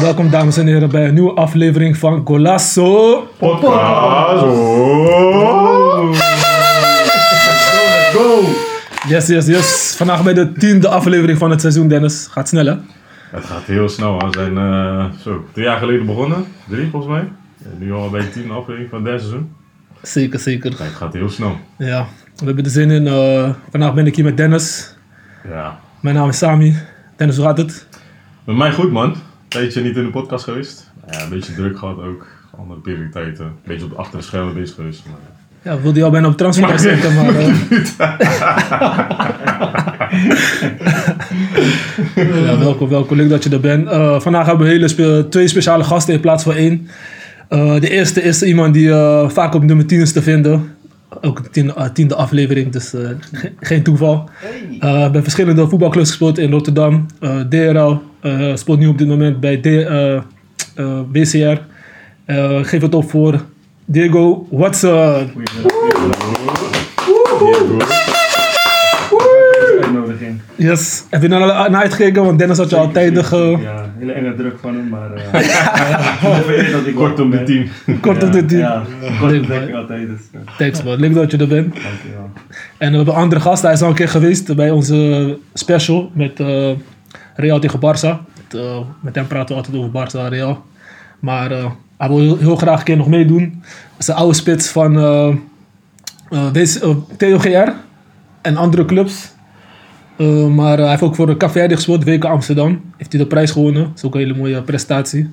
[0.00, 3.22] Welkom dames en heren bij een nieuwe aflevering van Golasso.
[3.38, 4.40] Podcast.
[8.12, 8.44] Go!
[9.08, 9.94] Yes, yes, yes.
[9.96, 12.28] Vandaag bij de tiende aflevering van het seizoen, Dennis.
[12.30, 12.74] Gaat snel, hè?
[13.34, 14.18] Het gaat heel snel.
[14.18, 16.44] We zijn eh, zo, drie jaar geleden begonnen.
[16.68, 17.28] Drie volgens mij.
[17.58, 19.52] Ja, nu al bij de tiende aflevering van derde seizoen.
[20.02, 20.70] Zeker, zeker.
[20.74, 21.56] Kijk, het gaat heel snel.
[21.78, 23.06] Ja, we hebben er zin in.
[23.06, 24.94] Eh, vandaag ben ik hier met Dennis.
[25.48, 25.78] Ja.
[26.00, 26.76] Mijn naam is Sami.
[27.16, 27.86] Dennis, hoe gaat het?
[28.44, 29.16] Met mij goed man.
[29.48, 30.90] Tijdje niet in de podcast geweest.
[31.10, 32.26] Ja, een beetje druk gehad ook.
[32.58, 33.44] Andere prioriteiten.
[33.44, 35.02] Een beetje op de achter de schermen bezig geweest.
[35.06, 35.16] Maar,
[35.62, 37.34] Ja, we wilden jou bijna op transfer zetten, maar...
[37.34, 37.54] eh,
[42.44, 43.16] ja, welkom, welkom.
[43.16, 43.88] Leuk dat je er bent.
[43.88, 46.88] Eh, vandaag hebben we hele spe- twee speciale gasten in plaats van één.
[47.48, 50.72] Eh, de eerste is iemand die eh, vaak op nummer 10 is te vinden.
[51.20, 51.50] Ook de
[51.92, 52.88] tiende, aflevering, dus
[53.32, 54.28] ge- geen toeval.
[54.80, 57.06] Eh bij verschillende voetbalclubs gespeeld in Rotterdam.
[57.50, 58.00] DRL
[58.54, 59.68] speelt nu op dit moment bij D,
[61.12, 61.58] BCR.
[62.62, 63.44] Geef het op voor
[63.84, 64.90] Diego Watson.
[64.98, 66.13] Uitnodiging.
[70.64, 71.04] Yes.
[71.10, 72.24] Heb je naar, naar uitgekeken?
[72.24, 75.12] Want Dennis had je al tijdig eh, Ja, hele enge druk van hem, maar.
[75.12, 75.40] eh
[76.44, 77.68] vereerd dat ik kort op de tien.
[78.00, 78.58] kort op de tien.
[78.58, 78.82] Ja,
[79.20, 80.08] kort op de tien altijd.
[80.08, 81.72] Dus, eh, Thanks man, leuk dat je er bent.
[81.72, 82.30] dankjewel.
[82.78, 86.10] En we hebben een andere gast, hij is al een keer geweest bij onze special
[86.14, 86.70] met eh,
[87.36, 88.32] Real tegen Barça.
[88.36, 90.64] Met, eh, met hem praten we altijd over Barça en Real.
[91.20, 91.66] Maar eh,
[91.98, 93.58] hij wil heel, heel graag een keer nog meedoen.
[93.62, 95.28] Dat is de oude spits van eh
[96.30, 97.72] eh, deze, eh, TOGR
[98.42, 99.32] en andere clubs.
[100.16, 102.80] Eh, maar hij heeft ook voor de Café gespeeld, WK Amsterdam.
[102.96, 103.82] Heeft hij de prijs gewonnen.
[103.82, 105.30] Dat is ook een hele mooie prestatie.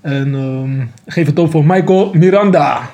[0.00, 2.80] En ehm, geef het op voor Michael Miranda.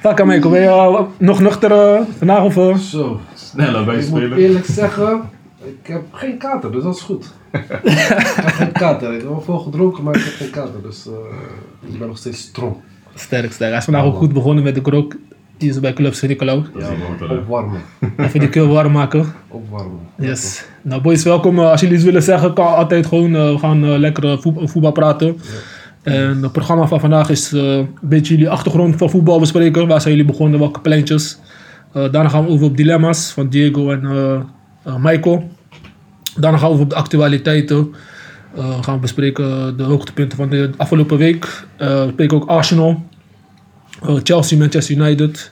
[0.00, 2.56] Fuck Michael, ben je nog nuchter eh, vandaag of...
[2.56, 2.76] eh?
[2.76, 4.38] Zo, Sneller bij ik moet spelen.
[4.38, 5.20] eerlijk zeggen,
[5.64, 7.32] ik heb geen kater, dus dat is goed.
[7.50, 11.06] ik heb geen kater, ik heb wel veel gedronken, maar ik heb geen kater, dus
[11.06, 12.74] eh, ik ben nog steeds strong.
[13.14, 13.70] Sterk, sterk.
[13.70, 15.14] Hij is vandaag ook goed begonnen met de krok.
[15.58, 16.62] Die is bij Club Sint-Nicolau.
[16.78, 16.88] Ja,
[17.36, 17.80] opwarmen,
[18.16, 19.32] Even die keel warm maken.
[19.48, 19.98] opwarmen.
[20.18, 20.64] Yes.
[20.82, 21.58] Nou boys, welkom.
[21.58, 23.34] Eh, als jullie iets willen zeggen, kan altijd gewoon.
[23.36, 25.36] eh, we gaan eh, lekker voet- voetbal praten.
[26.02, 29.86] En het programma van vandaag is eh, een beetje jullie achtergrond van voetbal bespreken.
[29.88, 31.38] Waar zijn jullie begonnen, welke pleintjes.
[31.92, 34.46] Eh, daarna gaan we over op dilemma's van Diego en
[35.00, 35.50] Michael.
[36.36, 37.94] Daarna gaan we over op de actualiteiten.
[38.56, 41.66] Eh, gaan we bespreken de hoogtepunten van de afgelopen week.
[41.76, 43.04] Eh, we spreken ook Arsenal.
[44.02, 45.50] Eh, Chelsea, Manchester United.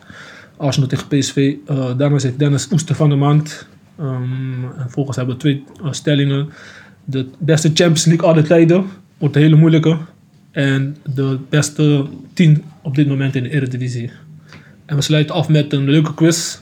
[0.56, 1.54] Arsenal tegen PSV.
[1.66, 3.66] Eh, daarna zit Dennis Oester van de maand.
[3.98, 6.48] Ehm, en volgens hebben we twee eh, stellingen.
[7.04, 8.84] De beste Champions League alle tijden.
[9.18, 9.98] Wordt een hele moeilijke.
[10.50, 14.10] En de beste 10 op dit moment in de Eredivisie.
[14.86, 16.58] En we sluiten af met een leuke quiz.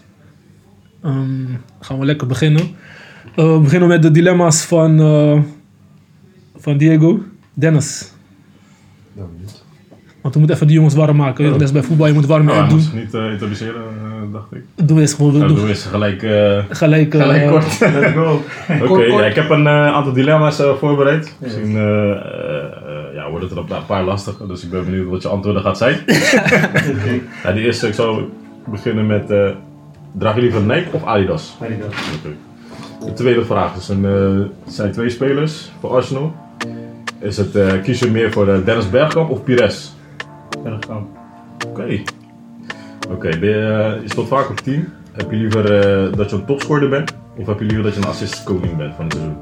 [1.02, 1.46] Ehm,
[1.80, 2.70] gaan we lekker beginnen.
[3.36, 4.98] We beginnen met de dilemma's van,
[6.56, 7.22] van Diego.
[7.54, 8.12] Dennis.
[10.22, 11.50] Want we moeten even die jongens warm maken.
[11.52, 12.76] Dat is bij voetbal, je moet warm Ja, doen.
[12.76, 14.62] moest niet eh, introduceren, eh, dacht ik.
[14.88, 15.32] Doe eens gewoon.
[15.32, 16.22] Doe, doe eens gelijk.
[16.22, 17.14] eh, gelijk.
[17.14, 17.78] eh, gelijk kort.
[17.94, 18.40] Let's go.
[18.88, 21.34] Oké, ja, ik heb een eh, aantal dilemma's eh, voorbereid.
[21.38, 25.08] Misschien eh, eh, eh, ja, wordt het er een paar lastige, dus ik ben benieuwd
[25.08, 25.96] wat je antwoorden gaat zijn.
[27.44, 28.22] ja, die eerste, ik zou
[28.70, 29.48] beginnen met, eh
[30.18, 31.56] draag je liever Nike of Adidas?
[31.62, 31.86] Adidas.
[32.18, 32.34] Oké.
[33.06, 36.34] De tweede vraag, dus een, eh, zijn twee spelers voor Arsenal.
[37.20, 39.92] Is het, eh, kies je meer voor Dennis Bergkamp of Pires?
[40.62, 41.08] Bergkamp.
[41.66, 42.02] Oké.
[43.10, 44.88] Oké, ben je, je speelt vaak op 10.
[45.12, 47.14] Heb je liever eh, dat je een topscorer bent?
[47.36, 49.36] Of heb je liever dat je een assistkoning bent van het seizoen?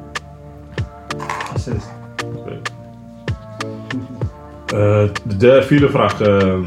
[1.54, 1.90] Assist.
[2.36, 2.58] Oké.
[4.66, 6.58] Eh, de derde, vierde vraag eh,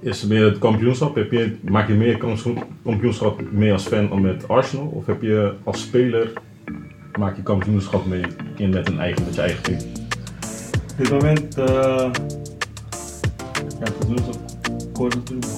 [0.00, 1.14] is meer het kampioenschap.
[1.14, 2.48] Heb je, maak je meer kans-
[2.84, 4.86] kampioenschap mee als fan dan met Arsenal?
[4.86, 6.32] Of heb je als speler,
[7.18, 8.22] maak je kampioenschap mee
[8.56, 9.78] in met, een eigen, met je eigen team?
[10.90, 11.56] Op dit moment.
[13.80, 14.38] Ja, kampioenschap.
[14.92, 15.46] Kort natuurlijk.
[15.46, 15.52] eh,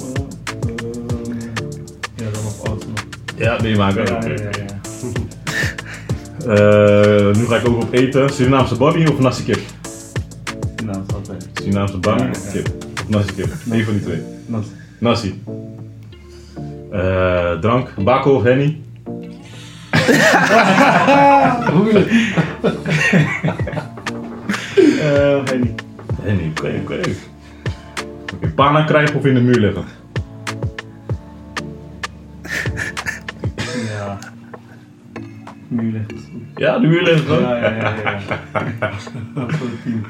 [2.17, 2.95] ja, dan nog Arsenal.
[3.37, 3.57] Ja.
[4.05, 4.29] Ja, Oké.
[4.29, 4.67] ja, ja, ja.
[6.47, 8.31] Eh, nu ga ik ook op eten.
[8.31, 9.57] Surinaamse babby of nasi kip?
[9.57, 9.65] Is
[11.15, 11.47] altijd.
[11.55, 12.69] Surinaamse babby Ja, of kip?
[13.03, 13.53] Of nasi kip?
[13.71, 14.23] Eén van die twee.
[14.47, 14.65] Dat
[14.99, 15.43] Nasi.
[16.91, 18.81] Eh, drank, bako of henny?
[25.01, 25.83] Eh, weet niet.
[26.23, 27.01] Henny, oké, oké.
[28.59, 29.85] Pana krijgen of in de muur liggen?
[33.89, 34.19] Ja.
[35.69, 36.43] Ligt het goed.
[36.55, 37.43] Ja, de muur ligt gewoon.
[37.43, 37.95] Ja, ja, ja.
[38.81, 38.93] ja.
[39.35, 40.03] Voor het team.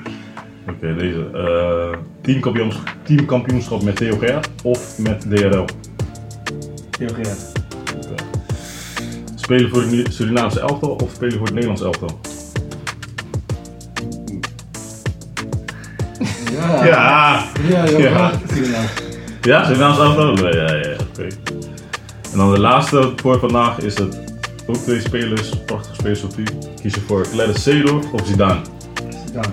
[0.69, 1.31] Oké, deze.
[1.35, 5.65] eh teamkampioens, teamkampioenschap met Gerrit of met DRL?
[6.91, 7.53] Graag.
[9.35, 12.21] Spelen voor het Surinaamse elftal of spelen voor het Nederlands elftal?
[16.59, 16.85] Ja.
[16.85, 17.45] Ja!
[17.69, 17.99] Ja, ja.
[17.99, 18.31] Ja.
[18.53, 18.87] Suriname.
[19.41, 20.37] Ja, Surinaamse elftal?
[20.37, 20.97] Ja, ja, ja.
[21.13, 21.27] Oké.
[22.33, 24.19] En dan de laatste voor vandaag is het
[24.67, 26.47] ook twee spelers, prachtige spelers op team.
[26.83, 28.61] Kies je voor Clarence Seedorf of Zidane?
[29.27, 29.49] Zidane.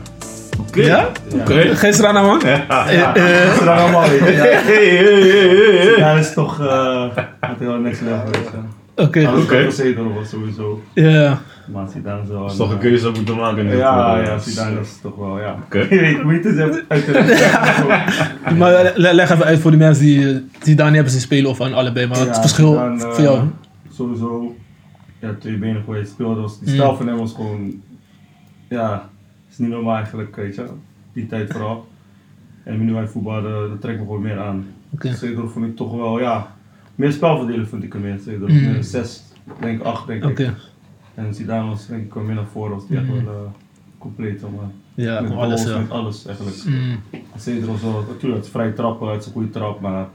[0.59, 0.81] Oké.
[0.81, 1.07] Ja?
[1.33, 1.75] Oké.
[1.75, 2.41] Geen strana man?
[2.45, 2.89] Ja.
[2.89, 4.09] Ja, eh.
[4.09, 4.31] weet je.
[4.33, 4.43] Ja.
[4.65, 5.93] Hey, hey, hey, hey.
[5.93, 7.05] Zidane is toch uh,
[7.39, 8.51] het heel next level geweest.
[8.95, 9.03] Ja.
[9.05, 9.41] Oké.
[9.41, 9.71] Okay.
[9.71, 10.81] Zeker was sowieso.
[10.93, 11.41] Ja.
[11.71, 12.41] Maar Zidane is wel...
[12.41, 13.77] Dat is toch een keuze dat we moeten maken.
[13.77, 15.57] Ja, voor, eh, ja, Zidane is toch wel, ja.
[15.65, 15.79] Oké.
[15.95, 19.79] Je weet hoe het is uit de Maar eh, le- leg even uit voor die
[19.79, 22.07] mensen die, eh, die daar niet hebben zien spelen of aan allebei.
[22.07, 23.43] Maar het Ja, verschil Zidane, voor eh, jou.
[23.93, 24.55] Sowieso,
[25.19, 26.41] ja, twee benen voor je speelde.
[26.41, 26.73] Was, die Mm.
[26.75, 27.73] stijl van hem was gewoon,
[28.69, 29.09] ja,
[29.51, 30.65] is niet normaal eigenlijk, weet je.
[31.13, 31.87] Die tijd vooral.
[32.63, 34.65] En nu hij voetbalde, dat trekt me gewoon meer aan.
[34.93, 35.13] Oké.
[35.15, 36.55] Zeker vond ik toch wel, ja,
[36.95, 38.19] meer spelverdelen vond ik meer.
[38.19, 38.71] Zeker, Mm.
[38.71, 39.23] meer zes,
[39.59, 40.51] denk ik, acht, denk ik.
[41.13, 43.29] En Zidane was denk ik wel meer naar voren, was die echt wel uh,
[43.97, 44.41] compleet.
[44.41, 44.69] Maar.
[44.93, 45.63] Ja, met alles.
[45.63, 45.77] Ja.
[45.77, 46.63] met alles eigenlijk.
[46.65, 46.99] Mm.
[47.37, 50.07] Zeker was wel, natuurlijk, het is vrij trappen, het is een goede trap, maar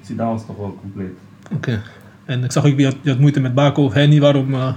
[0.00, 1.18] Zidane was toch wel compleet.
[1.54, 1.82] Oké.
[2.24, 4.20] En ik zag ook, je had, je had moeite met Baco of Henny.
[4.20, 4.54] Waarom?
[4.54, 4.74] eh,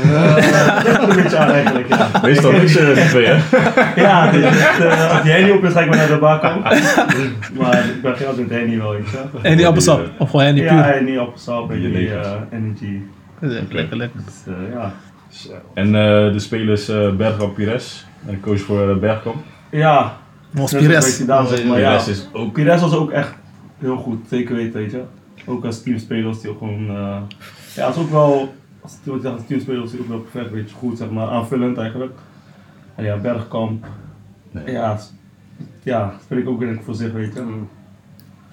[1.08, 2.10] een beetje aan eigenlijk, ja.
[2.22, 3.36] Meestal eh, die twee, hè?
[4.02, 6.42] Ja, dus, eh, als jij niet op is, ga ik maar naar de bak
[7.58, 9.18] Maar ik ben geen altijd met Henny wel, weet je.
[9.42, 10.10] Henny appelsap?
[10.18, 10.92] Of gewoon Henny Ja, puur?
[10.92, 12.98] Henny appelsap en die eh, energy.
[13.40, 14.20] Lekker, lekker, lekker.
[14.24, 14.92] Dus eh, ja.
[15.74, 18.06] En eh, de spelers eh Bergkamp Pires.
[18.26, 19.36] En de coach voor eh, Bergkamp.
[19.70, 20.16] Ja,
[20.54, 21.18] zoals Pires.
[21.26, 21.42] ja.
[21.44, 22.52] Pires is ook.
[22.52, 23.32] Pires was ook echt
[23.78, 25.02] heel goed, zeker weten, weet je.
[25.46, 27.16] Ook als teamspeler was hij ook gewoon, eh,
[27.74, 28.98] ja, is ook wel, als,
[29.46, 32.18] teamspeler was hij ook wel perfect, weet je, goed, zeg maar, aanvullend eigenlijk.
[32.94, 33.86] En ja, Bergkamp,
[34.50, 34.70] Nee.
[34.70, 34.98] ja,
[35.82, 37.44] ja, spreek ook denk ik voor zich, weet je.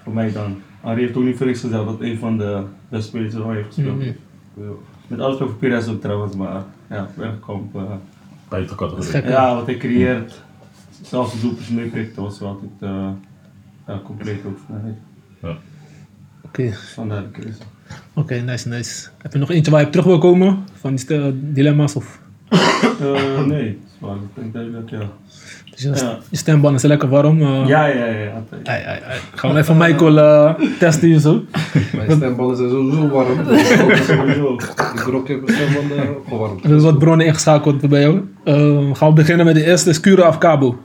[0.02, 0.62] Voor mij dan.
[0.80, 3.56] Henri heeft ook niet voor niks gezegd dat een van de beste spelers er ooit
[3.56, 3.96] heeft gespeeld.
[3.96, 4.06] Mhm.
[4.54, 4.70] Ja.
[5.06, 7.82] Met alles voor Pires ook trouwens, maar ja, Bergkamp, eh,
[8.48, 9.10] Buiten de categorie.
[9.10, 9.28] Gek.
[9.28, 10.42] ja, wat hij creëert,
[11.02, 13.10] zelfs de doelpuntjes meepikt, dat was wel altijd eh,
[13.86, 14.58] ja, compleet ook.
[14.82, 15.54] Nee,
[16.44, 17.58] Oké, vandaar de keuze.
[18.14, 19.08] Oké, nice, nice.
[19.22, 20.58] Heb je nog eentje waar je op terug wil komen?
[20.80, 21.06] Van die
[21.52, 21.96] dilemma's?
[21.96, 22.20] Of,
[23.00, 24.98] Eh, nee, zwaar, ik denk duidelijk, ja.
[25.70, 26.18] dus je, Ja.
[26.30, 27.40] je stemband is lekker warm.
[27.42, 27.66] eh.
[27.66, 28.68] Ja, ja, ja, altijd.
[28.68, 29.18] Ai, ai, ai.
[29.34, 31.42] Gaan we even Michael eh, testen hier zo.
[31.96, 33.38] Mijn stembanden zijn sowieso warm.
[34.04, 34.54] Sowieso.
[34.94, 36.60] Ik rook heb mijn stembanden opgewarmd.
[36.62, 38.20] We hebben wat bronnen ingeschakeld bij jou.
[38.44, 38.54] Eh,
[38.96, 39.90] gaan we beginnen met de eerste.
[39.90, 40.78] Is Cura of Cabo?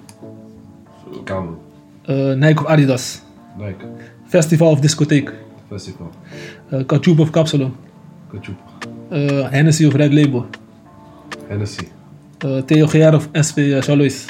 [2.05, 3.21] Eh, Nike of Adidas?
[3.57, 3.85] Nike.
[4.27, 5.33] Festival of discotheek?
[5.69, 6.09] Festival.
[6.73, 7.71] Uh, Kachoep of Capsule?
[8.31, 8.57] Kachoep.
[9.11, 10.45] Uh, Hennessy of Red Label?
[11.47, 11.87] Hennessy.
[12.43, 14.25] Uh, Theo GR of SV Charlois?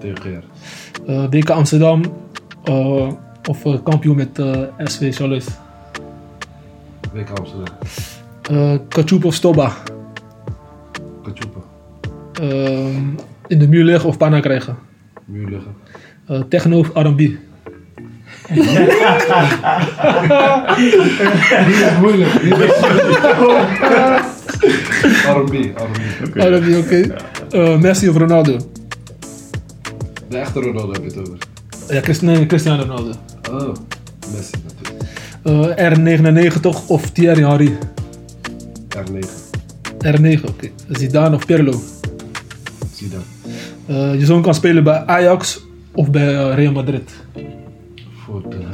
[0.00, 0.44] TGR.
[1.06, 2.02] Uh, WK Amsterdam
[3.48, 4.38] of kampioen met
[4.78, 5.46] SV Charlois?
[7.12, 7.74] WK Amsterdam.
[8.88, 9.72] Kachoep of Stoba?
[11.22, 11.60] Kachoepa.
[12.40, 12.96] Uh,
[13.46, 14.76] in de muur liggen of panna krijgen?
[15.24, 15.74] Muur liggen.
[16.48, 17.36] Techno of R&B?
[18.46, 18.62] Die
[21.84, 22.40] is moeilijk.
[22.40, 22.70] Die is
[25.26, 25.52] R&B.
[25.52, 25.94] R&B.
[26.26, 26.56] Oké.
[26.56, 27.14] R&B, oké.
[27.52, 28.56] Uh, Messi of Ronaldo?
[30.28, 31.38] De echte Ronaldo heb je het over.
[31.88, 33.12] Ja, nee, Cristiano Ronaldo.
[33.50, 33.74] Oh.
[34.34, 35.04] Messi natuurlijk.
[35.44, 36.24] Uh,
[36.56, 37.78] R99 of Thierry Henry?
[38.96, 39.28] R9.
[40.04, 40.70] R9, oké.
[40.88, 41.80] Zidane of Pirlo?
[42.94, 43.22] Zidane.
[43.86, 45.60] Uh, je zoon kan spelen bij Ajax
[45.92, 47.10] of bij Real Madrid.
[48.44, 48.66] Madrid.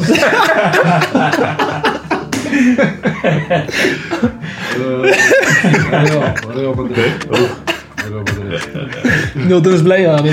[9.35, 10.17] Nilton is blij, ja.
[10.17, 10.25] dat,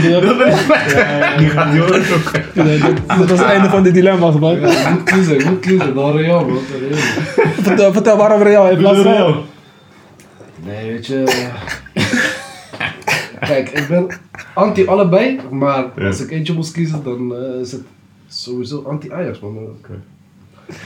[3.07, 4.59] dat was het einde van de dilemma's, man.
[4.59, 5.95] Moet kiezen, moet kiezen.
[5.95, 6.59] Dan Real, man.
[7.61, 9.43] Vertel, vertel waarom Real in plaats van...
[10.65, 11.23] Nee, weet je.
[13.39, 14.07] Kijk, ik ben
[14.53, 17.81] anti allebei, maar als ik eentje moest kiezen, dan eh, is het
[18.29, 19.53] sowieso anti-Ajax, man.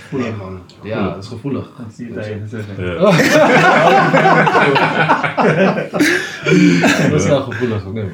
[0.09, 0.59] Nee, man.
[0.83, 1.69] Ja, dat is gevoelig.
[1.77, 2.85] Dat zie je zeggen.
[2.85, 2.93] Ja.
[7.09, 8.12] Dat is wel gevoelig, nee, man.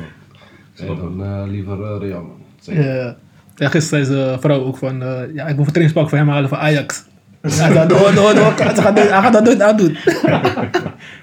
[0.80, 2.38] Nee, dan eh, liever eh, Real, man.
[2.60, 2.96] Zeker.
[2.96, 3.16] Ja.
[3.56, 5.02] Ja, gisteren zei zijn vrouw ook van...
[5.02, 7.04] eh, ja, ik moet een trainingspak voor hem halen voor Ajax.
[7.42, 8.54] Hij zei, door, door, door.
[8.56, 9.96] Hij gaat, gaat dat nooit aandoen.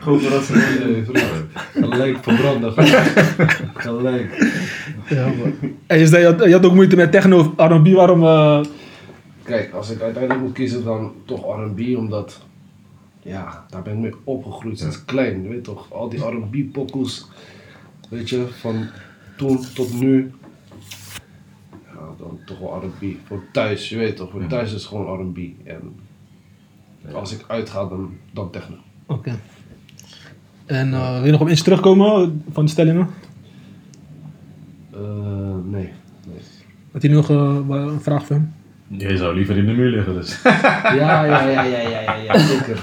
[0.01, 0.85] Gewoon verrassend.
[0.85, 1.91] Nee, vriend.
[1.91, 2.73] Gelijk verbranden.
[3.75, 4.53] Gelijk.
[5.09, 5.33] Ja.
[5.87, 7.89] En je zei, je had, je had ook moeite met techno of R&B.
[7.89, 8.23] Waarom...
[8.25, 8.61] eh,
[9.43, 12.41] Kijk, als ik uiteindelijk moet kiezen, dan toch R&B, omdat
[13.23, 15.43] ja, daar ben ik mee opgegroeid sinds klein.
[15.43, 17.27] Je weet toch, al die R&B pokoes,
[18.09, 18.87] weet je, van
[19.37, 20.33] toen tot nu.
[21.71, 23.05] Ja, dan toch wel R&B.
[23.27, 25.39] Voor thuis, je weet toch, voor thuis is het gewoon R&B.
[25.65, 25.95] En
[27.13, 28.77] als ik uitga, dan, dan techno.
[29.07, 29.39] Oké.
[30.67, 33.09] En eh, wil je nog op iets terugkomen van de stellingen?
[34.97, 35.03] Eh,
[35.65, 35.93] nee,
[36.27, 36.41] nee.
[36.93, 38.53] Had je nu nog eh, een vraag voor hem?
[38.89, 40.43] Je zou liever in de muur liggen, dus.
[40.43, 42.79] Ja, ja, ja, ja, ja, ja, ja, zeker.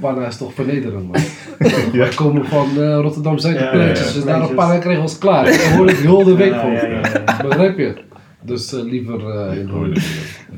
[0.00, 1.20] Panna is toch vernederend, man.
[1.92, 3.92] Wij komen van eh, Rotterdam pleintjes, ja, ja.
[3.92, 4.54] dus daar op Pleintjes.
[4.54, 5.44] Panna kregen we ons klaar.
[5.44, 6.74] Dat hoor ik heel de week Ja, gewoon.
[6.74, 7.36] ja, ja, ja.
[7.48, 7.94] Begrijp je?
[8.42, 10.04] Dus liever eh, in de muur.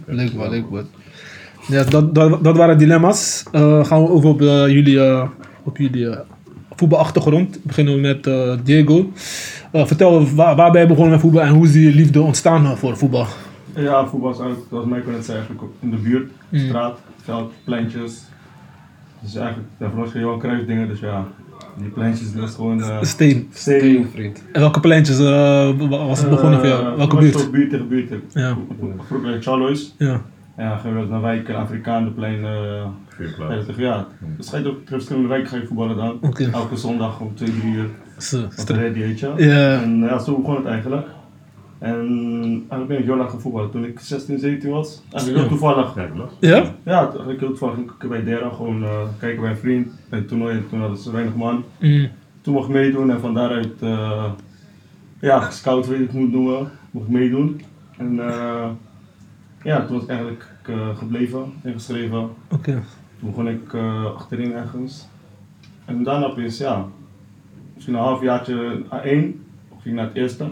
[0.06, 0.86] Leuk man, leuk man.
[1.68, 3.44] Ja, dat, dat, dat waren dilemma's.
[3.52, 5.28] Eh, gaan we over op jullie, eh,
[5.62, 6.18] op jullie eh,
[6.86, 7.58] voetbalachtergrond.
[7.62, 9.12] Beginnen we met eh, Diego.
[9.72, 12.64] Eh, vertel, waar, waar ben je begonnen met voetbal en hoe is die liefde ontstaan
[12.64, 13.26] eh, voor voetbal?
[13.74, 16.58] Ja, voetbal is eigenlijk, zoals Michael net zei, eigenlijk ook in de buurt, Mm.
[16.58, 18.22] straat, veld, pleintjes.
[19.20, 21.26] Dus eigenlijk, van ons geen Johan Cruijff dingen, dus ja,
[21.76, 23.48] die pleintjes, dat is gewoon uh, Steen.
[23.52, 24.08] steen.
[24.12, 24.42] Vriend.
[24.52, 25.24] En welke pleintjes eh,
[25.78, 26.96] wa- was het begonnen voor jou?
[26.96, 27.50] Welke was buurt?
[27.50, 28.10] buurt tegen buurt.
[28.32, 28.56] Ja.
[29.06, 29.94] Vroeger bij Charlois.
[29.98, 30.22] Ja.
[30.56, 32.44] Ja, gaan we naar wijken, Afrikaanplein.
[32.44, 33.66] eh Vuurplaats.
[33.66, 34.06] ja, ja,
[34.36, 36.18] dus ga je ook ter verschillende wijken ga je voetballen dan.
[36.52, 37.88] Elke zondag om 2, 3 uur.
[38.18, 39.32] Zo, ready, weet je.
[39.36, 39.82] Ja.
[39.82, 41.06] En ja, zo begon het eigenlijk.
[41.78, 41.98] En
[42.52, 45.02] eigenlijk ben ik heel lang gaan voetballen toen ik 16, 17 was.
[45.12, 45.94] Eigenlijk heel toevallig.
[46.40, 46.64] Ja?
[46.82, 49.88] Ja, eigenlijk heel toevallig ging ik bij Dera gewoon eh, kijken bij een vriend.
[50.08, 51.64] Bij het toernooi, en toen hadden ze weinig man.
[51.80, 52.08] Mm.
[52.40, 54.24] Toen mocht ik meedoen en van daaruit, eh,
[55.20, 57.60] ja, gescout weet ik hoe het noemen, mocht ik meedoen.
[57.98, 58.68] En eh,
[59.64, 62.30] ja, toen was ik eigenlijk eh, gebleven, ingeschreven.
[62.50, 62.82] Oké.
[63.18, 65.06] Toen begon ik eh, achterin ergens.
[65.84, 66.86] En daarna opeens, ja,
[67.74, 69.40] misschien een halfjaartje A1,
[69.82, 70.46] ging naar het eerste.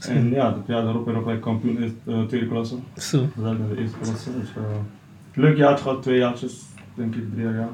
[0.00, 2.76] En ja, dat jaar daarop ben ik kampioen in de tweede klasse.
[2.96, 3.20] Zo.
[3.34, 4.38] We zijn naar de eerste klasse.
[4.40, 4.62] Dus, eh,
[5.34, 7.68] leuk jaartje gehad, twee jaartjes, denk ik, drie jaar.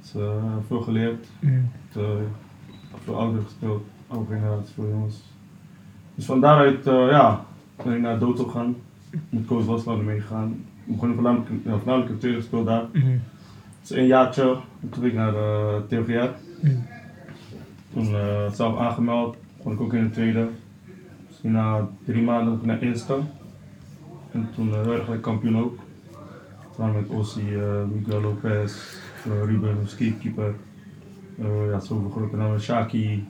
[0.00, 1.70] Dus, eh, veel geleerd, Mm.
[1.96, 2.02] eh,
[3.04, 5.22] veel ouder gespeeld, oude generatie, veel jongens.
[6.14, 7.44] Dus van daaruit, eh, ja,
[7.84, 8.76] ben ik naar Doto gegaan,
[9.28, 10.64] met coach Wasland meegegaan.
[10.84, 12.86] Ik begon voornamelijk, ja, voornamelijk tweede gespeeld daar.
[12.92, 13.20] Mm.
[13.80, 16.30] Dus een jaartje, en toen ging ik naar uh, TGR.
[16.60, 16.86] Mm.
[17.92, 20.48] Toen eh, zelf aangemeld, begon ik ook in de tweede.
[21.28, 23.18] Misschien na drie maanden naar eerste.
[24.32, 25.78] En toen uh, werd ik kampioen ook.
[26.76, 30.54] Toen met Ossie, eh, Miguel Lopez, uh, Ruben, keeper.
[31.38, 33.28] Uh, ja, zoveel grote namen, Shaki.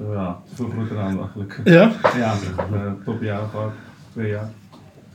[0.00, 1.60] Uh, ja, veel grote namen eigenlijk.
[1.64, 1.92] Ja?
[2.16, 2.34] ja,
[2.72, 3.72] uh, topjaar gehad,
[4.12, 4.50] twee jaar.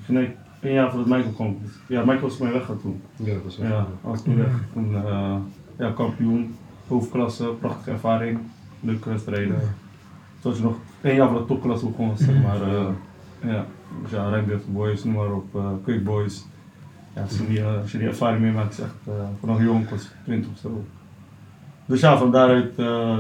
[0.08, 1.58] Nee, één jaar voordat Michael kwam.
[1.88, 3.02] Ja, Michael was mij weggegaan toen.
[3.16, 4.64] Ja, dat wel- Ja, als toen weg.
[4.74, 5.36] Toen, eh,
[5.78, 6.56] ja, kampioen,
[6.88, 8.40] hoofdklasse, prachtige ervaring,
[8.80, 9.56] leuke wedstrijden.
[10.40, 12.62] Toen had je nog één jaar van de topklasse begonnen, zeg maar.
[12.62, 12.88] eh,
[13.40, 13.66] ja,
[14.02, 16.46] dus ja, Rijnbeeld Boys, noem maar op, uh, Quick Boys.
[17.16, 19.90] Ja, als, je die, eh, als je die ervaring meemaakt, is echt uh, vanaf jong,
[19.90, 20.84] was 20 of zo.
[21.86, 23.20] Dus ja, van daaruit, uh,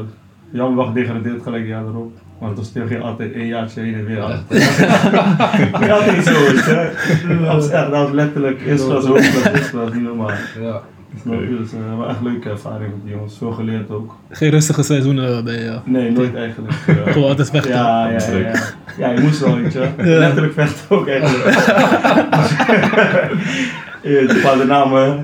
[0.51, 2.11] jammer wel gedegradeerd gelijk jaar erop.
[2.39, 4.17] Maar het was tegen altijd één jaartje heen en weer.
[4.17, 6.91] Ja, niet zo, weet je.
[7.43, 10.29] Dat was echt, dat was letterlijk hoofdklas, eerste klas, niet normaal.
[10.61, 10.81] Ja.
[11.23, 11.57] Je?
[11.59, 14.15] Dus uh, maar echt leuke ervaring met die jongens, veel geleerd ook.
[14.29, 15.79] Geen rustige seizoenen bij je.
[15.83, 16.73] Nee, nooit eigenlijk.
[16.87, 17.71] Uh, Gewoon altijd vechten.
[17.71, 18.53] ja, ja, ja, ja.
[18.97, 19.89] Ja, je moest wel, weet je.
[19.97, 21.43] Letterlijk vechten ook eigenlijk.
[24.01, 25.23] Je bepaalt de namen.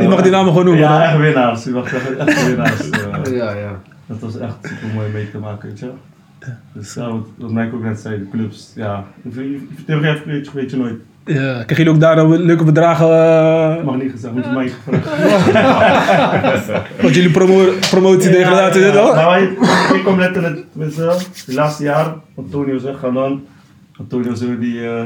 [0.00, 0.82] Je mag die namen gewoon noemen.
[0.82, 1.64] Ja, echt winnaars.
[1.64, 2.88] Je mag echt, echt winnaars.
[2.88, 3.80] Uh, Ja, ja.
[4.10, 5.90] Dat was echt super mooi mee te maken, weet je.
[6.72, 9.04] Dus ja, wat, wat Mike ook net zei, de clubs, ja.
[9.34, 9.68] Theorie
[10.24, 10.94] weet je, weet je nooit.
[11.24, 13.06] Ja, krijgen jullie ook daar dan leuke bedragen?
[13.08, 16.82] eh, Mag niet gezegd, moet je Mike vragen.
[17.02, 19.14] Want jullie promo promotie degradatie dit al?
[19.14, 19.50] Maar ik,
[19.94, 22.14] ik kom letterlijk met z'n het laatste jaar.
[22.36, 23.44] Antonio is weggaan dan.
[23.98, 25.04] Antonio zo die, uh,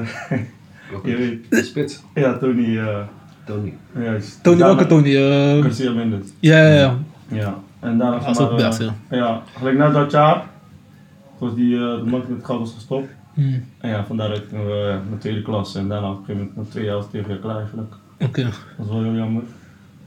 [1.04, 1.50] je weet.
[1.50, 2.02] De spits.
[2.14, 2.64] Ja, Tony.
[2.76, 2.99] Uh,
[3.46, 3.73] Tony.
[3.99, 4.38] juist.
[4.42, 5.16] Tony, welke Tony?
[5.16, 6.26] eh, Garcia Mendes.
[6.40, 6.99] ja, ja, ja.
[7.28, 7.54] Ja.
[7.84, 9.16] En daarna Dat is maar, ook best, eh, ja.
[9.16, 9.42] ja.
[9.58, 10.42] gelijk na dat jaar.
[11.38, 13.08] Was die, uh, de man met het goud was gestopt.
[13.34, 15.74] Hmm, En ja, van daaruit gingen we naar de tweede klas.
[15.74, 17.94] En daarna op een gegeven moment, na twee jaar was tegen jaar klaar eigenlijk.
[18.20, 18.42] Oké.
[18.42, 19.42] Dat was wel heel jammer.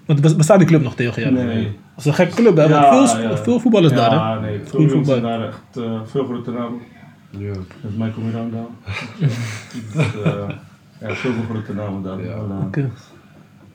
[0.05, 1.33] Want bes- bestaat die club nog tegen jou?
[1.33, 1.63] Nee.
[1.63, 2.63] Dat is een gekke club, hè?
[2.63, 3.37] Ja, Want veel, ja.
[3.37, 4.15] veel voetballers daar, hè?
[4.15, 4.59] Ja, nee.
[4.59, 5.29] Veel Goeie jongens voetbal.
[5.29, 6.79] zijn daar echt uh, veel grote namen.
[7.29, 7.53] Ja.
[7.53, 8.57] Dat is Michael Miranda.
[9.19, 10.49] dus, uh,
[11.01, 12.23] ja, veel grote namen daar.
[12.23, 12.37] Ja.
[12.65, 12.89] Oké.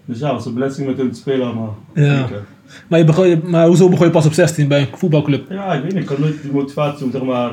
[0.04, 1.76] Dus ja, het was een blessing met hun te spelen allemaal.
[1.94, 2.16] Ja.
[2.16, 2.44] Zeker.
[2.88, 5.50] Maar, je begon, je- maar hoezo begon je pas op 16 bij een voetbalclub?
[5.50, 7.50] Ja, ik weet niet, ik had nooit die motivatie om zeg maar,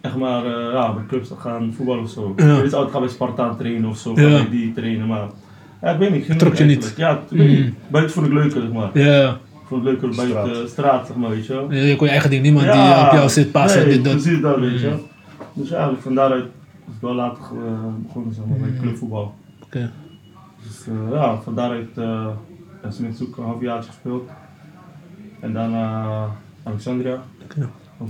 [0.00, 2.32] echt maar uh, ja, bij clubs te gaan voetballen of zo.
[2.36, 2.56] Ja.
[2.56, 4.28] Ik weet altijd gaan bij Spartaan trainen of zo, Ja.
[4.28, 5.26] bij die trainen, maar
[5.82, 6.28] ja, ik weet niet.
[6.28, 6.82] ik Trok je niet?
[6.84, 6.98] eigenlijk.
[6.98, 7.66] Ja, ik weet niet.
[7.66, 7.74] Mm.
[7.88, 8.90] buiten vond ik leuker, zeg maar.
[8.94, 9.30] Ja.
[9.30, 10.62] Ik vond het leuker buiten Straat.
[10.62, 11.72] de straat, zeg maar, weet je wel.
[11.72, 14.12] Je kon je eigen ding, niemand die eh, op jou zit, passen, nee, dit, dat.
[14.12, 14.92] precies dat, weet je Mm.
[14.92, 15.08] wel.
[15.52, 16.44] Dus ja, van daaruit
[16.88, 17.70] is ik wel later uh,
[18.06, 19.34] begonnen zeg maar, bij clubvoetbal.
[19.64, 19.90] Oké.
[20.62, 22.26] Dus eh, ja, van daaruit uh,
[22.82, 24.28] heb ik zoek een halfjaartje gespeeld.
[25.40, 26.26] En daarna
[26.62, 27.22] Alexandria.
[27.56, 27.68] Ja.
[27.98, 28.08] Ook.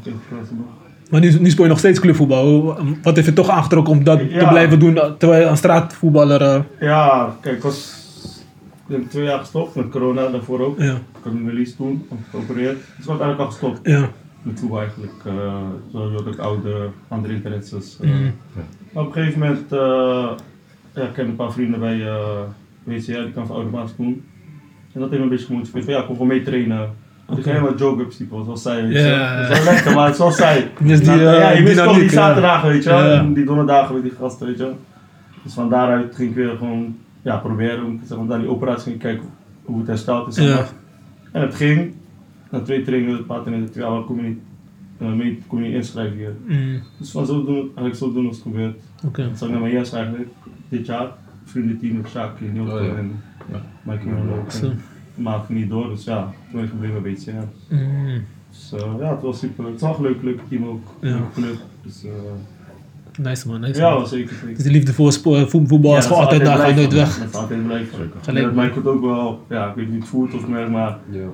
[1.10, 2.76] Maar nu, nu speel je nog steeds clubvoetbal.
[3.02, 6.42] Wat heeft je toch aangetrokken om dat te blijven doen uh, terwijl je een straatvoetballer...
[6.42, 7.98] eh, Ja, kijk, ik was
[8.88, 10.78] ik denk twee jaar gestopt met corona, daarvoor ook.
[10.78, 12.76] ja, Ik had een release toen, ik geopereerd.
[12.76, 14.08] Dus ik was eigenlijk al gestopt ja.
[14.42, 15.12] met voetbal eigenlijk.
[15.24, 15.62] eh
[15.92, 17.98] zoals ook oude andere interesses.
[18.00, 18.10] eh.
[18.10, 18.30] Mhm.
[18.92, 20.30] Maar op een gegeven moment, eh
[20.94, 22.40] ja, ik ken een paar vrienden bij eh
[22.84, 24.24] WCR, die kan van automatisch doen.
[24.92, 26.82] En dat heeft me een beetje gemotiveerd van ja, ik kom gewoon mee trainen.
[26.82, 27.42] Ik Oké.
[27.42, 28.98] ga helemaal joke-ups type, zoals zij, weet je.
[28.98, 29.40] Ja.
[29.48, 30.70] Dat is wel lekker, maar het is zoals zij.
[30.80, 32.90] Dus die, eh, ja, je mist toch dynamiek, die zaterdagen, weet je.
[32.90, 34.78] En Die donderdagen met die gasten, weet je wel.
[35.42, 38.84] Dus van daaruit ging ik weer gewoon ja, proberen om zeg maar, naar die operatie
[38.90, 39.24] ging kijken
[39.64, 40.48] hoe het hersteld is.
[40.54, 40.68] maar.
[41.32, 41.92] En het ging.
[42.50, 44.38] Na twee trainingen, een paar trainingen, ja, maar kom je niet,
[44.98, 46.32] eh, mee, kom je niet inschrijven hier.
[46.46, 48.78] Mm, Dus van zo doen, eigenlijk zo doen als het gebeurt.
[49.06, 49.22] Oké.
[49.28, 50.28] Dat zou ik naar mijn eerst eigenlijk,
[50.68, 51.06] dit jaar.
[51.44, 52.94] Vriendenteam met Sjaak in Nieuwkoop Oh, ja.
[52.94, 53.60] en Ja.
[53.82, 54.50] Mike Miller ook.
[54.50, 54.66] Zo.
[54.66, 57.30] En Maakte niet door, dus ja, toen ben ik gebleven bij BCR.
[57.74, 59.64] Mm, Dus eh, ja, het was super.
[59.66, 60.86] Het was een leuk, leuk team ook.
[61.00, 61.16] Ja.
[61.34, 61.56] Club.
[61.84, 62.10] Dus eh,
[63.24, 63.98] nice man, nice ja, man.
[63.98, 64.34] wel zeker.
[64.34, 64.54] zeker.
[64.54, 67.18] Dus de liefde voor vo- voetbal is Ja, gewoon altijd daar, gaat nooit weg.
[67.18, 68.10] Dat is altijd blijven.
[68.22, 68.44] Gelijk.
[68.44, 70.98] Dat Mike het ook wel, ja, ik weet niet hoe het voelt of merk, maar
[71.10, 71.26] Ja.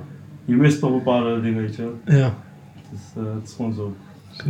[0.45, 1.83] je mist toch bepaalde dingen, weet je.
[2.05, 2.17] wel.
[2.19, 2.35] Ja,
[2.91, 3.95] Dus eh, het is gewoon zo.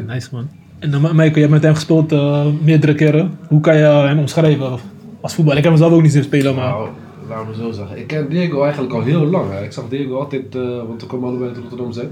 [0.07, 0.49] nice man.
[0.79, 3.39] En dan, Michael, je hebt met hem gespeeld eh, meerdere keren.
[3.49, 4.79] Hoe kan je hem omschrijven
[5.21, 5.57] als voetbal?
[5.57, 6.69] Ik heb hem zelf ook niet zien spelen, maar...
[6.69, 6.89] Nou,
[7.29, 7.99] laten we zo zeggen.
[7.99, 9.51] Ik ken Diego eigenlijk al heel lang.
[9.51, 9.63] Hè.
[9.65, 12.11] Ik zag Diego altijd, eh, want we komen allebei uit Rotterdam zijn.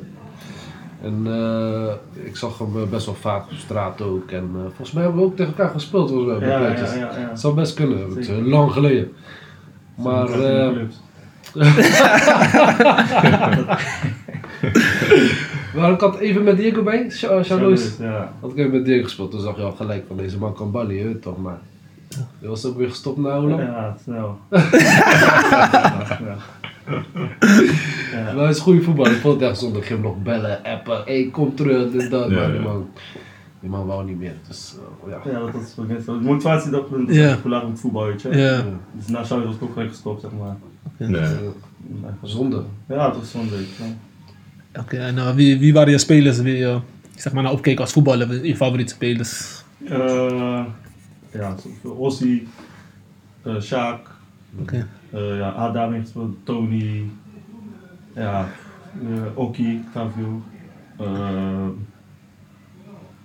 [1.02, 1.92] En eh,
[2.24, 4.30] ik zag hem eh, best wel vaak op straat ook.
[4.30, 7.10] En volgens mij hebben we ook tegen elkaar gespeeld volgens mij, Ja, ja, ja.
[7.30, 8.48] Het zou best kunnen, Zeker.
[8.48, 9.12] lang geleden.
[9.94, 10.28] Maar,
[15.74, 17.96] maar ik had even met Diego bij, Cha- Charlois.
[17.98, 18.32] Ja.
[18.40, 20.70] Had ik even met Diego gespeeld, toen zag je al gelijk van deze man kan
[20.70, 21.38] ballen, toch.
[21.38, 21.58] Maar
[22.38, 23.62] je was ook weer gestopt na hoe lang?
[23.62, 24.38] Ja, snel.
[24.50, 26.36] ja.
[28.12, 28.32] Ja.
[28.34, 29.06] Maar hij is goede voetbal.
[29.06, 29.78] Ik vond het echt zonde.
[29.78, 31.02] Ik ging hem nog bellen, appen.
[31.04, 32.30] Hé, kom terug, dit, dat.
[32.30, 32.88] Ja, maar die man,
[33.60, 34.32] die man wou niet meer.
[34.48, 35.30] Dus eh, ja.
[35.30, 36.18] Ja, dat is net zo.
[36.18, 37.28] De motivatie dat we Ja.
[37.28, 37.38] ja.
[37.44, 38.36] met het voetbal, weet je.
[38.36, 38.62] Ja,
[38.92, 40.56] Dus na Charlie was ik ook gelijk gestopt, zeg maar.
[41.08, 41.20] Nee.
[41.20, 41.28] Eh,
[42.22, 42.62] zonde.
[42.88, 43.68] Ja, het was zo'n week.
[44.72, 44.80] Ja.
[44.80, 44.96] oké.
[44.96, 46.78] En eh, wie, wie waren je spelers wie je
[47.16, 48.46] zeg maar, naar opkeek als voetballer?
[48.46, 49.62] Je favoriete spelers?
[51.34, 51.54] Eh, ja,
[51.90, 52.48] Ossie,
[53.42, 54.10] eh Sjaak,
[54.60, 54.86] Oké.
[55.10, 57.04] eh, ja, Adam heeft gespeeld, Tony,
[58.14, 58.48] ja,
[59.02, 60.42] eh Oki, Tavio,
[60.98, 61.06] eh,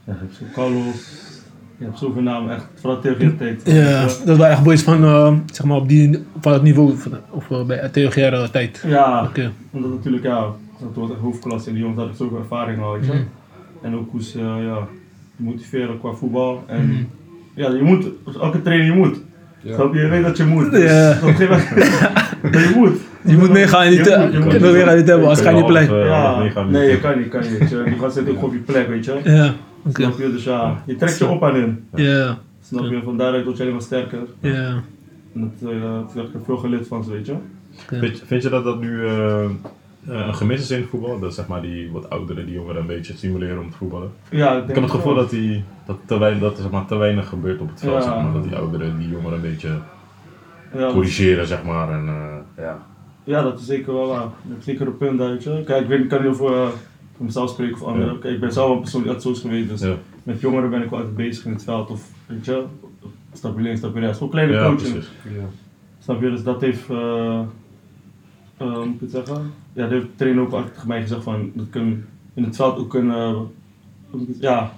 [0.03, 1.27] ja, je hebt zo Carlos,
[1.77, 3.61] je hebt zoveel namen, echt, vooral je tijd.
[3.65, 7.13] Ja, dat waren echt boys van, eh, zeg maar, op die, van het niveau van,
[7.29, 8.83] of uh, bij Theogere tijd.
[8.87, 9.51] Ja, Oké.
[9.71, 10.45] omdat natuurlijk, ja,
[10.79, 13.13] dat wordt echt hoofdklasse en die jongens hadden zoveel ervaring al, weet je.
[13.13, 13.23] Mhm.
[13.81, 14.87] En ook hoe ze, eh, ja,
[15.35, 16.63] motiveren qua voetbal.
[16.67, 17.03] En Mhm.
[17.59, 18.05] Ja, je moet,
[18.41, 19.21] elke trainer je moet.
[19.61, 19.73] Ja.
[19.73, 19.99] Snap je?
[19.99, 20.71] Je weet dat je moet.
[20.71, 21.17] Dus Ja.
[21.21, 21.91] op een gegeven moment,
[22.41, 22.97] maar je moet.
[23.25, 24.57] Je moet meegaan Je eh, moet, je je moet.
[24.57, 27.27] wil weer niet hebben, als ga je niet alles, eh, Ja, nee, je kan niet,
[27.29, 27.69] kan niet.
[27.69, 27.81] je.
[27.85, 29.19] Die gaan zitten ook op je plek, weet je.
[29.23, 29.53] Ja,
[29.85, 30.01] oké.
[30.01, 30.31] Snap je?
[30.31, 31.83] Dus ja, je trekt je op aan hun.
[31.95, 32.99] Ja, Snap je?
[33.03, 34.19] Van daaruit word je helemaal sterker.
[34.39, 34.81] ja.
[35.35, 37.33] En dat, eh, dat heb ik veel geleerd van ze, weet je.
[37.99, 39.45] Vind, vind je dat dat nu eh,
[40.07, 41.19] een gemis is in het voetbal?
[41.19, 44.11] Dat zeg maar die wat ouderen, die jongeren een beetje stimuleren om te voetballen?
[44.29, 46.95] Ja, Ik heb het gevoel dat, die, dat, te weinig, dat er zeg maar, te
[46.95, 47.93] weinig gebeurt op het veld.
[47.93, 48.01] Ja.
[48.01, 49.67] Zeg maar, dat die ouderen die jongeren een beetje
[50.73, 51.89] ja, dat- corrigeren, zeg maar.
[51.91, 52.85] En, eh, ja.
[53.23, 54.21] Ja, dat is zeker wel waar.
[54.43, 55.63] Dat is zeker een punt, je.
[55.65, 56.67] Kijk, ik, weet, ik kan niet over, eh,
[57.15, 58.13] voor mezelf spreken of anderen.
[58.13, 58.19] Ja.
[58.19, 59.69] Kijk, ik ben zelf een persoon die altijd zo is geweest.
[59.69, 59.95] Dus Ja.
[60.23, 61.89] met jongeren ben ik wel altijd bezig in het veld.
[61.89, 62.63] Of, weet je,
[63.33, 64.17] stapje links, stapje rechts.
[64.17, 64.91] Gewoon kleine ja, coaching.
[64.93, 65.11] precies.
[65.23, 65.43] Ja.
[65.99, 66.29] Snap je?
[66.29, 67.39] Dus dat heeft, eh
[68.59, 69.51] moet ik het zeggen?
[69.73, 72.93] Ja, de trainer ook altijd tegen mij gezegd van, dat kun in het veld ook
[72.93, 74.71] het- ja,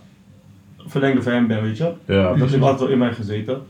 [0.77, 1.93] verlengde van hem ben, weet je.
[2.05, 2.51] Ja, Dat precies.
[2.51, 3.61] heeft altijd wel in mij gezeten.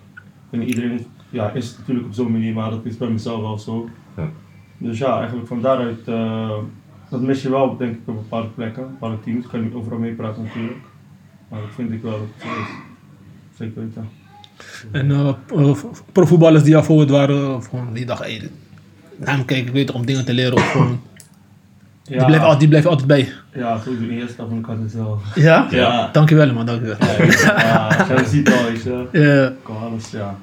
[0.50, 3.60] En iedereen ja, is het natuurlijk op zo'n manier, maar dat is bij mezelf wel
[3.60, 3.90] zo.
[4.18, 4.30] Ja.
[4.78, 6.58] Dus ja, eigenlijk van daaruit, eh,
[7.10, 9.44] dat mis je wel denk ik op bepaalde plekken, bepaalde teams.
[9.46, 10.80] Ik kan niet overal meepraten natuurlijk.
[11.50, 12.68] Maar dat vind ik wel dat het zo is.
[13.58, 14.10] Zeker weten.
[14.92, 15.28] En eh,
[15.70, 15.76] eh,
[16.12, 18.50] profvoetballers die jou voor het waren, gewoon die dachten, hey,
[19.26, 20.54] naar hem kijken, ik weet toch om dingen te leren.
[20.54, 21.00] Of gewoon,
[22.04, 23.30] die, Ja, blijven, altijd- die blijven altijd bij.
[23.54, 25.20] ja, sowieso in eerste vond ik altijd wel.
[25.36, 25.68] Ja?
[25.70, 26.10] Ja.
[26.12, 26.96] Dankjewel man, dankjewel.
[27.58, 29.06] Ja, jij ziet al, weet je.
[29.12, 30.36] Ja, Kan alles, ja.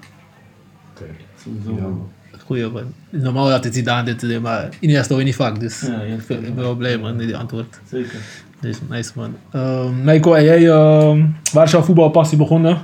[0.94, 1.04] Oké.
[1.42, 2.06] Sowieso.
[2.32, 2.82] Ja, goeie man.
[3.10, 6.00] Normaal had het Zidane dit te doen, maar Iniesta hoor je niet vaak, dus Ja,
[6.00, 7.80] ik ben ik ben wel blij man met die antwoord.
[7.90, 8.18] Zeker.
[8.60, 9.36] Dus nice man.
[9.52, 12.78] Ehm Nico, en jij, ehm, waar is jouw voetbalpassie begonnen?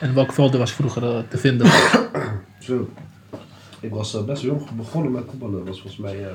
[0.00, 1.66] En welke velden was je vroeger eh, te vinden?
[2.60, 2.88] Zo.
[3.84, 5.58] Ik was eh, best jong begonnen met voetballen.
[5.58, 6.34] Dat was volgens mij eh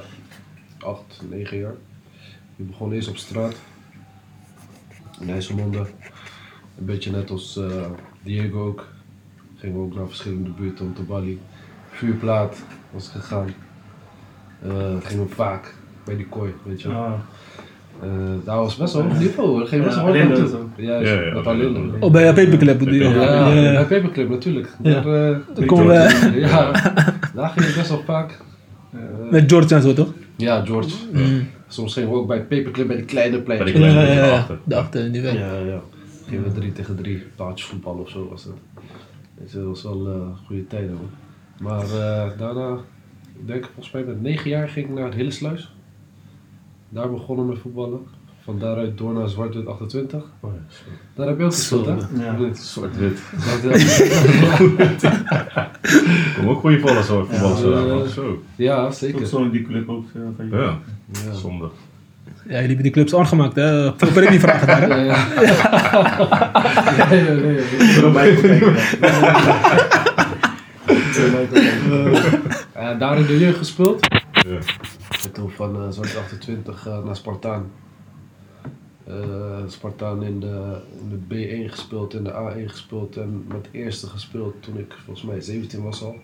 [0.79, 1.75] 8, 9 jaar.
[2.55, 3.55] Ik begon eerst op straat.
[5.19, 5.77] In IJsselmonde.
[6.77, 7.85] Een beetje net als eh,
[8.23, 8.87] Diego ook.
[9.55, 11.39] Gingen we ook naar verschillende buurten om te ballen.
[11.89, 13.53] Vuurplaat was gegaan.
[14.61, 16.97] Eh gingen we vaak bij die kooi, weet je wel.
[16.97, 17.19] Ah,
[18.01, 18.09] Eh,
[18.45, 19.67] daar was best wel hoog niveau hoor.
[19.67, 20.23] Ging best wel Ja,
[20.77, 21.45] Ja, ja, dat.
[21.99, 23.03] Oh, bij Paperclip bedoel je?
[23.03, 24.69] Ja, bij Paperclip natuurlijk.
[24.79, 26.71] Daar, eh, we ja,
[27.35, 28.39] daar ging ik best wel vaak.
[28.93, 28.99] Eh,
[29.31, 30.13] met George en zo, toch?
[30.35, 30.95] ja, George.
[31.13, 31.47] Mm.
[31.67, 33.73] Soms gingen we ook bij Paperclip bij die kleine Bij pleintjes.
[33.73, 34.37] die Ja, kleine ja, ja.
[34.37, 34.57] achter.
[34.63, 35.33] Daarachter, die weg.
[35.33, 35.79] Ja, ja.
[36.27, 38.53] Gingen we drie tegen drie, taartjes voetbal of zo was het.
[39.39, 41.09] Weet je, dat was wel goede tijden hoor.
[41.69, 42.73] Maar eh, daarna,
[43.39, 45.73] ik denk volgens mij met negen jaar ging ik naar het Hillesluis.
[46.89, 47.99] Daar begonnen met voetballen.
[48.43, 50.23] Van daaruit door naar Zwartwit 28.
[50.39, 50.83] Oh, ja, zo.
[51.15, 51.93] Daar heb je ook gespeeld hè?
[52.23, 52.37] Ja.
[52.37, 52.57] Niet?
[52.57, 53.19] Zwart-wit.
[53.43, 55.09] Zwartwit.
[56.37, 57.25] Kom ook goede vallen zo.
[57.29, 57.93] Voetballers Ja.
[57.95, 58.07] man.
[58.07, 58.41] Zo.
[58.55, 59.25] ja, zeker.
[59.25, 60.05] zo in die club ook.
[60.15, 60.55] eh, van je.
[60.55, 60.77] Ja,
[61.25, 61.33] Ja.
[61.33, 61.69] zonde.
[62.25, 63.93] Ja, jullie hebben die clubs aangemaakt, hè?
[63.97, 64.87] Veel per die vragen daar, hè?
[64.87, 65.25] Ja, ja.
[67.09, 67.63] nee, nee, nee.
[68.13, 68.75] Kijken.
[72.73, 74.07] Eh, daar in de jeugd gespeeld.
[74.31, 74.57] Ja.
[75.23, 77.71] En toen van uh, Zwart 28 eh, naar Spartaan.
[79.03, 81.35] Eh, Spartaan in de, in de
[81.67, 85.83] B1 gespeeld, in de A1 gespeeld en met eerste gespeeld toen ik volgens mij 17
[85.83, 86.15] was al.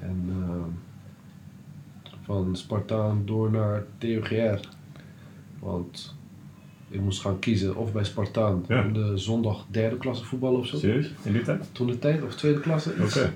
[0.00, 4.60] En eh, van Spartaan door naar TUGR.
[5.58, 6.14] Want
[6.88, 8.82] ik moest gaan kiezen of bij Spartaan Ja.
[8.82, 10.76] in de zondag derde klasse voetballen of zo.
[10.76, 11.10] Serieus?
[11.22, 11.68] In die tijd?
[11.72, 12.92] Toen de tijd, of tweede klasse.
[13.02, 13.32] Oké.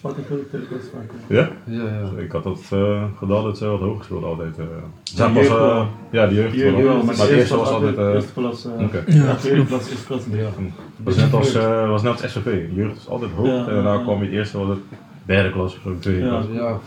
[0.00, 1.14] Tweede klas, zwarte.
[1.26, 1.48] Ja?
[1.64, 1.82] Ja,
[2.16, 2.22] ja.
[2.22, 4.58] Ik had dat uh, gedaan dat ze wat hoog gespeeld altijd.
[4.58, 4.64] Uh.
[5.04, 6.82] Ja, pas, jeugd uh, ja, de jeugd Hier wel.
[6.82, 7.98] wel, maar de eerste was altijd...
[7.98, 9.02] Uh, Eerste klas, eh, Oké.
[9.06, 9.14] Ja.
[9.24, 10.22] ja, tweede klas, eerste klas.
[10.30, 10.48] Ja.
[10.96, 12.68] was net als, uh, was net als SVV.
[12.74, 14.02] Jeugd was altijd hoog Ja, en daarna ja.
[14.02, 14.78] kwam je het eerste was het
[15.24, 16.28] derde klas of zo, tweede Ja.
[16.28, 16.44] klas.
[16.52, 16.78] Ja,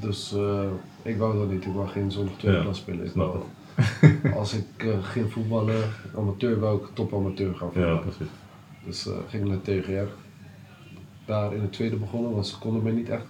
[0.00, 0.60] dus eh,
[1.02, 1.64] ik wou dat niet.
[1.64, 3.04] Ik wou geen zondag tweede Ja, klas spelen.
[3.04, 3.44] Ik snap wou,
[4.36, 5.74] als ik eh, ging voetballen,
[6.16, 8.00] amateur, wou ik top amateur gaan Ja, voetballen.
[8.00, 8.26] precies.
[8.84, 10.10] Dus eh, ging ik naar TGR.
[11.30, 13.24] Daar in de tweede begonnen, want ze konden mij niet echt.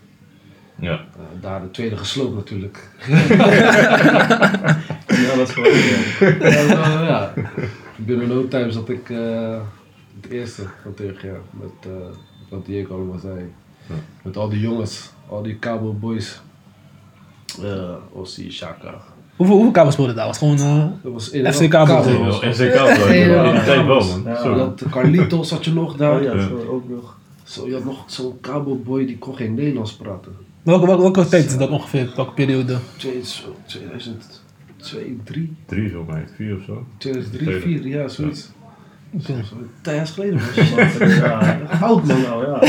[0.79, 0.93] Ja.
[0.93, 1.01] Eh,
[1.41, 2.89] daar de tweede gesloopt natuurlijk.
[5.07, 5.73] Ja, dat is gewoon.
[6.51, 6.61] ja.
[6.79, 7.33] ja, ja.
[7.97, 9.59] Binnen no time zat ik eh,
[10.21, 11.27] het eerste van TGR.
[11.51, 11.91] Met eh,
[12.49, 13.53] wat Diego allemaal zei.
[13.87, 13.95] Ja.
[14.23, 16.41] Met al die jongens, al die Cabo Boys.
[17.63, 18.95] eh Ossie, Shaka.
[19.37, 20.27] Hoeveel, hoeveel kabels speelden daar?
[20.27, 20.59] Was gewoon...
[20.59, 21.71] eh, Dat was in FC in
[23.65, 24.23] tijd wel man.
[24.25, 24.43] Ja.
[24.43, 24.55] Zo.
[24.55, 26.17] Dat Carlitos had je nog daar.
[26.17, 26.49] Oh ja, Ja.
[26.49, 27.19] zo ook nog.
[27.51, 30.33] Zo, je had nog zo'n Cabo Boy die kon geen Nederlands praten.
[30.63, 32.13] welke, welke, welke tijd is dat ongeveer?
[32.17, 32.77] Welke periode?
[32.97, 36.87] Twee- zo, 2002, 3, Drie zo mij, vier of zo.
[36.99, 37.61] 2003, Tweede.
[37.61, 38.51] 4, ja, zoiets.
[39.25, 39.33] Zo,
[39.83, 42.21] Tien jaar geleden was Ja, Oud man.
[42.21, 42.65] nou ja.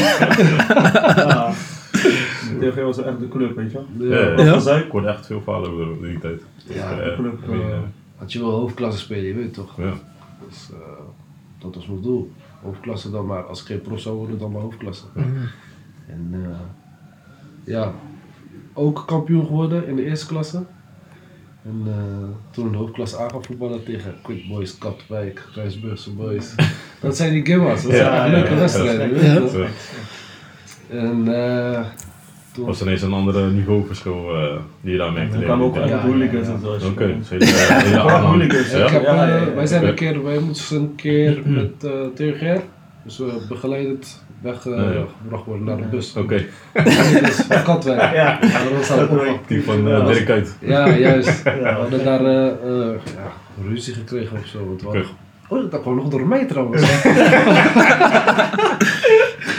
[1.16, 1.54] ja.
[2.60, 4.10] TVG was echt de club, weet je wel.
[4.10, 4.44] Ja, Ja.
[4.44, 4.60] ja.
[4.66, 4.76] Ja?
[4.78, 6.42] Ik hoorde echt veel verhalen over die tijd.
[6.68, 7.78] Ja, Eh, club, eh,
[8.16, 9.78] Had je wel hoofdklasse spelen, je weet toch?
[9.78, 9.94] Ja.
[10.48, 10.78] Dus eh,
[11.60, 12.32] dat was mijn doel.
[12.62, 13.44] Hoofdklasse dan maar.
[13.44, 15.06] Als ik geen prof zou worden, dan maar hoofdklasse.
[15.14, 15.28] Mhm.
[16.08, 16.60] En eh,
[17.64, 17.94] ja,
[18.74, 20.64] ook kampioen geworden in de eerste klasse.
[21.64, 26.56] En eh, toen in de hoofdklasse aan gaan voetballen tegen Quick Boys, Katwijk, Rijsburgse Boys.
[27.02, 29.24] dat zijn die gimmas, dat zijn ja, leuke ja, wedstrijden.
[29.24, 29.68] Ja.
[30.90, 31.86] En eh,
[32.54, 35.38] toen was ineens een andere niveauverschil eh, die je daar merkte.
[35.38, 36.00] Er kwamen ook Ja.
[36.00, 36.88] hooligans en zo.
[36.88, 37.46] Oké, hele,
[37.90, 42.60] Ja, eh, wij zijn een keer, wij moesten een keer met uh, TGR,
[43.04, 45.38] dus we begeleidend weggebracht Ja, ja.
[45.46, 46.16] worden naar de bus.
[46.16, 46.36] Oké,
[47.26, 48.02] dus van Katwijk.
[48.02, 48.10] Ja.
[48.14, 49.38] Ja, dat was al opvang.
[49.48, 50.06] die van uh, Ja.
[50.06, 50.56] Dirk Kuyt.
[50.60, 51.44] Ja, juist.
[51.46, 51.54] Ja.
[51.54, 53.32] We hadden daar eh, eh, ja,
[53.70, 54.78] ruzie gekregen of zo.
[55.48, 56.82] Oh, dat kwam nog door mij trouwens.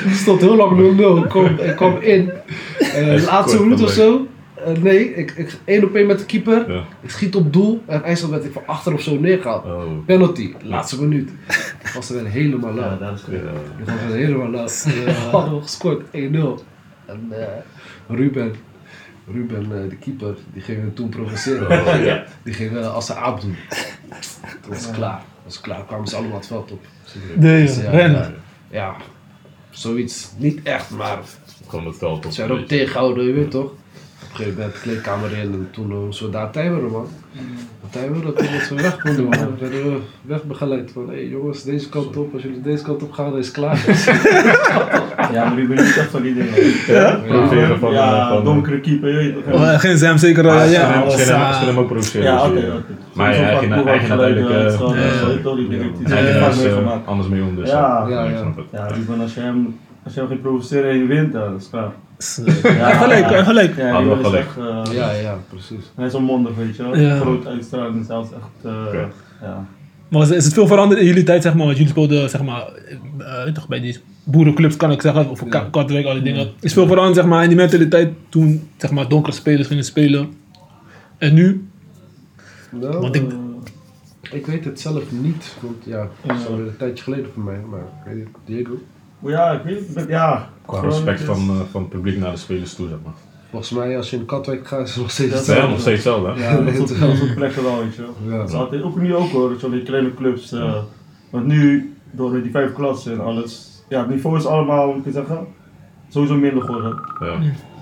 [0.04, 1.22] Het stond heel lang 0-0.
[1.24, 2.30] Ik kwam, ik kwam in.
[2.78, 4.26] eh, is laatste minuut of zo.
[4.54, 6.72] Eh, nee, ik, ik één op één met de keeper.
[6.72, 6.82] Ja.
[7.00, 7.82] Ik schiet op doel.
[7.86, 9.64] En eindstand werd ik van achter of zo neergehaald.
[9.64, 9.82] Oh.
[10.06, 11.30] Penalty, laatste minuut.
[11.82, 12.98] Ik was er weer helemaal Ja, lauw.
[12.98, 13.34] dat is goed.
[13.34, 13.38] Ja.
[13.78, 14.66] Ik was er helemaal lauw.
[15.04, 16.10] We hadden we gescoord 1-0.
[17.06, 17.46] En eh,
[18.16, 18.54] Ruben,
[19.32, 21.70] Ruben eh, de keeper, die ging hem toen provoceren.
[21.80, 22.24] Oh, ja.
[22.42, 23.56] Die ging eh, als ze aap doen.
[24.60, 25.22] Toen was het klaar.
[25.44, 25.84] Was klaar.
[25.86, 26.84] kwamen ze allemaal het veld op.
[27.40, 28.12] Ja, ren.
[28.12, 28.30] ja,
[28.70, 28.96] ja,
[29.72, 30.30] zoiets.
[30.36, 31.18] Niet echt, maar
[31.68, 32.32] Gewoon het veld op.
[32.32, 33.64] ze ook tegengehouden, je weet toch?
[33.64, 37.08] Op een gegeven moment de kleedkamer in en toen uh, zo daar tijmeren man.
[37.90, 39.54] Tijmeren, toen was we weg konden man.
[39.54, 42.34] We werden we wegbegeleid van, hé hey, jongens, deze kant op.
[42.34, 43.84] Als jullie deze kant op gaan, dan is het klaar.
[45.32, 46.54] Ja, maar ik ben niet echt van die dingen.
[46.86, 47.20] Ja?
[47.26, 49.54] Provoceren van, ja, eh, van- donkere keeper, je weet toch.
[49.54, 50.46] Oh, geen Sam zeker.
[50.46, 52.26] eh, Ja, ja, ja, hem- eh, hem ook provoceren.
[52.26, 52.72] Ja, dus, oké.
[52.72, 52.82] oké.
[53.14, 53.84] Maar hij ging ja, ja.
[56.54, 57.06] meegemaakt.
[57.06, 57.56] anders mee om.
[57.56, 58.06] Dus, Ja.
[58.08, 58.38] Ja, ik ja.
[58.38, 58.64] snap het.
[58.72, 61.62] Ja, Ruben, als je hem, als je hem ging provoceren en je wint, dan is
[61.62, 61.90] het klaar.
[62.76, 63.76] Ja, gelijk, gelijk.
[63.76, 64.46] Ja, Hadden we Ruben is gelijk.
[64.84, 65.92] echt, eh, ja, ja, precies.
[65.96, 66.96] Hij is onmondig, weet je wel.
[66.96, 67.16] Ja.
[67.18, 69.00] Groot uitstraling, zelfs echt, eh,
[69.42, 69.64] ja.
[70.08, 71.64] Maar is, is het veel veranderd in jullie tijd, zeg maar?
[71.64, 72.62] Want jullie speelden, zeg maar,
[73.54, 76.50] toch bij die boerenclubs kan ik zeggen, of Ka- Katwijk, al die dingen.
[76.60, 80.32] Is veel veranderd, zeg maar, in die mentaliteit toen, zeg maar, donkere spelers gingen spelen.
[81.18, 81.66] En nu,
[82.70, 83.30] Nou, Want ik-
[84.22, 87.42] eh, ik weet het zelf niet, want ja, dat is alweer een tijdje geleden voor
[87.42, 88.78] mij, maar ik weet niet, Diego.
[89.18, 90.48] Maar ja, ik weet het, ja.
[90.66, 93.12] Qua respect het is- van, eh, van het publiek naar de spelers toe, zeg maar.
[93.50, 95.70] Volgens mij, als je in Katwijk gaat, is het nog steeds Dat Ja, hetzelfde.
[95.72, 96.48] nog steeds hetzelfde, hè?
[96.50, 98.14] Ja, dat soort plekken wel, weet je wel.
[98.34, 98.40] Ja.
[98.40, 100.52] Het is altijd, ook nu ook hoor, dat je al die kleine clubs.
[100.52, 100.74] eh,
[101.30, 105.06] want nu, door die vijf klassen en alles, ja, het niveau is allemaal, hoe moet
[105.06, 105.46] ik het zeggen,
[106.08, 107.00] sowieso minder geworden.
[107.20, 107.34] Ja.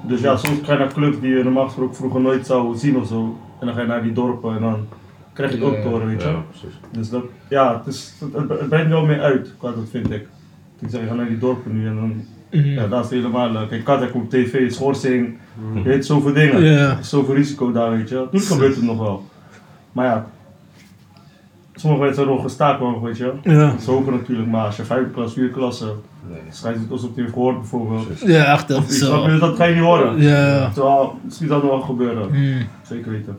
[0.07, 2.97] Dus ja, soms ga je naar clubs die je normaal gesproken vroeger nooit zou zien
[2.97, 3.39] of zo.
[3.61, 4.87] En dan ga je naar die dorpen en dan
[5.33, 6.29] krijg je het ook horen, weet je.
[6.29, 6.79] Ja, precies.
[6.93, 10.27] Dus dat, ja, het, is, het, het brengt wel meer uit, qua dat vind ik.
[10.79, 12.67] Ik zeg, je gaat naar die dorpen nu en dan, Mhm.
[12.69, 15.37] ja, daar is het helemaal, eh, kijk, Katwijk op tv, schorsing,
[15.75, 16.99] je weet zoveel dingen.
[16.99, 18.27] Is zoveel risico daar, weet je.
[18.31, 19.25] Toen gebeurt het nog wel.
[19.93, 20.27] Maar ja,
[21.81, 23.33] sommige mensen zijn nog gestaakt, hoor, weet je.
[23.43, 23.67] ja.
[23.71, 25.85] Dat is hopen natuurlijk, maar als je vijfde klas, vierde klasse,
[26.31, 26.41] Nee.
[26.51, 28.21] schijnt het alsof je heeft gehoord bijvoorbeeld.
[28.27, 29.39] Ja, echt, dat snap je, zo.
[29.39, 30.21] dat ga je niet horen.
[30.23, 30.71] Ja.
[30.75, 32.29] Terwijl, misschien het nog wel gebeuren.
[32.33, 33.39] Mm, Zeker weten.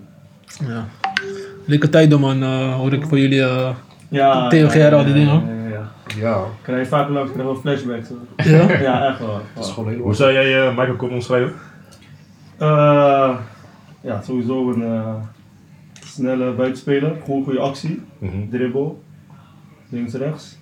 [0.67, 0.85] ja.
[1.65, 3.41] Leuke tijden, man, eh, hoor ik van jullie.
[3.43, 3.69] eh,
[4.09, 5.43] Ja, TOGR, al die dingen.
[5.47, 5.89] Ja, ja, ja.
[6.19, 8.09] Ja, Krijg je vaak langs, krijg je wel flashbacks.
[8.09, 8.17] hoor.
[8.51, 8.77] ja?
[8.87, 9.41] Ja, echt wel.
[9.55, 11.53] dat is gewoon heel Hoe zou jij eh, Michael Koppen omschrijven?
[12.57, 13.29] Eh,
[14.01, 15.13] ja, sowieso een eh,
[16.11, 17.11] snelle buitenspeler.
[17.25, 18.01] Gewoon goede actie.
[18.17, 18.49] Mhm.
[18.49, 19.03] dribbel,
[19.89, 20.57] links, rechts.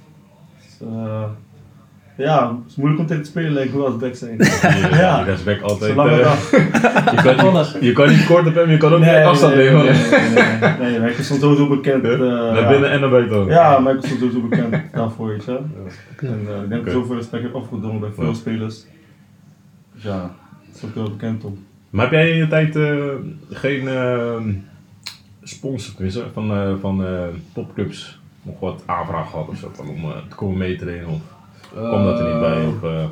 [0.57, 1.23] Dus, eh,
[2.17, 4.37] ja, het is moeilijk om tegen te spelen lijkt me als back zijn.
[5.01, 5.19] Ja.
[5.19, 5.97] je respect altijd.
[5.97, 6.51] Af.
[7.15, 9.55] je, kan, je, je kan niet kort op hem, je kan ook niet Nee, afstand
[9.55, 9.85] nee, nemen.
[9.85, 10.29] nee, nee,
[10.79, 12.03] nee, nee, nee, is sowieso bekend.
[12.03, 12.11] Ja?
[12.11, 12.69] eh, Naar ja.
[12.69, 13.37] binnen en naar buiten.
[13.37, 13.49] ook.
[13.49, 15.31] Ja, ik is sowieso bekend daarvoor.
[15.31, 18.33] En eh, ik denk dat zoveel respect heb afgedwongen bij veel Ja.
[18.33, 18.85] spelers.
[19.93, 20.19] Dus ja,
[20.67, 21.65] dat is ook wel bekend om.
[21.89, 22.93] Maar heb jij in je tijd eh,
[23.49, 24.35] geen eh,
[25.49, 29.71] sponsor tenminste, van, eh, van eh, popclubs nog wat aanvraag gehad of zo?
[29.73, 31.21] Van om eh, te komen meetrainen of
[31.73, 32.65] kwam dat er niet bij?
[32.65, 33.09] Of,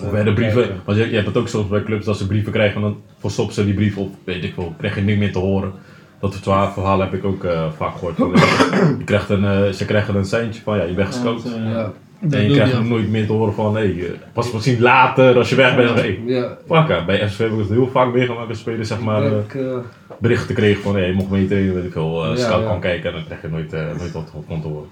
[0.00, 2.52] of werden brieven, want je, je hebt het ook soms bij clubs dat ze brieven
[2.52, 5.32] krijgen en dan verstoppen ze die brief of weet ik veel, krijg je niks meer
[5.32, 5.72] te horen.
[6.20, 8.16] Dat soort verhalen heb ik ook vaak gehoord.
[8.16, 11.42] Van, eh, je krijgt een, ze krijgen een seintje van ja, je bent gescout.
[11.42, 11.94] Ja, Ja, Dat
[12.30, 15.76] En je krijgt nooit meer te horen van nee, pas misschien later als je weg
[15.76, 15.90] bent.
[16.00, 16.58] Hey, ja.
[16.66, 19.38] fuck, bij SVV heb ik het heel vaak meegemaakt dat spelers zeg maar, ik eh,
[19.52, 19.78] denk, eh,
[20.20, 22.68] berichten kregen van hey, je mocht meetrainen, weet ik veel, eh Ja, scout ja.
[22.68, 24.88] kan kijken en dan krijg je nooit, eh, nooit wat van te horen.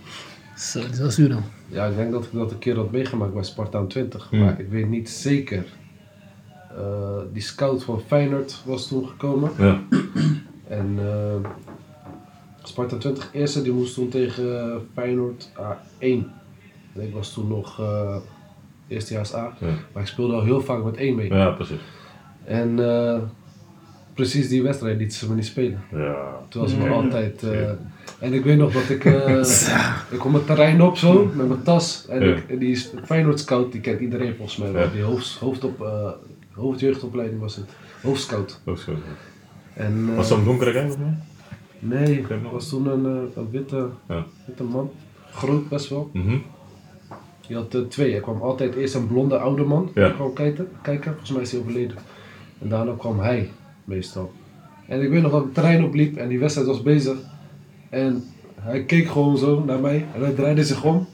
[0.56, 1.42] Zo, dat is wel zuur dan.
[1.68, 4.40] ja, ik denk dat ik dat een keer had meegemaakt bij Spartaan 20, Hmm.
[4.40, 5.64] maar ik weet niet zeker.
[6.76, 9.50] Eh, die scout van Feyenoord was toen gekomen.
[9.58, 9.80] Ja,
[10.68, 11.50] En eh
[12.62, 16.40] Sparta 20 eerste, die moest toen tegen Feyenoord A1.
[16.94, 18.16] Ik was toen nog eh
[18.88, 19.56] eerstejaars A.
[19.60, 19.66] Ja.
[19.92, 21.32] Maar ik speelde al heel vaak met 1 mee.
[21.34, 21.80] ja precies.
[22.44, 23.18] En eh,
[24.14, 25.80] precies die wedstrijd lieten ze me niet spelen.
[25.92, 26.16] Ja.
[26.48, 27.42] Toen was me altijd...
[27.42, 27.70] eh,
[28.18, 29.04] en ik weet nog dat ik...
[29.04, 29.38] eh,
[30.14, 32.06] ik kom het terrein op zo, met mijn tas.
[32.08, 32.34] En, Ja.
[32.34, 34.90] ik, en die Feyenoord scout, die kent iedereen volgens mij.
[34.92, 36.10] Die hoofd, hoofdop, eh,
[36.52, 37.70] hoofdjeugdopleiding was het.
[38.02, 38.60] Hoofdscout.
[38.64, 38.94] Dat is goed.
[39.74, 41.06] En, eh, Was zo'n donkere guy of niet?
[41.78, 44.24] Nee, het was toen een, eh, een witte, Ja.
[44.46, 44.90] witte man.
[45.32, 46.10] Groot best wel.
[46.12, 46.36] Mhm.
[47.48, 48.14] Je had eh, twee.
[48.14, 49.90] Er kwam altijd eerst een blonde oude man.
[49.94, 50.04] Ja.
[50.06, 51.10] Die kwam kijken, kijken.
[51.10, 51.96] Volgens mij is hij overleden.
[52.60, 53.50] En daarna kwam hij,
[53.84, 54.32] meestal.
[54.86, 57.16] En ik weet nog dat het terrein opliep en die wedstrijd was bezig.
[57.90, 58.24] En
[58.60, 60.06] hij keek gewoon zo naar mij.
[60.14, 61.06] En hij draaide zich om.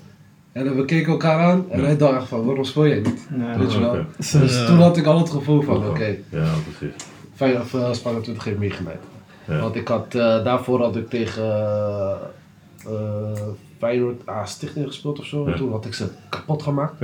[0.53, 1.65] En we keken elkaar aan.
[1.71, 1.85] En Ja.
[1.85, 3.29] hij dacht van, waarom speel jij niet?
[3.39, 3.91] Ja, Weet je wel.
[3.91, 4.07] oké.
[4.17, 4.67] Dus Ja.
[4.67, 7.05] toen had ik al het gevoel van, oké, Ja, precies.
[7.35, 9.05] fijn of uh, Sparta 20 heeft meegemaakt.
[9.45, 9.61] Ja.
[9.61, 12.15] Want ik had, eh, daarvoor had ik tegen eh,
[12.87, 13.43] eh,
[13.79, 15.47] Feyenoord A Stichting gespeeld of zo.
[15.47, 16.95] En toen had ik ze kapot gemaakt.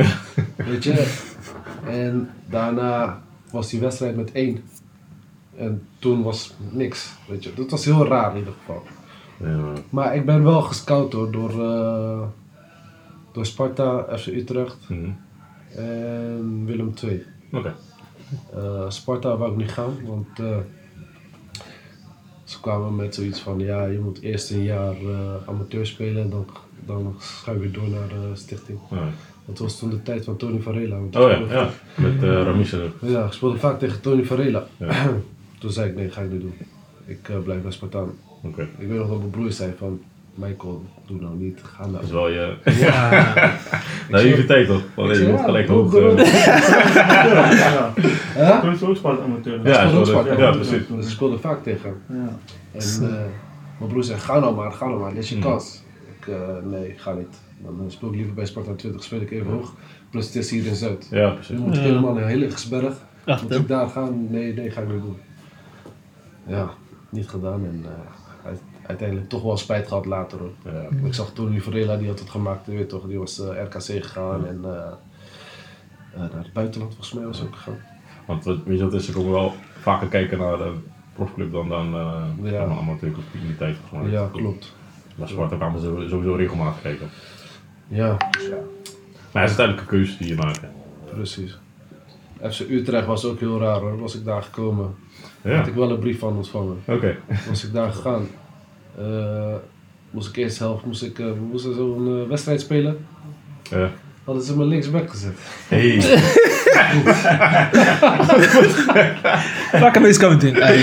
[0.57, 1.23] Weet je.
[1.87, 4.63] En daarna was die wedstrijd met één.
[5.57, 7.13] En toen was niks.
[7.29, 7.55] Weet je.
[7.55, 8.83] Dat was heel raar in ieder geval.
[9.37, 9.73] Ja.
[9.91, 12.23] Maar ik ben wel gescout hoor, door, eh,
[13.33, 15.11] door Sparta, FC Utrecht Mhm.
[15.77, 17.23] en Willem II.
[17.53, 17.75] Oké.
[18.55, 20.57] Eh, Sparta wou ik niet gaan, want eh,
[22.45, 24.97] ze kwamen met zoiets van, ja, je moet eerst een jaar
[25.47, 26.47] amateur spelen en dan,
[26.87, 28.79] dan ga je weer door naar de stichting.
[28.91, 29.09] Ja.
[29.47, 30.97] Dat was toen de tijd van Tony Varela.
[30.97, 31.71] want Oh ja, speelde ja.
[31.95, 32.93] Met uh, Ramis er.
[33.01, 34.65] ja, ik speelde vaak tegen Tony Varela.
[34.77, 34.93] Ja.
[35.59, 36.55] toen zei ik, nee, ga ik niet doen.
[37.07, 38.11] Ik eh, blijf bij Spartaan.
[38.43, 38.63] Oké.
[38.79, 40.01] Ik weet nog dat mijn broer zei van,
[40.35, 41.93] Michael, doe nou niet, ga nou.
[41.93, 43.35] Dat is wel je Ja.
[44.11, 44.81] naïviteit toch?
[44.81, 45.95] Ik je moet ja, gelijk hoog.
[45.95, 46.17] eh,
[47.57, 47.93] ja.
[48.35, 48.61] Huh?
[48.61, 49.69] Toen is het ook Sparta amateur.
[49.69, 49.83] Ja,
[50.39, 50.87] ja, precies.
[50.89, 52.19] Dus ik speelde vaak tegen hem.
[52.19, 52.39] Ja.
[52.73, 53.25] En eh,
[53.79, 55.45] mijn broer zei, ga nou maar, ga nou maar, dit is je Mhm.
[55.49, 55.83] kans.
[56.27, 57.41] Ik, eh, nee, ga niet.
[57.59, 59.75] Dan eh, speel ik liever bij Sparta 20, speel ik even hoog.
[60.11, 61.09] Plus het is hier in Zuid.
[61.11, 61.59] Ja, precies.
[61.59, 62.23] moet ik helemaal naar.
[63.25, 64.31] Echt, Moet ik daar gaan?
[64.31, 65.17] Nee, nee, ga ik niet doen.
[66.47, 66.71] Ja,
[67.09, 70.51] niet gedaan en eh, Uit- uiteindelijk toch wel spijt gehad later hoor.
[70.65, 71.07] Ja.
[71.07, 73.81] Ik zag Tony Varela, die had het gemaakt, je weet toch, die was eh, RKC
[73.83, 74.71] gegaan en eh,
[76.15, 77.79] eh, naar het buitenland volgens mij was ook gegaan.
[78.27, 80.73] Want wat- weet je, dat is ook wel vaker kijken naar de
[81.13, 82.51] profclub dan dan uh, Ja.
[82.51, 82.65] ja.
[82.65, 84.21] amateurclub in die tijd volgens mij.
[84.21, 84.73] Ja, klopt.
[85.15, 87.09] Maar Sparta kwamen ze sowieso regelmatig kijken.
[87.89, 88.17] Ja,
[89.33, 90.61] Maar het is uiteindelijk een keuze die je maakt.
[90.61, 90.69] hè.
[91.15, 91.59] precies.
[92.51, 93.99] FC Utrecht was ook heel raar hoor.
[94.01, 94.95] Was ik daar gekomen,
[95.43, 96.83] Ja, had ik wel een brief van ontvangen.
[96.87, 97.17] oké.
[97.49, 98.27] Was ik daar gegaan,
[98.99, 99.55] eh,
[100.11, 103.07] moest ik eerst helft, moest ik, eh, we moesten zo'n eh, wedstrijd spelen.
[103.71, 103.91] Ja.
[104.25, 105.39] Hadden ze me linksback gezet.
[105.69, 105.97] Hey.
[109.73, 110.53] Vaak een coming in.
[110.53, 110.79] Nee.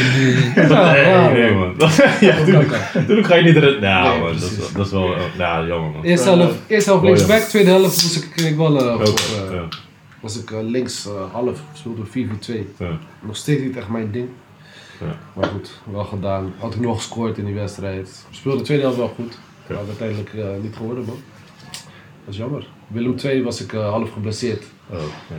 [0.67, 1.73] Ja, nee, nee, man.
[2.19, 2.73] ja, tuurlijk,
[3.05, 3.81] tuurlijk ga je niet erin.
[3.81, 5.15] Ja, Nee, man, dat, is, dat is wel.
[5.15, 6.03] eh, Ja, jammer man.
[6.03, 9.61] Eerste helft, eerste helft Oh, linksback, tweede helft moest ik, ik wel eh, eh,
[10.19, 12.09] was ik eh, links eh, half, speelde 4-4-2.
[12.77, 12.87] ja.
[13.19, 14.27] Nog steeds niet echt mijn ding.
[14.99, 15.15] Ja.
[15.35, 16.53] Maar goed, wel gedaan.
[16.59, 18.25] Had ik nog gescoord in die wedstrijd.
[18.29, 19.37] Speelde de tweede helft wel goed.
[19.67, 19.75] Ja.
[19.75, 21.19] Maar uiteindelijk eh, niet geworden man.
[22.25, 22.67] Dat is jammer.
[22.87, 24.63] Willem II was ik eh, half geblesseerd.
[24.89, 24.97] Oh,
[25.29, 25.35] ja.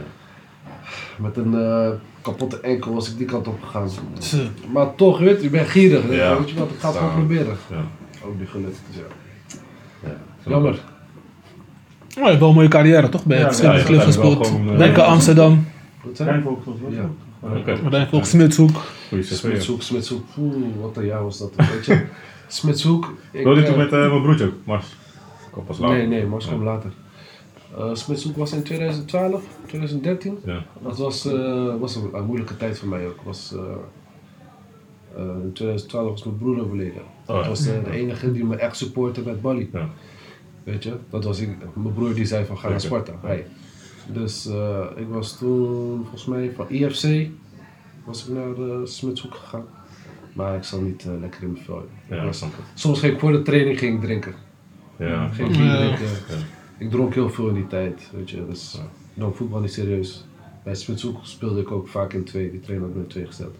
[1.18, 1.88] Met een eh,
[2.22, 3.90] kapotte enkel was ik die kant op gegaan.
[3.90, 4.36] Zo.
[4.72, 6.02] Maar toch, je weet, je bent gierig.
[6.10, 6.38] Ja.
[6.38, 7.56] Weet je wat, ik ga het gewoon proberen.
[7.70, 7.84] Ja.
[8.26, 8.80] Ook niet gelukt.
[8.88, 10.08] Dus ja.
[10.08, 10.50] Ja.
[10.50, 10.70] Jammer.
[10.72, 10.78] Oh,
[12.24, 13.24] je hebt wel een mooie carrière toch?
[13.24, 14.46] Bij Ja, verschillende ja, wel gespeeld.
[14.46, 15.66] eh, Denk aan Amsterdam.
[16.04, 16.42] Was het Ja.
[16.44, 16.66] ook.
[17.40, 17.70] Oké.
[17.82, 18.82] Uiteindelijk Smitshoek.
[19.20, 20.24] Smitshoek, Smitshoek.
[20.38, 21.52] Oeh, wat een jaar was dat.
[21.56, 22.02] Weet je.
[22.46, 23.12] Smitshoek.
[23.30, 24.86] ik, Wilde je eh, toen met eh, mijn broertje ook, Mars?
[25.50, 25.96] Kom pas later.
[25.96, 26.90] Nee, nee, Mars kwam later.
[27.78, 30.38] Uh, Smitshoek was in 2012, 2013.
[30.44, 30.64] Ja.
[30.82, 33.22] Dat was, eh, was een, een moeilijke tijd voor mij ook.
[33.24, 33.60] Was, eh,
[35.16, 37.02] eh, in 2012 was mijn broer overleden.
[37.26, 39.70] Oh, dat was eh, de enige die me echt supportte met Bali.
[39.72, 39.88] Ja.
[40.64, 42.80] Weet je, dat was ik, mijn broer die zei van ga naar.
[42.80, 43.12] Sparta.
[43.22, 43.46] Hij.
[44.06, 47.28] Dus eh, ik was toen volgens mij van IFC
[48.04, 49.64] was ik naar uh, Smitshoek gegaan.
[50.32, 51.88] Maar ik zat niet eh, lekker in mijn vel.
[52.08, 52.32] Ja.
[52.74, 54.34] Soms ging ik voor de training ging drinken.
[54.98, 55.28] Ja.
[55.28, 56.08] Ging ik drinken.
[56.78, 56.84] Ja.
[56.84, 58.46] Ik dronk heel veel in die tijd, weet je.
[58.48, 58.80] Dus
[59.14, 60.24] nam voetbal niet serieus.
[60.64, 62.50] Bij Smitshoek speelde ik ook vaak in twee.
[62.50, 63.54] Die trainer had me in twee gesteld.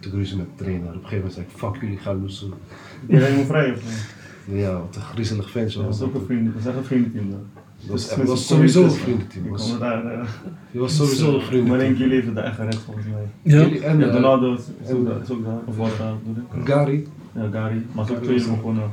[0.00, 0.86] Toen ruzie met de trainer.
[0.88, 2.52] Op een gegeven moment zei ik, fuck jullie, ik ga loesen.
[3.06, 4.16] Je rijdt me vrij of niet?
[4.60, 7.30] Ja, wat een griezelig ventje Dat was ook een vrienden, dat is echt een vriendenteam.
[7.30, 7.40] dan.
[7.80, 9.44] Dat was, Dus echt- was sowieso een vriendenteam.
[9.44, 10.28] Ik Was, kom daar, eh,
[10.70, 11.80] je was sowieso een Maar vriendenteam.
[11.80, 13.22] één keer leefde de echt recht volgens mij.
[13.42, 13.60] Ja.
[13.60, 15.58] Jullie en Ja, eh, Donaldo is is ook en, daar, is ook daar.
[15.64, 16.68] Of was daar, bedoel ik.
[16.68, 17.06] Gary.
[17.34, 17.82] Ja, Gary.
[17.92, 18.90] Maar ook tweede was begonnen.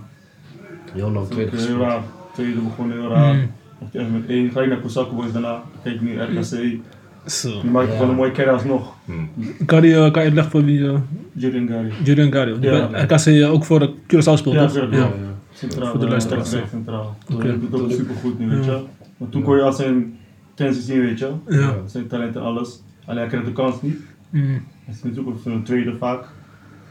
[0.92, 2.02] Heel lang Tweede gespeeld.
[2.34, 3.48] Tweede begonnen heel raar.
[3.92, 5.64] Met één, gelijk naar Kosaku Boys daarna.
[5.84, 6.78] Kijk nu RKC.
[7.26, 7.62] Zo.
[7.62, 7.94] Die maakt Ja.
[7.94, 8.94] gewoon een mooie carrière alsnog.
[9.06, 9.66] Hm.
[9.66, 10.98] Kan je, eh, kan je uitleggen voor wie uh,
[11.34, 11.92] Julian Gary.
[12.04, 12.88] Julian Ja.
[12.90, 14.70] bij RKC eh, ook voor de Curaçao speelt, Ja.
[14.74, 14.98] Ja, Ja.
[14.98, 15.10] ja.
[15.54, 15.90] Centraal.
[15.90, 16.50] Voor de eh, luisteraars.
[16.70, 17.16] centraal.
[17.34, 17.48] Oké.
[17.48, 18.80] Hij doet ook Toen- super goed nu, weet je.
[19.18, 20.18] Want toen kon je al zijn
[20.56, 21.30] kennis zien, weet je.
[21.48, 21.76] Ja.
[21.86, 22.82] Zijn talent en alles.
[23.06, 24.00] Alleen hij kreeg de kans niet.
[24.30, 24.42] Mm.
[24.86, 26.24] Hij is natuurlijk ook voor een tweede vaak.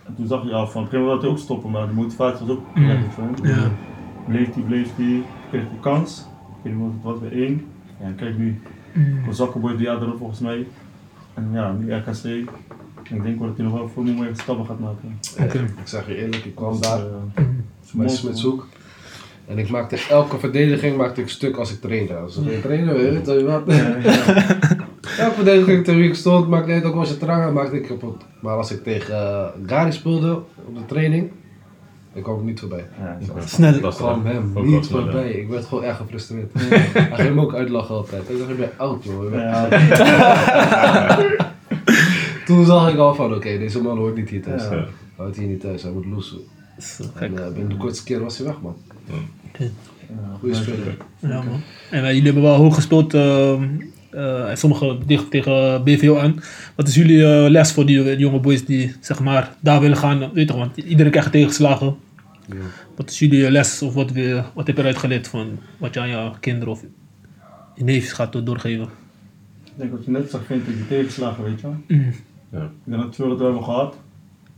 [0.07, 1.87] En toen zag je al van, op een gegeven moment wilde hij ook stoppen, maar
[1.87, 2.87] de motivatie was ook Mm.
[2.87, 3.47] weg voor hem.
[3.47, 3.70] Ja.
[4.29, 6.25] Bleef hij, bleef hij, kreeg de kans.
[6.64, 7.66] Ik weet niet wat het was bij één.
[8.00, 8.61] Ja, kijk nu,
[8.94, 9.33] Mm.
[9.33, 10.66] Zakkenboy die jaar erop volgens mij.
[11.35, 12.24] En ja, nu RKC.
[12.24, 15.18] En ik denk dat hij nog wel voor mooie stappen gaat maken.
[15.53, 17.44] Ik zeg je eerlijk, ik kwam Dus, daar eh,
[17.92, 18.09] bij.
[18.09, 18.66] Smitshoek.
[19.46, 22.16] En ik maakte elke verdediging maakte ik stuk als ik trainde.
[22.16, 23.62] Als ik trainde, weet je wat.
[23.66, 24.24] ja, ja.
[25.18, 28.24] Elke verdediging tegen wie ik stond, maakte niet ook was je trangen, maakte ik kapot.
[28.40, 30.35] Maar als ik tegen eh, Gary speelde
[30.66, 31.31] op de training,
[32.14, 32.85] ik kwam er niet voorbij.
[32.98, 33.18] Ja.
[33.44, 33.74] Snel.
[33.74, 35.31] Ik kwam hem niet voorbij.
[35.31, 36.53] Ik werd gewoon erg gefrustreerd.
[37.12, 38.27] Hij ging me ook uitlachen altijd.
[38.27, 39.33] Hij zei, je bent oud joh.
[39.33, 39.68] Ja,
[42.46, 44.68] Toen zag ik al van, oké, deze man hoort niet hier thuis.
[44.68, 46.24] Hij hoort hier niet thuis, hij moet.
[46.79, 48.77] Zo, En eh, binnen de kortste keer was hij weg man.
[49.59, 49.66] ja,
[50.40, 50.96] Goeie speler.
[51.18, 51.61] Ja, man.
[51.90, 53.62] En wij, jullie hebben wel hoog gespeeld, uh,
[54.14, 56.42] uh, sommigen dicht tegen BVO aan.
[56.77, 59.96] Wat is jullie uh, les voor die, die jonge boys die zeg maar daar willen
[59.96, 60.18] gaan?
[60.18, 61.96] Weet je toch, want iedereen krijgt tegenslagen.
[62.46, 62.57] Ja.
[62.96, 66.00] Wat is jullie les of wat, weer, wat heb je eruit geleerd van wat je
[66.00, 66.85] aan je kinderen of
[67.74, 68.88] je neefjes gaat doorgeven?
[69.64, 71.66] Ik denk wat je net zag, vind ik die tegenslagen, weet je.
[71.66, 71.76] wel.
[71.88, 72.12] Mm.
[72.50, 72.62] Ja.
[72.64, 73.96] Ik denk dat veel dat we hebben gehad.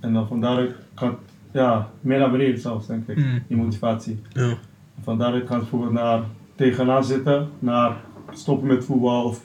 [0.01, 1.15] En dan van daaruit gaat
[1.53, 3.17] ja, meer naar beneden zelfs, denk ik.
[3.17, 3.43] Mm.
[3.49, 4.19] Die motivatie.
[4.33, 4.55] Ja.
[5.03, 6.21] Van daaruit gaat het bijvoorbeeld naar
[6.55, 7.97] tegenaan zitten, naar
[8.33, 9.45] stoppen met voetbal of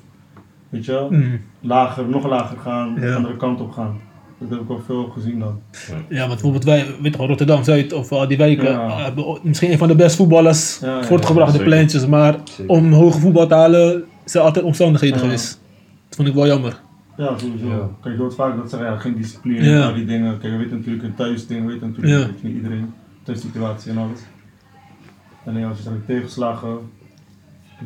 [0.69, 1.39] weet je, Mm.
[1.59, 3.15] lager, nog lager gaan, de Ja.
[3.15, 3.99] andere kant op gaan.
[4.41, 5.59] Dat heb ik wel veel gezien dan.
[6.09, 8.97] ja, want bijvoorbeeld wij, weet je, Rotterdam Zuid of al die wijken Ja.
[9.03, 11.73] hebben misschien een van de beste voetballers Ja, ja, voortgebracht ja, de zeker.
[11.73, 12.71] pleintjes, maar Zeker.
[12.75, 15.23] om hoge voetbal te halen zijn altijd omstandigheden Ja.
[15.23, 15.61] geweest.
[16.07, 16.79] Dat vond ik wel jammer.
[17.17, 17.67] Ja, sowieso.
[17.67, 17.89] Ja.
[18.01, 19.81] Kijk, je hoort vaak dat ze ja, geen discipline Ja.
[19.81, 20.39] en al die dingen.
[20.39, 22.17] Kijk, je weet natuurlijk een thuisding, weet natuurlijk Ja.
[22.31, 22.93] weet je, niet iedereen.
[23.23, 24.19] Thuissituatie en alles.
[25.45, 26.77] Alleen als je zegt tegenslagen,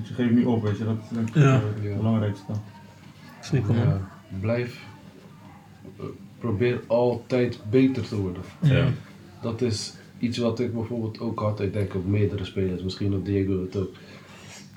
[0.07, 0.83] je geeft niet op, weet je.
[0.85, 1.41] Dat is denk ik Ja.
[1.41, 1.47] eh,
[1.83, 1.89] Ja.
[1.89, 2.51] het belangrijkste.
[3.41, 3.87] Zeker man.
[3.87, 3.99] Ja,
[4.39, 4.79] blijf.
[6.45, 8.41] Probeer altijd beter te worden.
[8.61, 8.87] Ja.
[9.41, 13.25] Dat is iets wat ik bijvoorbeeld ook had, ik denk op meerdere spelers, misschien op
[13.25, 13.89] Diego het ook.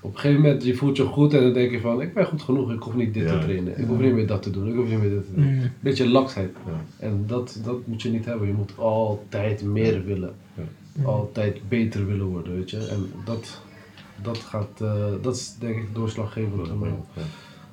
[0.00, 2.26] Op een gegeven moment, je voelt je goed en dan denk je van, ik ben
[2.26, 3.38] goed genoeg, ik hoef niet dit Ja.
[3.38, 3.78] te trainen.
[3.78, 5.44] Ik hoef niet meer dat te doen, ik hoef niet meer dit te doen.
[5.54, 5.70] Mm.
[5.80, 6.50] Beetje laksheid.
[6.66, 7.06] Ja.
[7.06, 8.46] En dat, dat moet je niet hebben.
[8.46, 10.34] Je moet altijd meer willen.
[11.04, 12.86] Altijd beter willen worden, weet je.
[12.86, 13.60] En dat,
[14.22, 16.88] dat gaat, eh, dat is denk ik doorslaggevend voor mij.
[17.14, 17.22] Ja.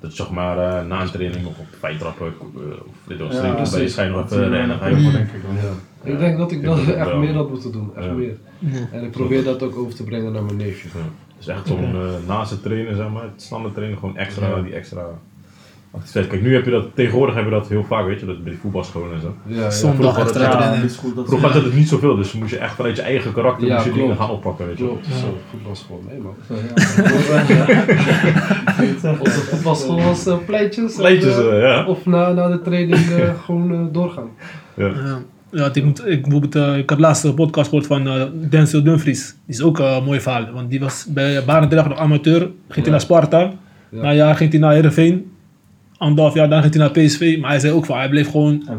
[0.00, 3.22] Dat je zeg maar eh, na een training nog op vijf trappen uh, of dit
[3.22, 3.72] of Ja, precies.
[3.74, 4.78] bij je schijn nog even rennen.
[4.78, 5.54] ga je- denk ik dan.
[5.54, 6.10] Ja.
[6.12, 7.18] Ik denk dat ik ik dat echt wel.
[7.18, 7.90] meer had moeten doen.
[7.96, 8.12] Echt Ja.
[8.12, 8.36] meer.
[8.58, 8.78] Ja.
[8.92, 10.88] En ik probeer dat ook over te brengen naar mijn neefje.
[10.94, 11.04] Ja.
[11.38, 14.60] Dus echt gewoon eh, naast het trainen, zeg maar, het standaard trainen, gewoon extra, Ja.
[14.62, 15.04] die extra
[16.12, 18.50] Kijk, nu heb je dat, tegenwoordig heb je dat heel vaak, weet je, dat bij
[18.50, 19.34] die voetbalscholen en zo.
[19.46, 19.70] Ja, ja.
[19.70, 20.48] Zondag vroeger had het- Ja,
[21.62, 23.98] het niet zoveel, dus moest je echt vanuit je eigen karakter moest je klopt.
[23.98, 24.84] dingen gaan oppakken, weet je.
[24.84, 26.02] Klopt, zo, voetbalschool.
[26.08, 26.34] Nee man.
[26.48, 26.54] Ja.
[29.18, 30.98] Onze voetbalschool was eh, pleitjes.
[30.98, 31.86] eh, eh, ja.
[31.86, 34.28] Of na, na de training eh, gewoon doorgaan.
[34.76, 34.92] ja.
[35.50, 38.08] Ja, ik, moet, ik, bijvoorbeeld, ik had laatst een podcast gehoord van
[38.50, 39.26] Denzel Dumfries.
[39.46, 40.46] Die is ook een mooi verhaal.
[40.54, 42.40] Want die was bij Barendrecht nog amateur.
[42.40, 42.90] Ging hij Ja.
[42.90, 43.38] naar Sparta.
[43.88, 44.02] Ja.
[44.02, 45.30] Na een jaar ging hij naar Heerenveen.
[45.98, 47.36] Anderhalf jaar dan ging hij naar PSV.
[47.40, 48.76] Maar hij zei ook van, hij bleef gewoon Hij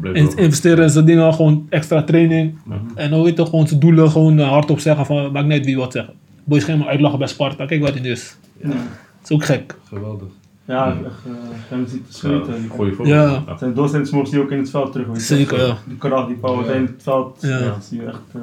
[0.00, 0.14] bleef.
[0.14, 1.34] In- investeren in zijn dingen.
[1.34, 2.58] Gewoon extra training.
[2.94, 5.64] En hoe weet je, gewoon zijn doelen gewoon eh, hardop zeggen van, maakt niet uit
[5.64, 6.14] wie wat zeggen.
[6.44, 7.66] Boys ging maar uitlachen bij Sparta.
[7.66, 8.36] Kijk wat hij nu is.
[8.62, 8.76] Ja, Dat
[9.24, 9.74] is ook gek.
[9.88, 10.28] Geweldig.
[10.66, 10.98] Ja echt.
[11.26, 11.32] eh,
[11.68, 12.28] Hem ziet Ja.
[12.28, 13.16] Die- goeie voorbeeld.
[13.16, 13.42] Ja.
[13.46, 13.56] Ja.
[13.58, 15.06] Zijn doorzettingsvermogen zie je ook in het veld terug.
[15.12, 15.76] Zeker, ja.
[15.84, 16.72] Die kracht, die power Ja.
[16.72, 17.38] in het veld.
[17.40, 17.58] Ja.
[17.58, 17.76] Ja.
[17.80, 18.20] zie je echt.
[18.34, 18.40] eh,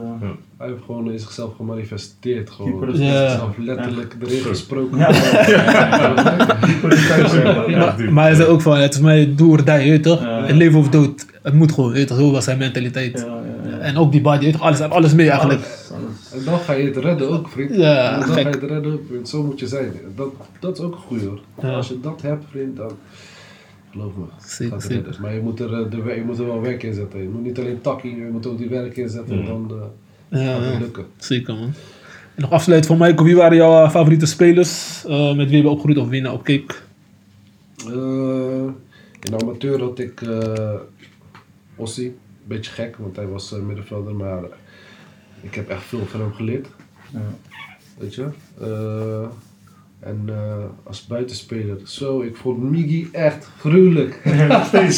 [0.58, 2.50] Hij heeft gewoon in zichzelf gemanifesteerd.
[2.50, 2.72] Gewoon.
[2.72, 3.30] Keeper is Ja.
[3.30, 4.98] Zichzelf letterlijk erin gesproken.
[4.98, 5.08] Ja,
[8.12, 10.22] Maar, hij zei ook van, het is mij do or die, je weet toch?
[10.48, 11.26] Leven of dood.
[11.44, 12.18] Het moet gewoon, je weet toch?
[12.18, 13.20] Zo was zijn mentaliteit.
[13.20, 13.78] Ja, ja, ja.
[13.78, 14.62] En ook die body, je weet toch?
[14.62, 15.60] Alles, alles mee eigenlijk.
[15.60, 15.83] Alles.
[16.34, 17.76] En dan ga je het redden ook, vriend.
[17.76, 18.44] Ja, en dan gek.
[18.44, 19.30] ga je het redden ook, vriend.
[19.30, 19.92] Zo moet je zijn.
[20.16, 21.40] Dat, dat is ook een goeie hoor.
[21.62, 21.74] Ja.
[21.76, 22.92] Als je dat hebt, vriend, dan
[23.92, 24.24] geloof me.
[24.46, 25.16] Zeker, gaat redden.
[25.22, 27.22] Maar je moet, er, eh, de, we- je moet er wel werk in zetten.
[27.22, 29.36] Je moet niet alleen takkie, je moet ook die werk inzetten.
[29.36, 29.68] En Mm.
[29.68, 29.80] dan
[30.30, 30.80] eh, Ja, gaat het ja.
[30.80, 31.06] lukken.
[31.18, 31.74] zeker man.
[32.36, 35.04] En nog afsluiten van Michael, wie waren jouw eh, favoriete spelers?
[35.08, 36.84] eh, met wie je bent opgegroeid of wie je nou opkeek?
[37.88, 37.94] Eh,
[39.22, 40.74] in amateur had ik eh
[41.76, 42.16] Ossie.
[42.48, 44.44] Beetje gek, want hij was middenvelder, maar
[45.44, 46.68] ik heb echt veel van hem geleerd.
[47.10, 47.20] Ja.
[47.98, 48.26] Weet je?
[48.62, 49.28] Eh,
[50.00, 54.20] en eh, als buitenspeler, zo, ik vond Migi echt gruwelijk.
[54.48, 54.96] Nog steeds.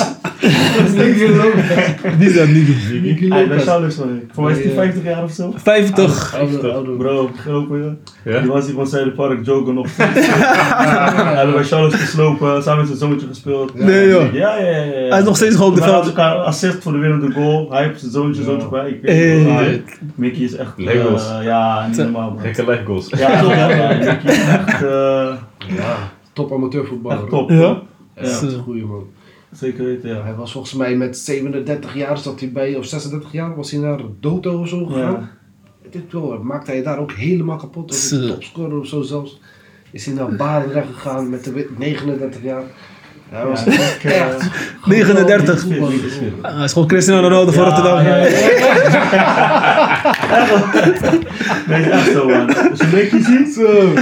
[1.37, 2.01] Lopez.
[2.17, 2.99] Wie is dat, Niggy?
[2.99, 3.63] Migi Hij bij Lopez.
[3.63, 4.25] Charles, sorry.
[4.31, 4.73] Voor mij is hij Ja.
[4.81, 5.53] 50 jaar of zo.
[5.55, 6.35] 50.
[6.35, 7.99] Oude, oude, Bro, gelopen.
[8.25, 8.39] Ja?
[8.39, 9.87] Die was hier van Zuiderpark joggen op.
[9.97, 13.73] Hij hebben bij Charles geslopen, samen met zijn zoontje gespeeld.
[13.73, 14.33] Nee, joh.
[14.33, 14.83] Ja, ja, ja.
[14.83, 15.07] ja.
[15.09, 16.17] Hij is nog steeds gewoon op de We hadden veld.
[16.17, 17.71] elkaar assist voor de winnende goal.
[17.71, 18.47] Hij heeft zijn zoontje, Ja.
[18.47, 18.89] zoontje bij.
[18.89, 19.83] Ik weet niet Hey.
[20.15, 20.77] Mickey is echt...
[20.77, 21.29] eh, Legos.
[21.43, 22.29] ja, niet normaal.
[22.31, 22.39] man.
[22.39, 23.09] Gekke life goals.
[23.09, 25.33] Ja, ja, ja, Mickey is echt, eh,
[25.75, 25.95] Ja,
[26.33, 27.19] top amateurvoetballer.
[27.19, 27.49] echt top.
[27.49, 27.81] Ja.
[28.13, 29.03] Echt een goeie man.
[29.51, 30.21] Zeker weten, ja.
[30.23, 33.79] Hij was volgens mij met 37 jaar, zat hij bij, of 36 jaar, was hij
[33.79, 35.11] naar Doto of zo gegaan.
[35.11, 35.29] Ja.
[35.91, 37.95] Ik wel, maakte hij daar ook helemaal kapot.
[37.95, 38.17] Zo.
[38.19, 39.39] hij topscorer of zo zelfs.
[39.91, 42.63] Is hij naar Barendrecht gegaan met de wit- 39 jaar.
[43.29, 44.49] Hij was Ja, echt, ik, eh, echt
[44.85, 45.61] 39.
[45.61, 45.93] geweldig voetballer.
[46.41, 48.05] Ah, Hij is gewoon Cristiano Ronaldo voor Ja, Rotterdam.
[48.05, 48.25] ja, ja.
[51.67, 52.69] Nee, is echt zo man.
[52.69, 53.93] Als je Mickey ziet, Zo.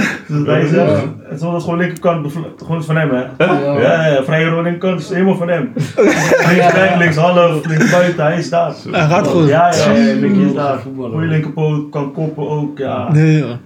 [0.68, 1.02] zegt,
[1.34, 3.44] het is wel gewoon linkerkant, gewoon is van hem hè.
[3.44, 3.80] Ja.
[3.80, 5.72] Ja, ja, vrije rol linkerkant is helemaal van hem.
[6.48, 8.74] Links back, links half, links buiten, hij is daar.
[8.90, 9.48] Hij gaat goed.
[9.48, 10.78] Ja, ja, ja, Mickey is daar.
[10.96, 13.12] Goeie linkerpoot, kan koppen ook, ja.
[13.12, 13.38] Nee.
[13.38, 13.58] Ja.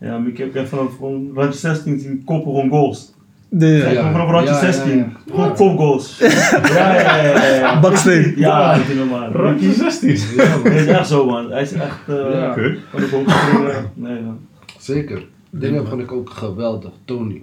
[0.00, 3.14] Ja, Mickey heeft echt vanaf gewoon randje 16 zien koppen gewoon goals.
[3.48, 3.76] Nee.
[3.78, 4.72] Ja, gewoon vanaf randje Ja, ja, ja.
[4.72, 6.18] 16, gewoon kopgoals.
[6.74, 7.54] Ja, ja, ja, ja.
[7.54, 7.80] ja.
[7.80, 8.34] Baksteen.
[8.36, 9.30] Ja, niet normaal.
[9.32, 10.18] Randje 16.
[10.36, 11.98] Ja, is echt zo man, hij is echt...
[12.08, 12.50] eh Ja.
[12.50, 12.76] Oké.
[12.90, 13.90] Van de boom gesprongen.
[13.94, 14.38] Nee, man.
[14.78, 15.32] Zeker.
[15.60, 16.90] Dingen vond ik ook geweldig.
[17.04, 17.42] Tony.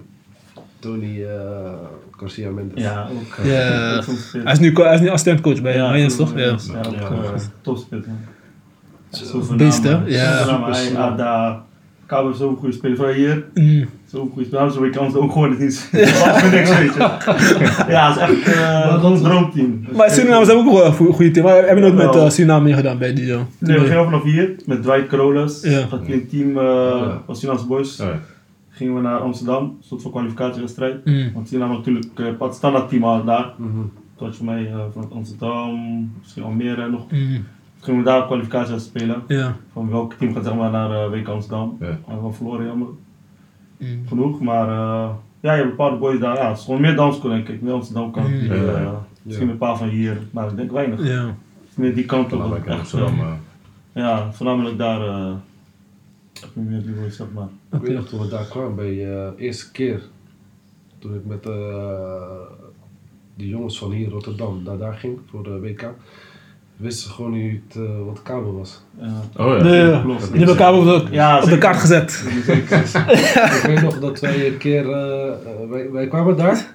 [0.78, 1.72] Tony eh
[2.10, 2.82] Garcia Mendes.
[2.82, 3.36] Ja, ook.
[3.44, 3.96] eh, Ja.
[3.96, 4.04] ook.
[4.44, 6.32] Hij is nu, hij is nu assistentcoach bij Ja, Mayens, toch?
[6.34, 6.56] Ja, Ja.
[6.72, 6.80] ja,
[7.64, 9.56] ook.
[9.56, 9.90] Beest, hè?
[10.06, 10.70] Ja.
[10.72, 11.60] Hij daar.
[12.06, 12.96] Kabo is zo'n goede speler.
[12.96, 13.88] Vooral hier, Mm.
[14.12, 14.70] Zo'n goede speler.
[14.70, 15.88] Zo ik anders ook gewoon het niet.
[15.92, 16.98] Dat was voor niks, weet je.
[17.88, 19.84] Ja, het is echt eh, gewoon een droomteam.
[19.96, 21.44] Maar Suriname is ook een goede team.
[21.44, 23.32] Maar hebben we nooit met eh, Suriname meegedaan bij die.
[23.32, 25.60] eh, Nee, we gingen vanaf hier met Dwight Carolas.
[25.62, 25.86] Ja.
[25.90, 27.22] Dat in het team eh Ja.
[27.26, 27.96] van Surinaamse Boys.
[27.96, 28.18] Ja.
[28.70, 31.04] Gingen we naar Amsterdam, een soort van kwalificatiewedstrijd.
[31.04, 31.30] Mm.
[31.34, 33.52] Want Suriname natuurlijk uh, het standaard team al daar.
[33.56, 33.70] Mhm.
[34.16, 37.10] Toen had je mij vanuit Amsterdam, misschien Almere nog.
[37.10, 37.44] Mm.
[37.80, 39.22] Gingen we daar kwalificatie spelen.
[39.26, 39.56] Ja.
[39.72, 41.76] Van welk team gaat zeg maar naar WK Amsterdam.
[41.80, 41.86] Ja.
[41.86, 42.88] We hebben wel verloren jammer
[43.82, 44.06] Mm.
[44.08, 44.40] genoeg.
[44.40, 45.10] Maar eh,
[45.40, 46.36] ja, je hebt bepaalde boys daar.
[46.36, 47.62] Ja, het is gewoon meer dansschool denk ik.
[47.62, 48.28] Meer Amsterdam kant.
[48.28, 48.38] Mm.
[48.38, 49.06] die, Ja, ja, eh, ja.
[49.22, 51.06] Misschien een paar van hier, maar ik denk weinig.
[51.06, 51.34] Ja.
[51.74, 52.66] Meer die kant op.
[52.66, 53.32] Echt, eh,
[53.92, 55.00] ja, voornamelijk daar.
[55.00, 55.32] eh
[56.32, 57.48] ik weet niet meer die boys zeg maar.
[57.72, 60.02] Ik weet nog toen we daar kwamen bij de eerste keer.
[60.98, 62.60] Toen ik met eh
[63.34, 65.94] die jongens van hier Rotterdam naar daar ging voor de WK.
[66.82, 68.82] Wisten ze gewoon niet eh, wat kabel was.
[69.00, 69.22] Ja.
[69.36, 69.62] Oh ja.
[69.62, 70.00] Nee, ja.
[70.00, 70.20] klopt.
[70.20, 72.24] Die hebben elkaar op de, Ja, op de kaart gezet.
[73.58, 76.74] ik weet nog dat wij een keer, eh, eh, wij, wij kwamen daar,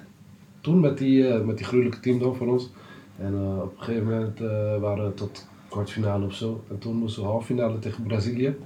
[0.60, 2.70] toen met die, eh, met die gruwelijke team dan van ons.
[3.18, 6.64] En eh, op een gegeven moment eh, waren we tot kwartfinale of zo.
[6.70, 8.56] En toen moesten we halffinale tegen Brazilië.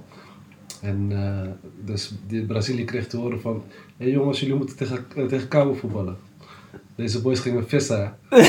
[0.81, 1.49] En eh,
[1.85, 3.63] dus die Brazilië kreeg te horen van,
[3.97, 6.17] hé hey jongens, jullie moeten tegen, tegen Cabo voetballen.
[6.95, 8.13] Deze boys gingen vissen.
[8.29, 8.41] Yay,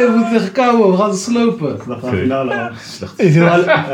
[0.06, 1.80] we moeten tegen we gaan ze slopen.
[1.80, 2.16] Gaat Oké.
[2.16, 2.70] finale al.
[3.16, 3.36] Is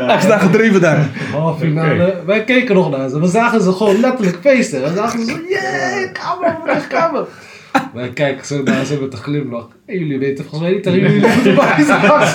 [0.07, 1.09] extra gedreven daar.
[1.31, 2.21] Halve finale.
[2.25, 3.19] Wij keken nog naar ze.
[3.19, 4.81] We zagen ze gewoon letterlijk feesten.
[4.81, 7.25] We zagen ze zo, yeah, kamer, weg, kamer.
[7.93, 9.67] Wij kijken zo naar ze met een glimlach.
[9.85, 12.01] En jullie weten volgens mij niet dat jullie moeten bijstaan.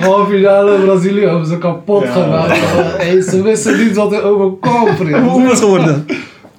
[0.00, 2.10] Halve finale Brazilië hebben ze kapot Ja.
[2.12, 2.58] gemaakt.
[2.96, 5.16] Hey, ze wisten niet wat er overkwam, vriend.
[5.16, 6.06] Hoe is het geworden?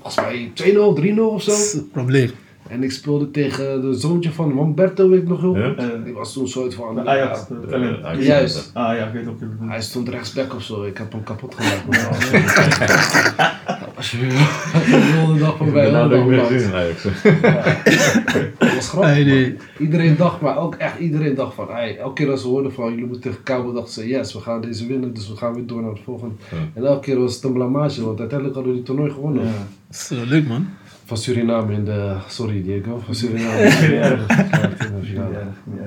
[0.07, 1.51] Als wij 2-0, 3-0 of zo.
[1.51, 2.31] het probleem.
[2.69, 5.67] En ik speelde tegen de zoontje van Humberto, weet ik nog heel Ja?
[5.77, 6.03] goed.
[6.05, 6.95] Die was toen soort van...
[6.95, 7.39] de Ajax.
[7.49, 8.03] ja, de talent.
[8.03, 8.25] Ajax.
[8.25, 8.71] Juist.
[8.73, 9.39] Ah ja, ik weet ook.
[9.59, 10.83] Hij stond rechtsback of zo.
[10.83, 11.85] Ik heb hem kapot gemaakt.
[13.97, 17.03] Als je de wilde dag van Ik mij ben nou Ajax.
[18.57, 19.13] Dat was grappig.
[19.13, 19.53] Nee, nee.
[19.53, 19.61] man.
[19.79, 22.89] Iedereen dacht, maar ook echt iedereen dacht van, hey, elke keer als ze hoorden van
[22.89, 25.65] jullie moeten tegen Cabo, dachten ze, yes, we gaan deze winnen, dus we gaan weer
[25.65, 26.35] door naar het volgende.
[26.51, 26.57] Ja.
[26.73, 29.43] En elke keer was het een blamage, want uiteindelijk hadden we die toernooi gewonnen.
[29.43, 29.51] Ja.
[29.87, 30.67] Dat is leuk man.
[31.05, 33.69] Van Suriname in de, sorry Diego, van Suriname.
[35.77, 35.85] Ja.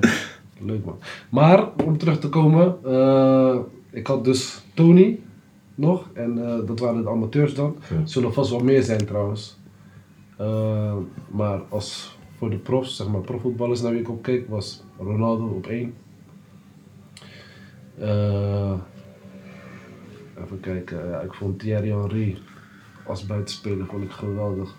[0.65, 0.99] Leuk man.
[1.29, 3.57] Maar om terug te komen, eh,
[3.91, 5.19] ik had dus Tony
[5.81, 7.77] nog en eh, dat waren de amateurs dan.
[7.91, 8.07] Ja.
[8.07, 9.59] Zullen vast wel meer zijn trouwens.
[10.37, 10.97] Eh,
[11.29, 15.47] maar als voor de profs, zeg maar profvoetballers naar wie ik op keek, was Ronaldo
[15.47, 15.95] op één.
[17.99, 18.75] Eh,
[20.45, 22.39] even kijken, ja, ik vond Thierry Henry
[23.07, 24.75] als buitenspeler vond ik geweldig.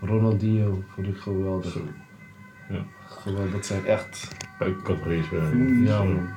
[0.00, 1.78] Ronaldinho vond ik geweldig.
[2.68, 2.84] Ja.
[3.08, 5.56] Geweldig, dat zijn echt Buitencategorie spelen.
[5.56, 6.28] Mm, ja, man.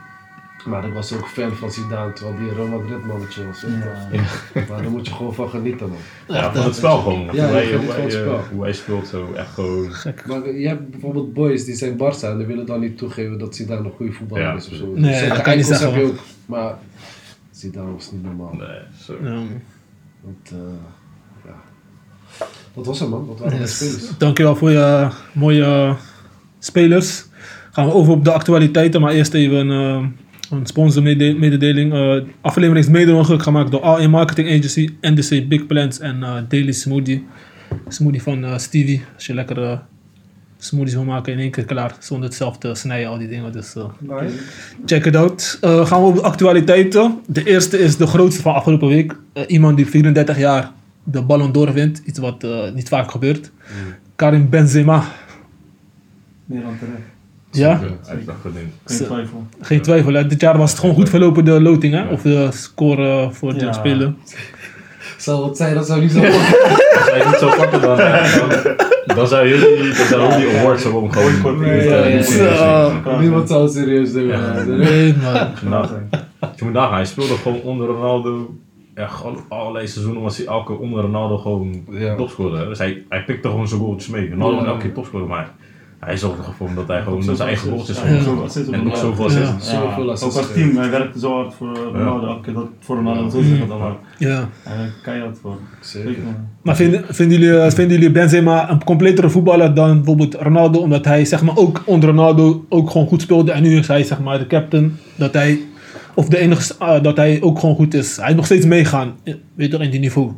[0.66, 3.62] Maar ik was ook fan van Zidane, terwijl die Real Madrid mannetje was.
[3.62, 4.22] Ja.
[4.70, 5.97] Maar daar moet je gewoon van genieten, man.
[6.38, 7.20] Ja, van het spel gewoon.
[7.20, 8.41] Ja, hoe, hij, hoe, hij, het spel.
[8.51, 9.34] hoe hij speelt zo.
[9.34, 9.93] Echt gewoon...
[9.93, 10.24] Gek.
[10.28, 13.55] Maar je hebt bijvoorbeeld boys die zijn Barça en die willen dan niet toegeven dat
[13.55, 14.53] Zidane een goede voetballer Ja.
[14.53, 14.91] is of zo.
[14.95, 16.20] Nee, dat kan je niet zeggen, heb je ook.
[16.45, 16.74] Maar
[17.51, 18.53] Zidane was niet normaal.
[18.53, 19.14] Nee, zo.
[20.22, 20.57] Want, eh,
[21.45, 21.55] ja.
[22.74, 23.28] Dat was hem, man.
[23.28, 24.18] Dat waren de spelers.
[24.18, 25.95] Dankjewel voor je mooie
[26.60, 27.26] spelers.
[27.72, 30.05] Gaan we over op de actualiteiten, maar eerst even eh,
[30.51, 31.93] een sponsormededeling.
[31.93, 36.35] Eh aflevering is mede mogelijk gemaakt door All-In Marketing Agency, NDC Big Plans en eh,
[36.47, 37.25] Daily Smoothie.
[37.87, 39.03] Smoothie van eh, Stevie.
[39.15, 39.79] Als je lekker eh,
[40.57, 43.51] smoothies wil maken in één keer klaar, zonder het zelf te snijden, al die dingen.
[43.51, 43.75] Dus
[44.85, 45.57] check it out.
[45.61, 47.19] Eh, gaan we op de actualiteiten.
[47.27, 49.15] De eerste is de grootste van afgelopen week.
[49.47, 50.71] Iemand die 34 jaar
[51.03, 52.01] de Ballon d'Or wint.
[52.05, 53.51] Iets wat eh, niet vaak gebeurt.
[54.15, 55.03] Karim Benzema.
[56.45, 57.18] Meer dan terecht.
[57.51, 57.71] Ja,
[58.07, 58.73] echt verdiend.
[58.85, 59.05] Geen Zo.
[59.05, 59.45] twijfel.
[59.61, 60.13] geen twijfel.
[60.13, 60.27] Hè.
[60.27, 61.93] Dit jaar was het gewoon goed verlopen, de loting.
[61.93, 62.07] Hè?
[62.07, 63.71] Of de score eh, voor de Ja.
[63.73, 64.17] spelen.
[65.17, 69.27] Zou het zijn, dat zou niet zo Als hij niet zou pakken, dan, dan, dan
[69.27, 71.59] zou jullie dan zou jullie awards gewoon gewoon...
[71.61, 73.19] Nee, eh.
[73.19, 74.37] Niemand zou het serieus nemen.
[74.39, 74.63] Ja.
[74.63, 75.15] Nee,
[75.69, 75.87] man.
[76.55, 78.55] Je moet nagaan, hij speelde gewoon onder Ronaldo.
[78.93, 82.15] Echt al- allerlei seizoenen was hij elke onder Ronaldo gewoon Ja.
[82.15, 82.67] topscorer.
[82.67, 84.29] Dus hij, hij pikte gewoon zijn goaltjes mee.
[84.29, 84.69] Ronaldo was Ja.
[84.71, 85.51] elke keer topscorer, maar
[85.99, 89.73] hij zorgde ervoor dat hij gewoon zijn eigen zoveel assists En ook nog zoveel assists.
[90.23, 92.41] Ook als team, hij werkte zo hard voor Ronaldo.
[92.53, 93.95] dat voor Ronaldo zo zeggen dan maar.
[94.17, 94.49] Ja.
[94.63, 95.57] Hij keihard voor.
[95.81, 96.13] Zeker.
[96.61, 100.79] Maar vinden, vinden, jullie, eh, vinden jullie Benzema een completere voetballer dan bijvoorbeeld Ronaldo?
[100.79, 103.51] Omdat hij zeg maar, ook onder Ronaldo ook gewoon goed speelde.
[103.51, 104.97] En nu is hij zeg maar, de captain.
[105.15, 105.59] Dat hij,
[106.13, 108.17] of de enige eh, dat hij ook gewoon goed is.
[108.17, 109.13] Hij is nog steeds meegaan.
[109.23, 110.31] eh, Weet je, in die niveau.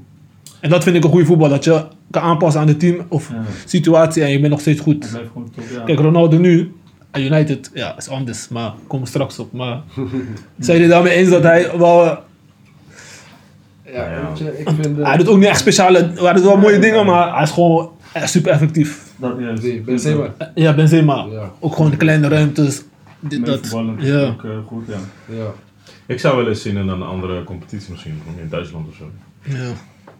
[0.59, 1.49] En dat vind ik een goede voetbal.
[1.49, 3.41] Dat je kan aanpassen aan de team of Ja.
[3.65, 5.09] situatie en je bent nog steeds Hij goed.
[5.09, 5.63] blijft gewoon top.
[5.73, 5.83] Ja.
[5.83, 6.71] Kijk, Ronaldo nu,
[7.11, 8.47] aan United, ja, is anders.
[8.47, 9.51] Maar komen we straks op.
[9.53, 9.81] Maar
[10.59, 12.05] zijn jullie daarmee eens dat hij wel...
[12.05, 12.17] eh,
[13.93, 14.27] Ja, Ja.
[14.27, 14.99] weet je, ik vind...
[14.99, 16.11] eh, Hij doet ook niet echt speciale...
[16.15, 19.03] Hij doet wel mooie dingen, maar hij is gewoon echt super effectief.
[19.17, 19.37] Dat
[19.85, 20.33] Benzema.
[20.55, 21.25] Ja, Benzema.
[21.31, 21.51] Ja.
[21.59, 22.81] Ook gewoon de kleine ruimtes.
[23.19, 23.75] Dit, dat.
[23.97, 24.25] Ja.
[24.27, 25.35] ook eh, goed, ja.
[25.35, 25.45] Ja.
[26.05, 29.09] Ik zou wel eens zien in een andere competitie misschien, gewoon in Duitsland of zo.
[29.43, 29.71] Ja.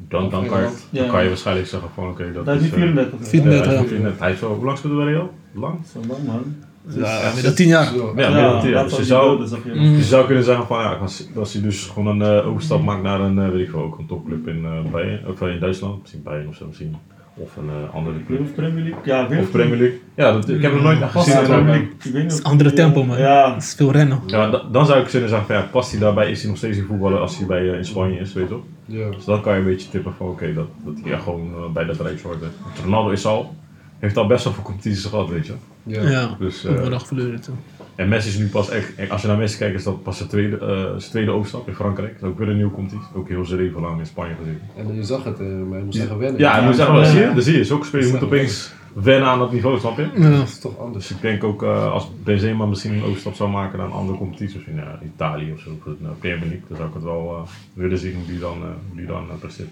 [0.10, 1.12] Dan, dan, kan, je, dan Ja.
[1.12, 2.70] kan je waarschijnlijk zeggen van oké, dat Dat is is...
[2.70, 3.28] die eh, 34.
[3.30, 4.34] Vier- ja, 34, hij ja.
[4.34, 5.34] is wel, hoe lang speelde bij Real?
[5.54, 5.80] Lang?
[5.94, 6.56] Zo lang man.
[6.96, 7.94] Ja, met dat tien jaar.
[8.16, 8.82] Ja, dan tien jaar.
[8.82, 9.74] dat Dus je zou, je.
[9.74, 9.96] Mm.
[9.96, 13.20] je zou kunnen zeggen van ja, als, hij dus gewoon een eh, overstap maakt naar
[13.20, 16.24] een, eh, weet ik veel, ook een topclub in, eh Bayern, of in Duitsland, misschien
[16.24, 16.96] Bayern of zo misschien.
[17.44, 18.40] Of een eh, andere club.
[18.42, 19.00] Of Premier League?
[19.04, 19.52] Ja, Of.
[19.52, 20.02] Premier League.
[20.16, 21.32] Ja, dat, ik heb nog nooit Past gezien.
[21.34, 21.96] hij in Premier een- League?
[21.98, 23.18] Ik weet niet Dat is een andere tempo, man.
[23.18, 24.20] Ja, Dat is veel rennen.
[24.26, 26.58] Ja, da- dan zou ik kunnen zeggen van ja, past hij daarbij, is hij nog
[26.58, 28.64] steeds die voetballer als hij bij, eh, in Spanje is, weet je toch?
[28.86, 29.10] Ja.
[29.10, 31.72] Dus dan kan je een beetje tippen van oké, dat, dat hij echt gewoon eh,
[31.74, 32.44] bij dat rijtje hoort.
[32.84, 33.56] Ronaldo is al,
[34.00, 35.54] heeft al best wel veel competities gehad, weet je.
[35.84, 36.10] Ja.
[36.10, 37.56] Ja, Dus, eh, verloren toen.
[38.02, 40.30] En Messi is nu pas echt, als je naar Messi kijkt, is dat pas zijn
[40.30, 42.14] tweede, eh, zijn tweede overstap in Frankrijk.
[42.14, 43.08] Dat is ook weer een nieuwe competitie.
[43.16, 44.62] Ook heel zijn leven lang in Spanje gezeten.
[44.78, 46.40] En je zag het, eh, maar je moest zeggen wennen.
[46.40, 47.04] Ja, zeggen Ja.
[47.06, 47.64] zie je, dat zie je.
[47.64, 50.08] Zulke spelers moeten opeens wennen aan dat niveau, snap je?
[50.16, 50.30] Ja.
[50.30, 51.08] Dat is toch anders.
[51.08, 54.18] Dus ik denk ook eh, als Benzema misschien een overstap zou maken naar een andere
[54.18, 57.36] competitie, misschien ja, Italië of zo, of de Premier League, dan zou ik het wel
[57.36, 59.70] eh, willen zien hoe die dan, hoe die dan presteert.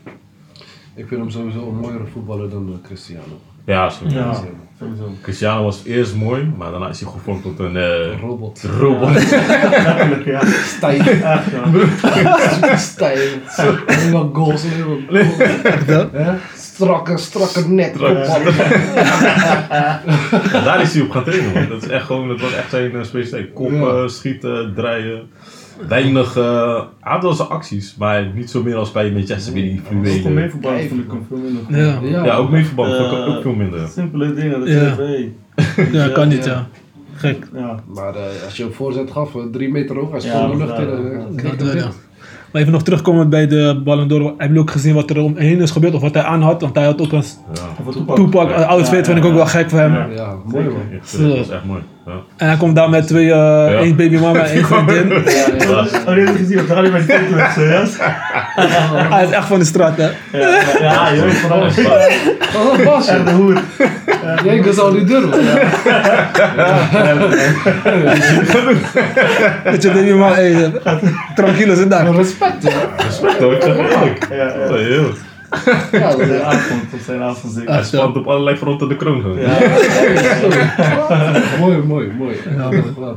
[0.95, 3.39] Ik vind hem sowieso een mooiere voetballer dan Cristiano.
[3.69, 4.05] Ja, zo.
[4.07, 4.33] Ja,
[4.79, 5.11] sowieso.
[5.21, 8.63] Cristiano was eerst mooi, maar daarna is hij gevormd tot een eh, Robot.
[8.79, 9.09] robot.
[9.85, 10.41] Letterlijk, ja.
[10.45, 10.99] Stijl.
[10.99, 11.21] Echt,
[12.63, 12.77] ja.
[12.91, 13.29] Stijl.
[13.85, 14.63] Helemaal goals.
[14.63, 16.11] Helemaal goals.
[16.11, 16.31] Hè?
[16.55, 17.99] Strakke, strakke nek.
[17.99, 18.13] Ja,
[20.65, 21.67] daar is hij op gaan trainen, man.
[21.69, 23.53] Dat, is echt gewoon, dat was echt zijn uh, specialiteit.
[23.53, 24.07] Koppen, Ja.
[24.07, 25.29] schieten, draaien.
[25.87, 29.71] Weinig, hij had wel zijn acties, maar niet zo meer als bij Manchester, weer die
[29.79, 30.33] Als ik fluwelen.
[30.33, 31.85] mee voetbal vind ik hem veel minder.
[31.85, 31.99] Ja.
[32.19, 32.25] Ja.
[32.25, 33.87] Ja, ook meeverband, vond ik Eh, ook veel minder.
[33.87, 34.95] Simpele dingen, dat je Ja.
[34.95, 35.33] hey,
[36.07, 36.51] Ja, kan niet, Ja.
[36.51, 36.67] ja.
[37.15, 37.47] Gek.
[37.53, 37.79] ja.
[37.95, 40.65] Maar eh, als je een voorzet gaf, eh, drie meter hoog, hij Ja, stond de
[40.65, 41.77] lucht in.
[41.77, 41.89] ja.
[42.51, 44.21] Maar even nog terugkomen bij de Ballon d'Or.
[44.21, 45.93] Hebben jullie ook gezien wat er omheen is gebeurd?
[45.93, 46.61] Of wat hij aan had?
[46.61, 47.23] Want hij had ook een
[47.53, 47.61] Ja.
[48.07, 48.49] Een toepak.
[48.49, 49.93] Een outfit vind ik ook wel gek voor hem.
[49.93, 50.07] Ja.
[50.15, 50.75] Ja, mooi man.
[51.21, 51.81] Dat was echt mooi.
[52.09, 52.15] Ja.
[52.37, 55.07] En hij komt daar met twee, eh één baby mama en één vriendin.
[55.25, 55.79] Ja, ja.
[56.07, 57.17] Oh, dit heb je gezien, wat ga je met die
[57.55, 57.91] serieus?
[59.13, 60.03] hij is echt van de straat, hè?
[60.03, 61.59] Ja, ja, je weet vooral.
[61.61, 63.35] Oh, dat was En de je.
[63.35, 63.59] hoed.
[64.43, 65.45] Jij dat zou niet durven.
[69.63, 70.71] Dat je baby mama, hey,
[71.35, 72.15] tranquilo zit daar.
[72.15, 72.73] Respect?
[72.97, 74.27] Respect hoor, ik zeg eerlijk.
[74.31, 74.53] Ja,
[75.91, 76.15] ja.
[76.15, 77.73] Dat zijn is avond, op zijn avond zeker.
[77.73, 79.21] Hij spant op allerlei fronten de kroon.
[79.21, 79.39] gewoon.
[79.39, 79.57] Ja,
[81.59, 82.35] mooi, mooi, mooi.
[82.57, 82.69] Ja.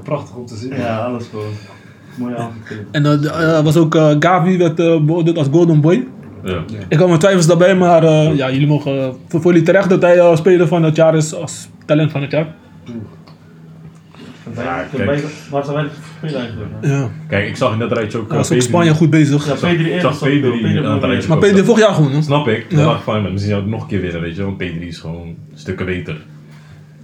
[0.02, 0.76] Prachtig om te zien.
[0.76, 1.52] ja, alles gewoon.
[2.14, 2.54] Mooie avond.
[2.90, 6.06] En eh, was ook eh, Gavi werd eh, beoordeeld als Golden Boy.
[6.44, 6.64] Ja.
[6.88, 10.36] Ik had mijn twijfels daarbij, maar eh, ja, jullie mogen voor, jullie terecht dat hij
[10.36, 12.54] speler van het jaar is als talent van het jaar.
[14.56, 15.22] Ja, Ja, kijk.
[15.50, 15.86] Waar zijn wij
[16.16, 16.70] spelen eigenlijk?
[16.80, 18.28] Ja, Kijk, ik zag in dat rijtje ook...
[18.28, 18.60] was eh, ook Pedri.
[18.66, 19.46] Spanje goed bezig.
[19.46, 20.50] Ja, Pedri Ik eerst zag was ook Pedri wel.
[20.60, 21.28] Pedri aan het wel rijtje.
[21.28, 22.22] Maar Pedro vorig jaar gewoon?
[22.22, 22.66] Snap ik.
[22.68, 22.76] Ja.
[22.76, 24.52] Dan dacht ik van, misschien zou het nog een keer winnen, weet je wel.
[24.52, 26.16] Pedri is gewoon stukken beter.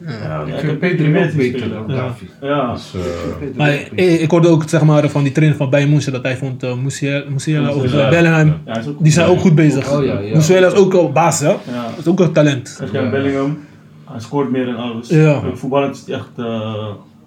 [0.07, 1.86] Ja, Ja, Ik vind ook meer zien beter spelen.
[1.86, 2.03] dan Ja.
[2.03, 2.26] Gavi.
[2.40, 4.12] Ja, eh, Maar ook beter.
[4.12, 6.64] ik, ik hoorde ook zeg maar, van die trainer van Bayern München dat hij vond
[6.64, 8.74] uh, Musiala, Musiala of eh, Bellingham, ja.
[8.74, 9.92] ja, ook die zijn ook goed bezig.
[9.92, 10.34] Oh, ja, ja.
[10.34, 11.46] Musiala is ook al baas, hè?
[11.46, 11.86] Dat Ja.
[11.99, 12.78] is ook een talent.
[12.80, 13.59] Als je aan Bellingham,
[14.11, 15.09] hij scoort meer dan alles.
[15.09, 15.42] Ja.
[15.55, 16.74] Voetballend is echt eh,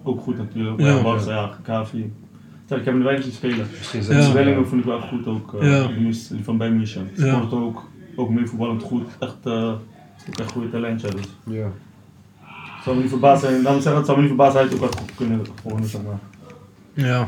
[0.04, 0.80] ook goed natuurlijk.
[0.80, 0.88] Ja.
[0.88, 2.14] Ja, Barca, ja, Gavi.
[2.66, 3.68] Zeg, Ik heb hem weinig zien spelen.
[3.78, 4.64] Misschien Ja.
[4.64, 5.54] vond ik wel goed ook.
[5.62, 5.88] eh, Ja.
[6.30, 7.10] die van bij München.
[7.16, 7.28] Ja.
[7.28, 9.04] Scoort ook, ook meer voetballend goed.
[9.20, 9.72] Echt, eh
[10.30, 11.02] ook echt goede talent.
[11.02, 11.26] Ja, dus.
[11.44, 11.72] Ja.
[12.44, 13.62] Het zou me niet verbaasd zijn.
[13.62, 15.42] Laat me zeggen, het zou me niet verbaasd zijn dat hij ook wel goed kunnen
[15.62, 16.20] gewonnen, zeg maar.
[16.94, 17.28] Ja,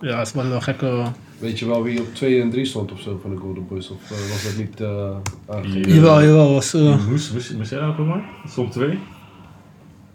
[0.00, 1.02] ja dat is wel een gekke...
[1.38, 3.90] Weet je wel wie op 2 en 3 stond of zo van de Golden Boys?
[3.90, 5.16] Of eh, was dat niet eh
[5.56, 5.88] aangegeven?
[5.88, 5.94] Ja.
[5.94, 6.74] Jawel, jawel, was...
[6.74, 8.24] eh Moes, moes, moes jij dat ook maar?
[8.46, 8.98] Stond twee.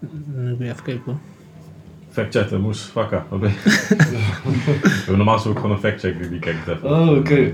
[0.02, 1.18] ik ben even kijken hoor.
[2.20, 3.26] Fact checken, moes, fakka.
[3.30, 3.56] Wat ben je?
[3.70, 3.96] We
[4.82, 6.90] hebben normaal gesproken gewoon een fact check die, die kijkt even.
[6.90, 7.54] Oh, oké.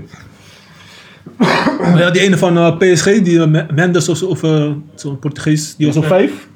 [1.80, 4.70] Maar ja, die ene van eh, PSG, die eh, Me- Mendes of, zo, of eh,
[4.94, 6.48] zo'n Portugees, die was op vijf.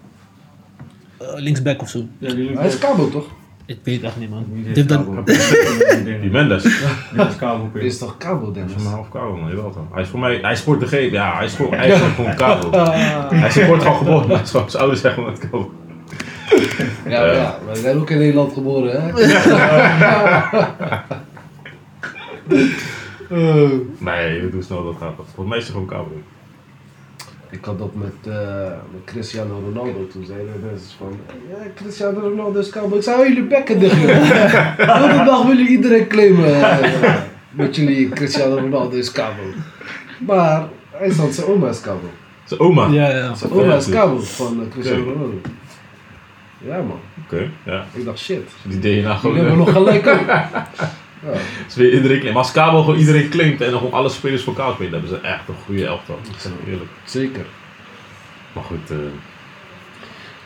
[1.19, 2.05] Eh, linksback of zo.
[2.19, 3.27] Ja, die Hij is Cabo toch?
[3.67, 4.45] Ik weet het echt niet man.
[4.53, 5.27] Die Die heeft dat,
[6.23, 6.63] Die Mendes.
[6.63, 6.73] Die
[7.29, 8.73] is kabel Hij is toch Cabo, Dennis?
[8.73, 9.49] Van mijn half kabel, man.
[9.51, 9.83] Jawel toch.
[9.93, 11.11] Hij is voor mij, hij sport de G.
[11.11, 12.71] Ja, hij sport, hij is gewoon kabel.
[13.35, 14.29] Hij sport gewoon geboren.
[14.29, 15.71] Hij is gewoon zijn ouders zeggen met kabel.
[17.09, 17.33] Ja, Ja.
[17.33, 19.09] ja, maar we zijn ook in Nederland geboren, hè?
[23.31, 25.13] Eh, Nee, we doen snel dat gaat.
[25.17, 26.21] Volgens mij is hij gewoon kabel.
[27.51, 30.07] Ik had dat met, eh, met Cristiano Ronaldo.
[30.13, 31.19] Toen zeiden mensen van...
[31.49, 32.97] Ja, Cristiano Ronaldo is Cabo.
[32.97, 34.05] Ik zei, hou jullie bekken dicht.
[34.79, 36.55] Elke dag willen iedereen claimen.
[36.55, 37.15] eh,
[37.51, 39.43] met jullie Cristiano Ronaldo is Cabo.
[40.19, 42.11] Maar hij zat zijn oma is Cabo.
[42.45, 42.87] Zijn oma.
[42.87, 43.35] ja, ja.
[43.35, 45.05] Zijn oma is Cabo van eh, Cristiano.
[45.05, 45.35] Ronaldo.
[46.65, 47.01] Ja, man.
[47.25, 47.87] Oké, ja.
[47.93, 48.51] Ik dacht, shit.
[48.63, 49.37] Die DNA gewoon.
[49.37, 50.27] Jullie hebben eh, nog gelijk ook.
[51.25, 51.33] Ja.
[51.33, 52.35] Het is weer iedereen claimt.
[52.35, 55.21] Maar als kabel gewoon iedereen claimt en gewoon alle spelers voor elkaar spelen, hebben ze
[55.21, 56.19] echt een goede elftal.
[56.27, 56.91] Dat is eerlijk.
[57.05, 57.45] Zeker.
[58.53, 58.97] Maar goed, eh,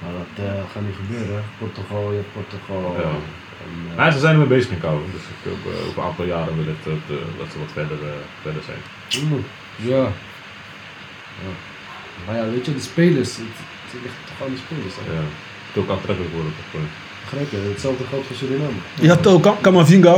[0.03, 1.43] Maar dat eh, gaat niet gebeuren.
[1.59, 2.97] Portugal, je hebt Portugal.
[2.99, 3.03] Ja.
[3.09, 5.07] En, eh, maar ze zijn ermee bezig met kabel.
[5.13, 6.95] Dus ik hoop eh, over een aantal jaren wil dat,
[7.39, 7.99] dat ze wat verder,
[8.43, 8.81] verder zijn.
[9.29, 9.45] mm,
[9.77, 10.03] ja.
[11.45, 11.53] ja.
[12.27, 13.37] Maar ja, weet je, de spelers.
[13.37, 13.47] Het,
[13.91, 14.95] het ligt toch aan de spelers.
[14.99, 15.13] hè.
[15.21, 15.25] Ja.
[15.75, 16.53] Het ook aantrekkelijk worden.
[16.59, 16.89] toch gewoon.
[17.25, 17.59] Begrijp je?
[17.73, 18.79] Hetzelfde geldt voor Suriname.
[19.01, 19.47] Je had ook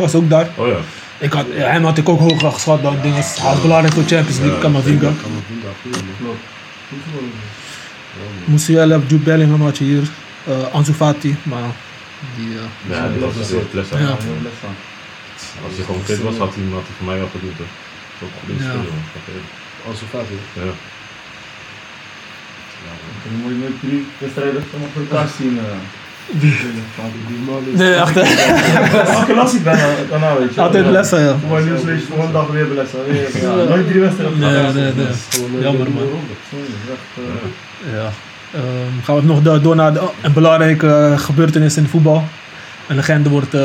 [0.00, 0.48] was ook daar.
[0.57, 0.76] Oh ja.
[1.18, 3.22] Ik had, ja, hem had ik ook hoger geschat dan dingen.
[3.40, 5.11] Hij is belangrijk voor Champions League, Ja, Kamavinga.
[5.22, 6.36] Kamavinga, man.
[6.88, 7.30] Goed.
[8.44, 10.02] Musiala, Jude Bellingham had je hier.
[10.44, 11.62] eh Ansu Fati, maar
[12.36, 12.48] die...
[12.59, 13.88] eh, Ja, dat was een les.
[13.88, 13.98] Ja.
[13.98, 14.14] Ja.
[15.64, 17.59] Als hij gewoon fit was, had hij, had hij voor mij wel gedoet.
[18.22, 18.66] Ook goed Ja.
[18.66, 18.86] man.
[19.28, 19.48] Eerlijk.
[19.88, 20.38] Ansu Fati.
[20.52, 20.72] Ja.
[23.24, 25.59] Dan moet je nooit drie wedstrijden van elkaar zien.
[25.59, 25.64] eh.
[27.74, 28.14] Nee, echt.
[28.14, 28.20] hè.
[29.12, 30.61] Elke las ik daarna weet je.
[30.61, 30.91] Altijd Ja.
[30.91, 31.37] lessen, ja.
[31.41, 32.99] Voor mijn nieuws lees je volgende dag weer lessen.
[33.09, 33.55] Weer, ja.
[33.68, 34.39] Nooit drie wedstrijden.
[34.39, 34.74] Nee, elkaar.
[34.74, 35.07] nee, nee.
[35.29, 36.03] Gewoon Jammer, man.
[36.03, 38.11] eh, Ja.
[38.55, 42.24] Ehm, gaan we nog do- door naar de, oh, een belangrijke eh, gebeurtenis in voetbal.
[42.89, 43.61] Een legende wordt eh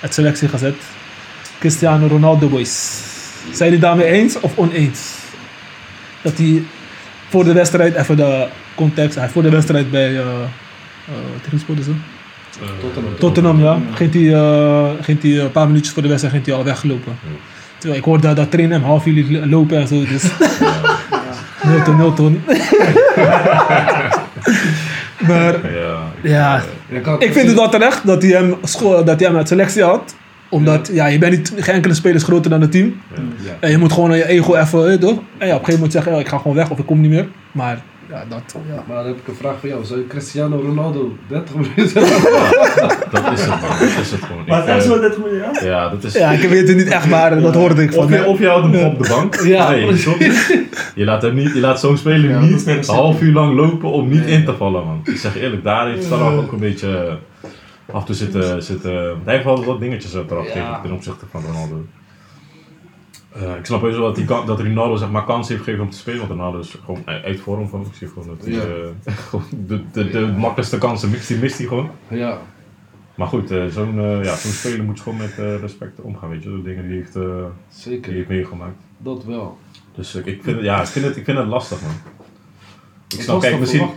[0.00, 0.74] uit selectie gezet.
[1.58, 2.98] Cristiano Ronaldo, boys.
[3.52, 5.00] Zijn jullie daarmee eens of oneens?
[6.22, 6.62] Dat hij
[7.36, 10.24] voor de wedstrijd, even de context, hij voor de wedstrijd bij, eh
[11.08, 11.90] eh, tegen wie ze?
[12.80, 13.18] Tottenham.
[13.18, 13.78] Tottenham, ja.
[13.94, 17.18] Ging hij, eh, ging hij een paar minuutjes voor de wedstrijd ging hij al weggelopen.
[17.78, 20.22] Terwijl ik hoorde dat trainer hem half uur lopen en zo, dus...
[21.62, 22.42] Milton, Milton.
[25.28, 26.12] maar Ja.
[26.22, 26.62] ja,
[27.18, 30.15] Ik, vind het wel terecht dat hij hem, dat hij hem uit selectie had.
[30.56, 33.00] Omdat, ja, je bent niet, geen enkele speler is groter dan het team.
[33.14, 33.56] Ja.
[33.60, 35.18] En je moet gewoon aan je ego even, eh, toch?
[35.38, 37.00] En ja, op een gegeven moment zeggen, ja, ik ga gewoon weg of ik kom
[37.00, 37.28] niet meer.
[37.52, 38.84] Maar ja, dat, ja.
[38.86, 39.84] Maar dan heb ik een vraag voor jou.
[39.84, 42.02] Zou je Cristiano Ronaldo 30 minuten...
[43.10, 43.78] Dat is het, man.
[43.78, 44.44] Dat is het gewoon.
[44.46, 45.66] Maar het is eh, zo dit moet je, ja?
[45.66, 46.12] Ja, dat is...
[46.12, 48.46] ja, ik weet het niet echt, maar dat hoorde ik van Of je, of je
[48.46, 49.34] houdt hem op de bank.
[49.44, 49.86] Ja, nee,
[50.94, 51.04] je?
[51.04, 54.08] Laat, hem niet, je laat zo'n speler dat niet een half uur lang lopen om
[54.08, 55.00] niet in te vallen, man.
[55.04, 57.18] Ik zeg eerlijk, daar heeft Salah ook een beetje...
[57.86, 58.62] eh, Af en toe zitten...
[58.62, 58.92] zitten
[59.24, 60.52] hij heeft wel wat dingetjes eraf Ja.
[60.52, 61.84] tegen ten opzichte van Ronaldo.
[63.32, 65.90] Eh, ik snap heus wel dat, die dat Ronaldo zeg maar, kans heeft gegeven om
[65.90, 67.80] te spelen, want Ronaldo is gewoon uit vorm van.
[67.80, 68.60] Ik zie gewoon dat hij Ja.
[69.04, 71.90] eh, gewoon de, de, de makkelijkste kansen mist, die mist hij gewoon.
[72.08, 72.38] Ja.
[73.14, 76.28] Maar goed, eh, zo'n eh, ja, zo'n speler moet je gewoon met eh, respect omgaan,
[76.30, 76.48] weet je.
[76.50, 78.04] De dingen die hij heeft, eh, die Zeker.
[78.06, 78.76] hij heeft meegemaakt.
[78.98, 79.58] Dat wel.
[79.94, 81.90] Dus eh, ik, vind het, ja, ik, vind het, ik vind het lastig, man.
[83.08, 83.88] Ik snap, kijk, misschien...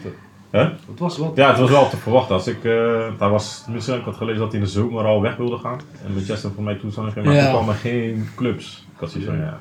[0.50, 0.60] Hè?
[0.60, 1.32] Het was wat.
[1.36, 2.36] Ja, het was wel te verwachten.
[2.36, 5.22] Als ik, eh daar was, misschien ik had gelezen dat hij in de zomer al
[5.22, 5.80] weg wilde gaan.
[6.06, 7.42] En Manchester voor mij toen zou maar Ja.
[7.44, 8.86] toen kwamen er geen clubs.
[8.94, 9.60] Ik had zoiets van, ja,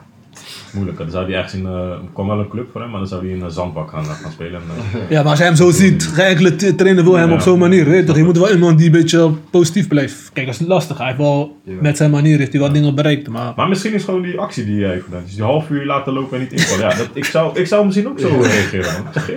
[0.72, 0.98] moeilijk.
[0.98, 3.08] Dan zou hij ergens in, eh, er kwam wel een club voor hem, maar dan
[3.08, 4.52] zou hij in een zandbak gaan, gaan spelen.
[4.60, 7.34] En, eh, Ja, maar als je hem zo ziet, enkele t- trainer wil hem Ja.
[7.34, 7.84] op zo'n manier.
[7.88, 8.16] Weet toch?
[8.16, 10.30] je moet wel iemand die een beetje positief blijft.
[10.32, 10.96] Kijk, dat is lastig.
[10.98, 11.72] Hij heeft wel, Ja.
[11.80, 13.28] met zijn manier heeft hij wel dingen bereikt.
[13.28, 15.22] Maar Maar misschien is gewoon die actie die hij heeft gedaan.
[15.24, 16.88] Dus die half uur laten lopen en niet invallen.
[16.88, 18.92] Ja, dat, ik, zou, ik zou misschien ook zo reageren.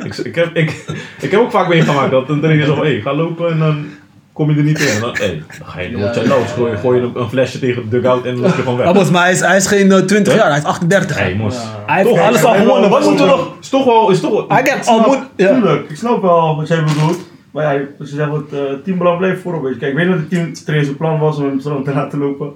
[0.05, 0.86] Ik, ik, heb, ik,
[1.21, 3.86] ik heb ook vaak meegemaakt dat een trainer zegt: hé, hey, ga lopen en dan
[4.34, 4.88] kom je er niet in.
[4.88, 6.51] En dan, hey, dan ga je, dan word je los.
[6.51, 8.88] Gooi, gooi je een, een flesje tegen de dugout en dan loop je gewoon weg.
[8.88, 10.39] Abbas, maar hij is, hij is geen eh, 20 Hè?
[10.39, 11.17] jaar, hij is 38.
[11.19, 11.55] Hey, mos.
[11.55, 11.84] Ja.
[11.86, 12.89] Hij heeft Toch, alles al gewonnen.
[12.89, 13.53] Wat hij- moet er nog?
[13.61, 14.09] Is toch wel.
[14.11, 15.19] Is toch wel Hij heeft al snap- moet.
[15.36, 15.53] Ja.
[15.53, 17.29] Tuurlijk, ik snap wel wat jij bedoelt.
[17.51, 19.63] Maar ja, als je zegt wat uh, teambelang blijft voorop.
[19.63, 19.79] weet je.
[19.79, 22.51] Kijk, ik weet dat het teamtrainer zijn plan was om hem zo te laten lopen.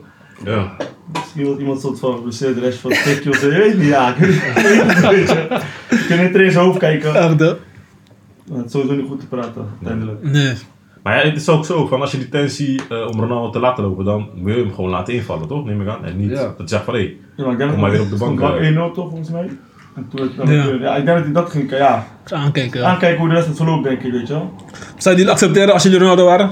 [0.46, 0.72] ja.
[1.14, 3.52] Misschien wil iemand soort van geblesseerd de rest van het stukje of zo.
[3.52, 4.10] Je weet niet, ja.
[4.10, 5.48] Ik weet niet, ik weet niet, weet je.
[5.90, 7.16] Je kunt niet in zijn hoofd kijken.
[7.16, 7.54] Echt, hè?
[8.48, 10.24] Maar het is sowieso niet goed te praten, uiteindelijk.
[10.24, 10.54] Nee.
[11.06, 13.60] Maar ja, het is ook zo: van als je die tensie eh, om Ronaldo te
[13.60, 15.66] laten lopen, dan moet je hem gewoon laten invallen, toch?
[15.66, 16.06] Neem ik aan.
[16.06, 16.36] En niet Ja.
[16.36, 18.60] dat je zegt van hé, hey, Ja, maar Kom maar weer op de bank, wel
[18.60, 19.50] 1-0 toch, volgens mij.
[19.96, 20.64] En toen, dan, Ja.
[20.80, 20.96] ja.
[20.96, 22.08] ik denk dat hij dat ging, ja.
[22.24, 22.80] Eens aankijken.
[22.80, 22.86] Ja.
[22.88, 24.54] Aankijken hoe de rest het verloopt, denk ik, weet je wel.
[24.98, 26.50] Zou je die accepteren als jullie Ronaldo waren?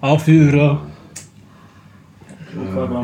[0.00, 0.58] Half uur.
[0.58, 0.74] eh.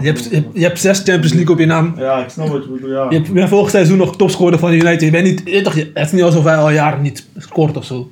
[0.01, 1.93] je, hebt, je, hebt, je hebt zes Champions League op je naam.
[1.97, 3.07] Ja, ik snap wat je bedoelt, ja.
[3.11, 5.01] Je bent vorig seizoen nog topscorer van United.
[5.01, 8.11] Je bent niet, je- het is niet alsof hij al jaren niet scoort of zo.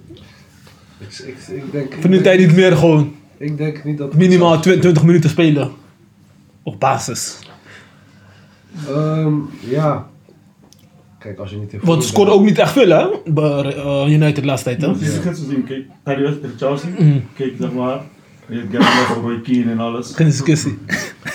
[0.99, 4.15] Ik, ik, ik denk, Voor nu denk- tijd niet meer gewoon Ik denk niet dat...
[4.15, 5.71] minimaal 20, 20 minuten spelen.
[6.63, 7.39] Op basis.
[8.89, 9.35] Ehm,
[9.69, 10.07] ja.
[11.19, 11.73] Kijk, als je niet...
[11.73, 14.83] in Want ze scoren ook niet echt veel hè, bij eh, United de laatste tijd.
[14.83, 14.99] Hè?
[14.99, 17.05] die gisteren zien, kijk, naar die wedstrijd tegen Chelsea.
[17.05, 17.25] Mm.
[17.37, 18.01] Kijk, zeg maar.
[18.49, 20.15] Je hebt Gary Roy Keane en alles.
[20.15, 20.79] Geen discussie.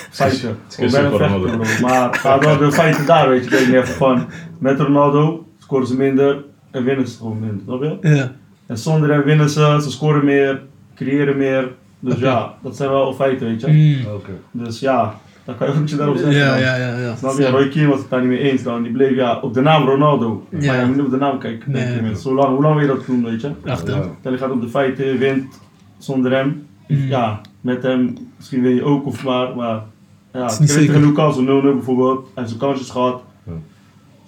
[0.10, 1.82] Discussie Ik ben een vechter.
[1.82, 3.50] Maar het gaat wel de feiten daar, weet je.
[3.50, 4.28] Kijk, je hebt van,
[4.60, 8.10] met Ronaldo scoren ze minder en winnen ze gewoon minder, snap je?
[8.16, 8.36] Ja.
[8.72, 10.62] En zonder hem winnen ze, ze scoren meer,
[10.96, 11.72] creëren meer.
[12.00, 13.68] Dus ja, dat zijn wel feiten, weet je.
[13.68, 14.14] Mm.
[14.14, 14.32] Oké.
[14.52, 15.16] Dus ja,
[15.46, 16.36] dan kan je ook niet daarop zeggen.
[16.36, 16.60] Ja, dan.
[16.60, 16.98] ja, ja.
[16.98, 17.16] ja.
[17.16, 17.50] Snap je?
[17.50, 18.84] Roy Keane was het daar niet mee eens dan.
[18.84, 20.48] Die bleef ja, op de naam Ronaldo.
[20.50, 20.72] Ja.
[20.72, 21.72] Maar je moet niet op de naam kijken.
[21.72, 22.16] Nee.
[22.16, 23.52] Zo lang, hoe lang wil je dat doen, weet je?
[23.64, 23.96] Echt, hè?
[23.96, 24.32] Ja.
[24.32, 25.60] Je gaat op de feiten, wint
[25.98, 26.68] zonder hem.
[26.88, 27.08] Mm.
[27.08, 29.56] Ja, met hem misschien win je ook of maar.
[29.56, 29.84] Maar
[30.34, 30.94] ja, Is ik niet weet zeker.
[30.94, 32.20] tegen Newcastle 0-0 bijvoorbeeld.
[32.20, 33.24] Hij heeft zijn kansjes gehad.
[33.44, 33.52] Ja.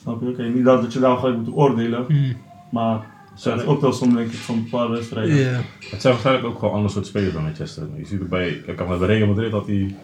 [0.01, 0.27] Snap je?
[0.27, 2.05] Oké, niet dat, dat je daar gelijk moet oordelen.
[2.07, 2.35] Mm.
[2.71, 5.35] Maar Zijn het er- ook wel soms denk ik van een paar wedstrijden.
[5.35, 5.49] Ja.
[5.89, 7.83] Het zijn waarschijnlijk ook gewoon een ander soort spelers dan Manchester.
[7.97, 9.95] Je ziet ook bij, kijk, bij Real Madrid dat die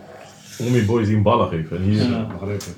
[0.60, 1.78] om die boys die een ballen geven.
[1.78, 2.28] En hier, Ja.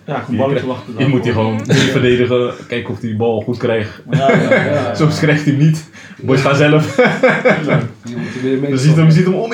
[0.05, 0.93] Ja, een hier, balletje wachten.
[0.97, 4.01] hier moet hij gewoon niet verdedigen, kijken of hij die bal goed krijgt.
[4.11, 4.95] Ja, ja, ja.
[4.95, 5.89] Soms krijgt hij hem niet.
[6.21, 6.95] Boys gaan zelf.
[6.95, 9.53] Je moet weer mee Je ziet hem, je ziet hem om,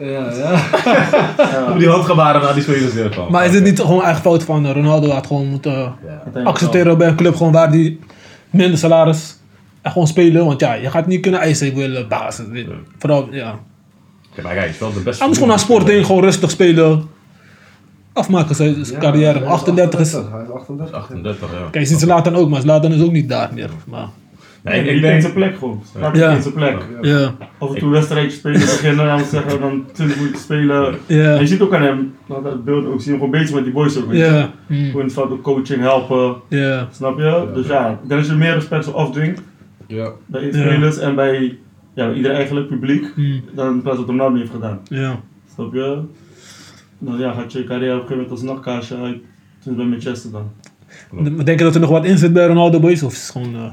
[0.00, 0.60] Ja, ja.
[1.36, 1.72] ja.
[1.72, 3.30] om die handgebaren naar die spelers neer van.
[3.30, 5.08] Maar is het niet gewoon eigen fout van eh, Ronaldo?
[5.10, 5.96] had gewoon moeten Ja.
[6.08, 8.00] Uiteindelijk accepteren bij een club gewoon waar die
[8.50, 9.36] minder salaris
[9.82, 10.44] en gewoon spelen.
[10.44, 12.46] Want ja, je gaat niet kunnen eisen, ik wil eh, basis.
[12.46, 12.66] weet.
[12.66, 12.72] Ja.
[12.98, 13.58] Vooral, ja.
[14.34, 15.20] Kijk, maar hij is wel de beste.
[15.22, 17.08] Anders gewoon naar Sporting, gewoon rustig spelen.
[18.12, 19.38] Afmaken zijn carrière.
[19.38, 20.12] Ja, 38 is...
[20.12, 20.94] Hij is 38.
[20.96, 21.58] 38, ja.
[21.70, 23.70] Kijk, je ziet Zlatan ook, maar Zlatan is ook niet daar meer.
[23.86, 24.08] Maar
[24.62, 25.20] Nee, ik, ik ik denk denk...
[25.20, 25.82] zijn plek gewoon.
[26.00, 26.30] Laat Ja.
[26.30, 26.36] ja.
[26.36, 26.76] in zijn plek.
[27.02, 30.86] Ja, Af en toe wedstrijdjes spelen beginnen, laten we zeggen, dan 20 minuten spelen.
[31.06, 33.64] En ja, je ziet ook aan hem, laat dat beeld ook zien, gewoon bezig met
[33.64, 34.12] die boys ook.
[34.12, 37.50] ja, Gewoon in het veld ook coaching, helpen, ja, snap je?
[37.54, 39.36] Dus ja, ik denk dat je meer respect zou afdwingen
[39.90, 40.10] Ja.
[40.26, 40.52] bij Ja.
[40.52, 41.58] spelers en bij
[41.94, 44.80] ja, ieder eigenlijk publiek, mm, dan in plaats wat Ronaldo heeft gedaan.
[44.84, 45.20] ja.
[45.54, 45.98] Snap je?
[46.98, 49.18] Dan ja, gaat je carrière op een gegeven moment als nachtkaasje uit.
[49.62, 50.50] Toen bij Manchester dan.
[51.44, 53.02] Denk je dat er nog wat in zit bij Ronaldo Boys?
[53.02, 53.54] Of is het gewoon...
[53.54, 53.70] eh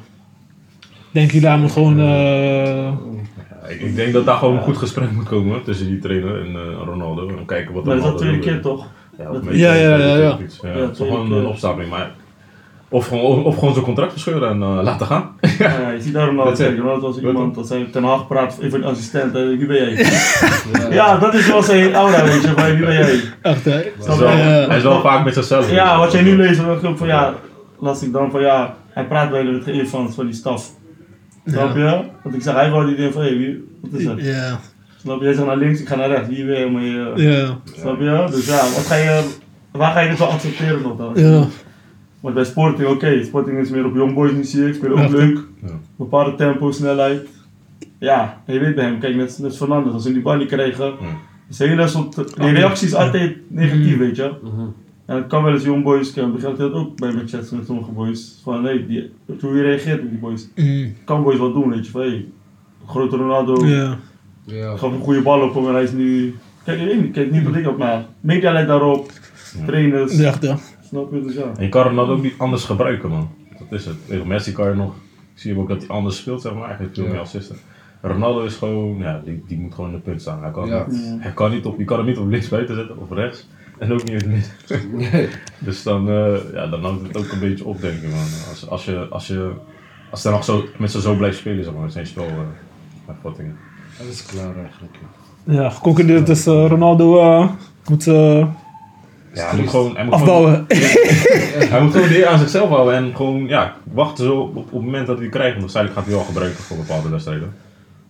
[1.11, 1.99] denk je daar moet gewoon...
[1.99, 2.91] eh
[3.69, 6.55] Ik, ik denk dat daar gewoon een goed gesprek moet komen tussen die trainer en
[6.55, 7.27] eh, Ronaldo.
[7.29, 8.45] En kijken wat Maar dat is tweede wil.
[8.45, 8.87] keer toch?
[9.17, 10.15] Ja, Dat- Ja, ja, ja, ja.
[10.17, 10.37] Ja,
[10.69, 11.89] het is gewoon een opstapeling.
[11.91, 12.11] Maar
[12.89, 15.29] of gewoon, of gewoon zijn contract verscheuren en eh, laten gaan.
[15.59, 16.67] Ja, ja, je ziet daar Ronaldo Dat is het.
[16.67, 16.77] zeggen.
[16.85, 19.35] Ronaldo was Dat iemand dat zei ten Haag praat even een assistent.
[19.35, 19.95] eh, Wie ben jij?
[19.95, 20.89] Ja.
[20.99, 22.47] Ja, dat is wel zijn aura, weet je.
[22.55, 23.19] Van, wie ben jij?
[23.41, 23.71] echt, hè?
[23.71, 24.67] Hij is wel, Ja.
[24.67, 25.71] hij is wel vaak met zichzelf.
[25.71, 27.33] Ja, wat jij nu leest, dan denk ik van ja,
[27.79, 30.69] las ik dan van ja, hij praat bij de geëer van, van die staf.
[31.45, 32.01] Snap je?
[32.23, 34.15] Want ik zeg, hij wou die dingen van, hé, wie, wat is dat?
[34.21, 34.59] Ja,
[35.01, 35.25] Snap je?
[35.25, 36.27] Jij zegt naar links, ik ga naar rechts.
[36.27, 36.65] Wie ben je?
[36.69, 38.25] Maar je ja, Snap je?
[38.31, 39.21] Dus ja, wat ga je,
[39.71, 41.11] waar ga je dit wel accepteren nog dan?
[41.15, 41.43] ja.
[42.19, 45.17] Want bij Sporting, oké, Sporting is meer op Youngboys nu zie ik, spelen ook Ja.
[45.17, 45.39] leuk.
[45.61, 45.69] Ja.
[45.95, 47.27] Bepaalde tempo, snelheid.
[47.99, 50.47] Ja, en je weet bij hem, kijk, net, net Fernandes, als ze die bal niet
[50.47, 50.93] kregen.
[51.47, 53.97] Dus hele soort, die reactie is altijd negatief, Mhm.
[53.99, 54.31] weet je.
[54.43, 54.61] Mhm.
[55.05, 58.39] En het kan wel eens Youngboys, ik begrijp dat ook bij Manchester met sommige boys.
[58.43, 59.11] Van nee, die,
[59.41, 60.47] hoe je reageert op die boys.
[60.55, 61.91] Mm, Kan boys wat doen, weet je.
[61.91, 62.25] Van hey,
[62.87, 63.97] grote Ronaldo, ja.
[64.43, 64.77] Ja.
[64.77, 66.35] gaf een goede bal op hem en hij is nu...
[66.63, 69.11] Kijk, ik weet niet, kijk niet wat ik op, maar media daarop.
[69.65, 70.57] Trainers, ja.
[70.87, 71.21] Snap je?
[71.21, 71.51] Dus ja.
[71.57, 73.29] En je kan Ronaldo ook niet anders gebruiken, man.
[73.59, 74.07] Dat is het.
[74.07, 74.93] Tegen Messi kan je nog...
[75.33, 76.63] Ik zie ook dat hij anders speelt, zeg maar.
[76.63, 77.09] Eigenlijk veel Ja.
[77.11, 77.55] meer assisten.
[78.01, 78.97] Ronaldo is gewoon...
[78.97, 80.41] Ja, die, die moet gewoon in de punt staan.
[80.41, 80.85] Hij kan, Ja.
[80.89, 81.17] niet, Ja.
[81.19, 81.77] hij kan niet op...
[81.77, 83.47] Je kan hem niet op links buiten zetten of rechts.
[83.77, 84.97] En ook niet in het midden.
[85.11, 85.29] Nee.
[85.65, 88.19] Dus dan, eh, ja, dan houdt het ook een beetje op, denk ik, man.
[88.49, 89.07] Als, als je...
[89.09, 89.51] Als je
[90.09, 93.13] als hij nog zo, met z'n zo blijft spelen, zeg maar, met zijn spel, uh.
[93.97, 94.95] Dat is klaar eigenlijk.
[95.43, 97.49] Ja, geconcludeerd dus eh, Ronaldo eh,
[97.89, 98.47] moet eh,
[99.37, 100.65] Ja, hij moet gewoon, hij moet gewoon, afbouwen.
[101.71, 104.63] hij moet gewoon de eer aan zichzelf houden en gewoon, ja, wachten zo op, op
[104.71, 105.49] het moment dat hij het krijgt.
[105.51, 107.55] Want waarschijnlijk gaat hij wel gebruiken voor bepaalde wedstrijden.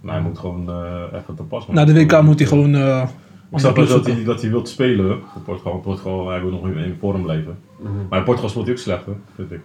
[0.01, 3.03] Maar hij moet gewoon eh, even te pas Na de WK moet hij gewoon eh
[3.51, 5.79] Ik snap wel dat hij, dat hij wilt spelen voor Portugal.
[5.79, 7.57] Portugal, hij wil nog in, in vorm blijven.
[7.79, 7.91] Mhm.
[8.09, 9.61] Maar in Portugal speelt hij ook slecht, hè, vind ik.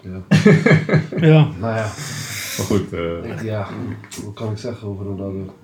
[0.00, 0.20] Ja.
[1.28, 1.46] Ja.
[1.60, 1.86] Nou ja,
[2.56, 3.66] Maar goed, eh, ik- ja,
[4.24, 5.54] wat kan ik zeggen over Ronaldo?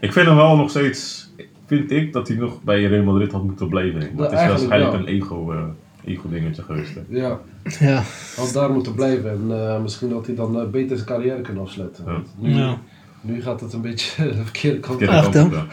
[0.00, 1.30] ik vind hem wel nog steeds,
[1.68, 3.98] vind ik, dat hij nog bij Real Madrid had moeten blijven.
[3.98, 5.58] Maar Ja, het is waarschijnlijk een ego, eh,
[6.04, 6.94] ego dingetje geweest.
[6.94, 7.00] Hè.
[7.18, 7.38] Ja,
[7.80, 8.02] Ja.
[8.36, 11.62] had daar moeten blijven en eh, misschien had hij dan eh, beter zijn carrière kunnen
[11.62, 12.04] afsluiten.
[12.38, 12.78] Nu, Ja.
[13.20, 15.66] nu gaat het een beetje de verkeerde kant op.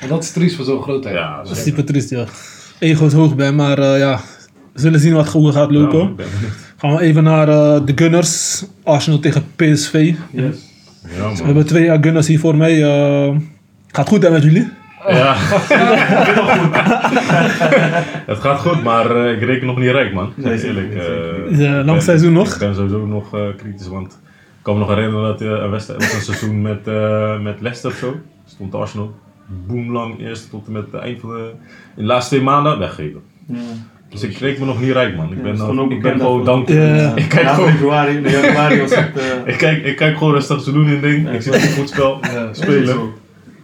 [0.00, 1.14] En dat is triest voor zo'n grootheid.
[1.16, 2.24] Ja, Dat is super triest, ja.
[2.78, 4.20] Ego is hoog bij, maar eh, ja.
[4.72, 6.16] We zullen zien wat goed gaat lopen.
[6.76, 8.64] Gaan we even naar eh, de Gunners.
[8.82, 10.14] Arsenal tegen PSV.
[10.30, 10.56] Yes.
[11.16, 12.82] Ja, We hebben twee uh, Gunners hier voor mij.
[12.84, 13.36] eh,
[13.86, 14.68] gaat goed hè met jullie?
[15.08, 15.34] Ja.
[18.32, 20.32] het gaat goed, maar eh, ik reken nog niet rijk, man.
[20.36, 20.92] Nee, eerlijk.
[20.92, 22.52] zeker eh, Ja, lang seizoen nog.
[22.52, 24.18] Ik ben sowieso nog eh, kritisch, want ik
[24.62, 27.90] kan me nog herinneren dat eh, een wedstrijd was een seizoen met, eh, met Leicester
[27.90, 28.16] of zo.
[28.46, 29.14] Stond Arsenal
[29.66, 31.50] boomlang eerst tot en met het eind van de...
[31.96, 33.20] In de laatste twee maanden weggeven.
[33.46, 33.56] Ja.
[34.08, 35.30] Dus ik reken me nog niet rijk, man.
[35.30, 36.76] Ik Ja, ben, gewoon ook ik ben gewoon dankbaar.
[36.76, 37.12] Ja.
[37.16, 39.08] Ik kijk gewoon- februari, in januari was het...
[39.52, 41.26] Ik kijk, ik kijk gewoon rustig ze doen hun ding.
[41.26, 41.52] Ja, ik zo.
[41.52, 42.96] zie een goed spel Ja, spelen.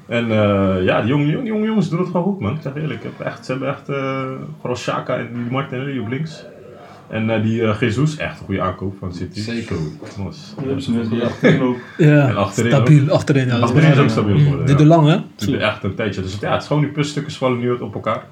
[0.08, 2.54] En eh, ja, die jonge, jonge, jonge jongens doen het gewoon goed, man.
[2.54, 3.04] Ik zeg eerlijk.
[3.04, 4.22] Ik heb echt, ze hebben echt, eh,
[4.60, 6.44] vooral Shaka en die Martinelli op links.
[7.08, 9.40] En eh, die Jesus, echt een goede aankoop van City.
[9.40, 9.76] Zeker.
[10.18, 10.54] Mos.
[10.56, 11.76] Ja, hebben ze met die achterin ook.
[11.96, 13.10] Ja, En achterin stabiel.
[13.10, 13.52] Achterin, ja.
[13.52, 15.16] dat Achterin is ook stabiel geworden, Dit de lang, hè?
[15.36, 15.66] Duurde Zo.
[15.66, 16.22] echt een tijdje.
[16.22, 18.22] Dus het, ja, het is gewoon die puzzelstukjes vallen nu op elkaar.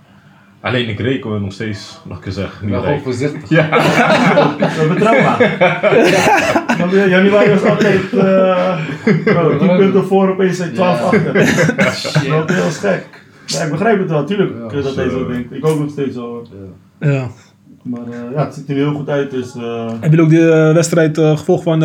[0.60, 3.48] Alleen ik reken me nog steeds, zeggen, Ik niet ben gewoon voorzichtig.
[3.48, 3.68] Ja,
[4.58, 6.62] We.
[6.78, 8.76] Want Januari was altijd eh
[9.24, 11.04] bro, 10 punten voor, opeens zijn 12 Ja.
[11.04, 11.32] achter.
[11.76, 13.06] Dat is heel gek.
[13.46, 15.52] Ja, ik begrijp het wel, tuurlijk Ja, kun je dat hij zo denkt.
[15.54, 16.46] Ik ook nog steeds zo.
[17.00, 17.10] Ja.
[17.10, 17.26] Ja.
[17.82, 19.54] Maar eh, ja, het ziet er heel goed uit, dus...
[19.56, 21.82] eh, Heb je ook de eh, wedstrijd eh, gevolgd van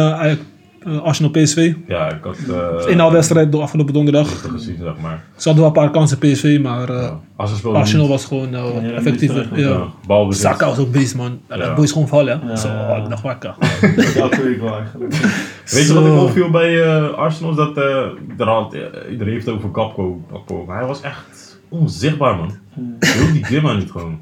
[0.83, 1.73] eh, Arsenal PSV?
[1.87, 4.41] ja ik had uh, Inhaalwedstrijd door afgelopen donderdag.
[4.51, 5.23] gezien, zeg maar.
[5.35, 7.19] Ze hadden wel een paar kansen PSV, maar eh, Ja.
[7.35, 9.49] Arsenal niet, was gewoon eh, effectiever.
[9.53, 9.69] is Ja.
[9.69, 10.43] ja, balbezit.
[10.43, 11.39] Saka was ook beest, man.
[11.49, 11.57] Ja.
[11.57, 12.67] Dat boy is gewoon vallen, Zo,
[13.03, 13.55] ik dacht wakker.
[14.15, 15.13] elke week wel eigenlijk.
[15.73, 17.51] Weet je wat ik opviel bij eh, Arsenal?
[17.51, 17.83] Is dat eh,
[18.37, 20.21] er had, eh, iedereen heeft het over Gakpo.
[20.67, 22.51] Maar hij was echt onzichtbaar, man.
[22.99, 24.19] Heel die Gimma niet gewoon.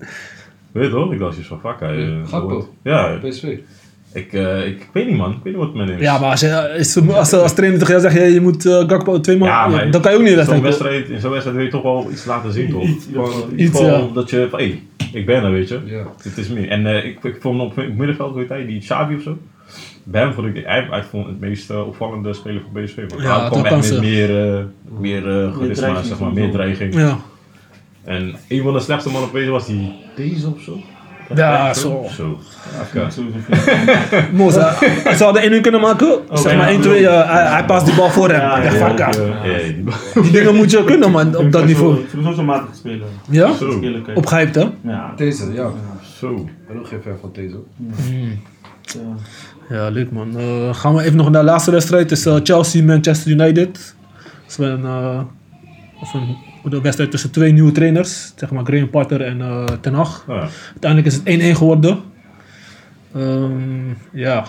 [0.71, 1.11] Weet je toch?
[1.11, 1.59] Ik dacht van.
[1.79, 2.47] Hij, eh, Gakpo?
[2.49, 3.57] wordt- Ja, PSV.
[4.17, 5.31] Ik, eh, ik weet niet, man.
[5.31, 5.99] Ik weet niet wat men is.
[6.01, 9.19] Ja, maar als, je, als, als trainer tegen jou zegt, hey, je moet eh, Gakpo
[9.19, 11.57] twee man, Ja, maar dan kan je ook niet in zo'n wedstrijd, in zo'n wedstrijd
[11.57, 12.83] wil je toch wel iets laten zien, toch?
[13.55, 14.13] Iets, Gewoon ja.
[14.13, 14.79] dat je van, hé,
[15.13, 15.79] ik ben er, weet je.
[15.85, 16.03] Ja.
[16.21, 16.69] Het is meer.
[16.69, 19.37] En eh, ik, ik vond hem op het middenveld, weet hij, die Xavi of zo.
[20.03, 22.95] Bam vond ik, hij, hij vond het meest opvallende speler van BSV.
[22.95, 24.63] Want Ja, hij kwam echt met meer, eh
[24.99, 26.93] meer eh charisma, dreiging zeg maar, meer dreiging.
[26.93, 27.17] Ja.
[28.03, 30.77] En een van de slechtste mannen op was die deze of zo.
[31.35, 32.05] Ja, zo.
[32.15, 32.39] Zo.
[34.33, 34.61] Moos, hè.
[35.15, 36.19] Ze hadden 1 kunnen maken.
[36.33, 38.39] zeg maar 1, 2, eh, hij, hij past die bal voor hem.
[38.39, 41.93] Ja, Echt ja, Ja, die- dingen moet je kunnen, man, op dat niveau.
[41.99, 43.07] Ik vind sowieso matig spelen.
[43.29, 43.53] Ja?
[43.53, 43.81] Zo.
[44.13, 44.65] Opgehyped, hè?
[44.81, 45.13] Ja.
[45.15, 45.69] Deze, ja.
[46.19, 46.33] Zo.
[46.33, 47.55] Ik ben ook geen fan van deze.
[48.83, 48.99] ja.
[49.69, 50.37] Ja, leuk man.
[50.37, 52.09] Eh, gaan we even nog naar de laatste wedstrijd.
[52.09, 53.95] Het is eh, Chelsea-Manchester United.
[54.23, 54.85] Het is wel een,
[56.01, 56.37] of een,
[56.69, 58.33] de wedstrijd tussen twee nieuwe trainers.
[58.35, 60.23] Zeg maar Graham Potter en eh Ten Hag.
[60.27, 60.47] Ja.
[60.71, 61.99] Uiteindelijk is het 1-1 geworden.
[63.15, 64.45] Ehm, ja.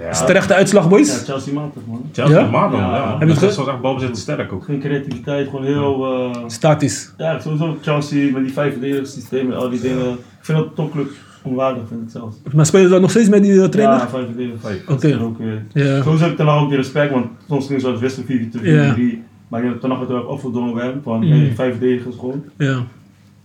[0.00, 0.08] Ja.
[0.10, 1.22] Is het terechte uitslag, Ja, boys?
[1.24, 2.08] Chelsea matig man.
[2.12, 2.50] Chelsea Ja?
[2.50, 2.96] dan, Ja.
[2.96, 3.16] ja.
[3.18, 4.64] Heb je het echt balbezit sterk ook.
[4.64, 6.04] Geen creativiteit, gewoon heel...
[6.32, 7.12] eh, Statisch.
[7.18, 10.10] ja, sowieso Chelsea met die vijf verdedigingssystemen, al die dingen.
[10.12, 11.10] Ik vind dat topclub
[11.42, 12.36] onwaardig, vind ik zelfs.
[12.54, 13.96] Maar spelen ze dat nog steeds met die eh, trainer?
[13.96, 14.76] Ja, vijf verdedigers.
[14.88, 15.08] Oké.
[15.72, 16.02] Ja.
[16.02, 18.72] Sowieso heb ik dan ook die respect, want soms ging ze het wisselen 4 2
[18.74, 18.92] Ja.
[18.92, 21.30] 3 Maar ik dat Ten Hag het ook afgedwongen bij hem, van Mm.
[21.30, 22.44] hey, vijf verdedigers gewoon.
[22.56, 22.82] ja.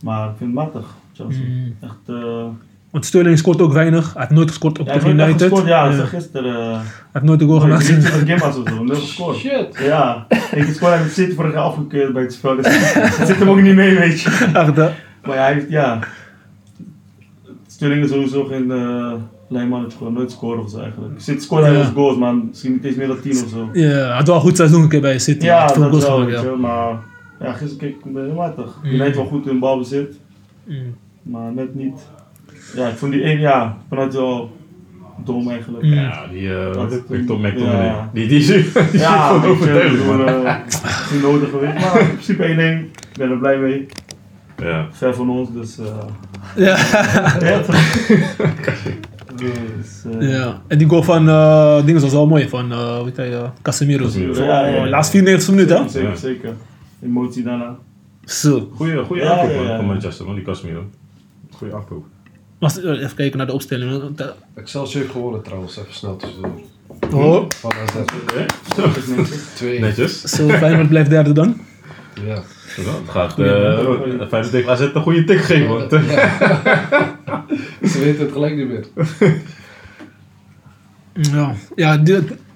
[0.04, 1.44] Maar ik vind het matig, Chelsea.
[1.48, 1.76] Mm.
[1.82, 2.44] Echt, eh
[2.90, 4.14] Want Sterling scoort ook weinig.
[4.14, 5.42] Hij heeft nooit gescoord op ja, heb echt United.
[5.42, 6.06] gescoord, ja, dat Ja.
[6.06, 6.56] gisteren.
[6.56, 6.82] eh, Hij
[7.12, 7.82] heeft nooit een goal gemaakt.
[7.90, 9.38] ik weet niet of het zo, nul gescoord.
[9.38, 9.78] Shit.
[9.80, 12.56] Ja, ik heb gewoon met City vorig jaar afgekeurd bij het spel.
[12.56, 12.66] Dus
[13.18, 14.30] het zit hem ook niet mee, weet je.
[14.54, 14.90] Echt, hè?
[15.26, 16.00] Maar ja, hij heeft, ja.
[17.68, 19.14] Sterling is sowieso geen uh,
[19.48, 21.22] lijnmannetje, gewoon nooit scoren of zo eigenlijk.
[21.22, 21.80] City scoort hij Ja.
[21.80, 23.70] eens goals, maar misschien niet eens meer dan 10 of zo.
[23.74, 25.46] Ja, hij had wel een goed seizoen een keer bij City.
[25.46, 26.42] Ja, dat goals wel, weet ja.
[26.42, 26.96] je, maar
[27.40, 28.80] ja, gisteren keek ik ben heel matig.
[28.84, 28.90] Mm.
[28.92, 30.20] United wel goed in balbezit,
[30.64, 30.76] Mm.
[31.22, 32.00] maar net niet.
[32.76, 34.52] Ja, ik vond die één, ja, het wel
[35.26, 35.84] dom eigenlijk.
[35.84, 35.94] Mm.
[35.94, 37.86] Ja, die uh, is- Victor McTominay.
[37.86, 38.10] ja.
[38.14, 40.28] Die, die, die, die Ja, is gewoon weet je, man.
[40.28, 40.56] eh,
[41.14, 41.74] niet nodig geweest.
[41.74, 43.86] Maar in principe 1-1, ik ben er blij mee.
[44.58, 44.88] Ja.
[44.92, 45.78] Ver van ons, dus.
[45.80, 45.86] eh
[46.56, 46.78] Ja.
[49.38, 50.62] dus, eh, ja.
[50.68, 53.50] En die goal van uh, dingen was wel mooi, van uh, hoe heet hij, uh,
[53.62, 54.04] Casemiro.
[54.04, 54.44] Casemiro.
[54.44, 54.90] Ja, ja, ja.
[54.90, 55.90] Laatste 94 minuten, hè?
[55.90, 56.54] Zeker, zeker.
[57.02, 57.78] Emotie daarna.
[58.26, 58.70] Zo.
[58.76, 59.76] Goeie, goeie Ja, aankoop ja, man, ja.
[59.76, 60.86] van Manchester, man, die Casemiro.
[61.52, 62.06] Goeie aankoop.
[62.60, 64.20] Was, even kijken naar de opstelling.
[64.54, 66.52] Excelsior heeft gewonnen trouwens, even snel tussendoor.
[67.14, 67.72] Oh, Van
[69.16, 69.54] netjes.
[69.56, 69.80] Twee.
[69.80, 70.22] Netjes.
[70.22, 71.60] zo Feyenoord blijft derde dan.
[72.24, 72.44] Ja.
[72.66, 75.68] Het gaat uh, tegen AZ een goede tik geven.
[75.68, 75.92] Want,
[77.92, 78.86] Ze weten het gelijk niet meer.
[81.22, 82.02] Ja, ja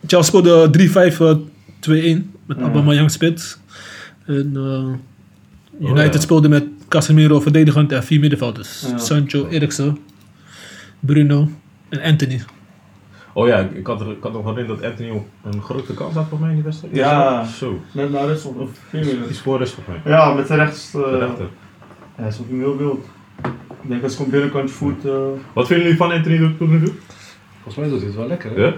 [0.07, 0.81] Chelsea scoorde 3-5-2-1
[2.45, 2.63] met Ja.
[2.63, 3.57] Aubameyang spits.
[4.25, 6.19] En, uh, United Oh, ja.
[6.19, 8.85] speelde met Casemiro verdedigend en vier middenvelders.
[8.89, 8.97] Ja.
[8.97, 9.97] Sancho, Eriksen,
[10.99, 11.49] Bruno
[11.89, 12.41] en Anthony.
[13.33, 16.13] Oh ja, ik had, er, ik had nog wel in dat Anthony een grote kans
[16.15, 16.95] had voor mij in die wedstrijd.
[16.95, 17.45] Ja.
[17.45, 17.79] Zo.
[17.91, 18.69] Net na rust of
[19.31, 20.13] spoor is voor mij.
[20.13, 20.93] Ja, met zijn rechts.
[20.93, 21.47] eh De rechter.
[22.17, 23.05] ja, is ook niet heel wild.
[23.83, 25.05] Ik denk als ik op binnenkant je voet.
[25.05, 25.13] eh
[25.53, 26.93] Wat vinden jullie van Anthony tot nu toe?
[27.63, 28.61] Volgens mij doet hij het wel lekker, hè?
[28.61, 28.65] Ja?
[28.65, 28.73] ja,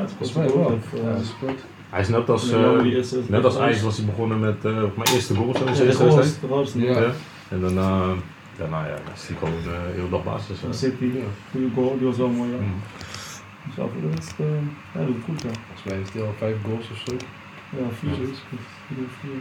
[0.00, 0.64] het is Volgens mij wel.
[0.64, 1.58] Of, eh, Ja, dat is goed.
[1.90, 2.80] Hij is net als, uh,
[3.26, 5.76] net als IJs was hij begonnen met uh, mijn eerste goal zo in Ja, zijn
[5.76, 6.40] de eerste goal was- wedstrijd.
[6.40, 6.84] de goal was niet.
[6.84, 7.00] Ja.
[7.00, 7.10] Ja.
[7.48, 8.00] En daarna,
[8.58, 10.60] daarna ja, is hij gewoon uh, heel dag basis.
[10.60, 10.76] Dan Uh.
[10.76, 11.10] zit hij.
[11.50, 12.50] Goede goal, die was wel mooi.
[12.50, 12.56] Ja.
[12.56, 12.74] Mm.
[13.68, 14.46] Dus ja, voor de rest, eh,
[14.94, 15.42] ja, dat is goed.
[15.42, 17.12] Ja, Volgens mij heeft hij al vijf goals of zo.
[17.78, 18.64] ja vier is goed.
[18.86, 19.40] Vier, vier.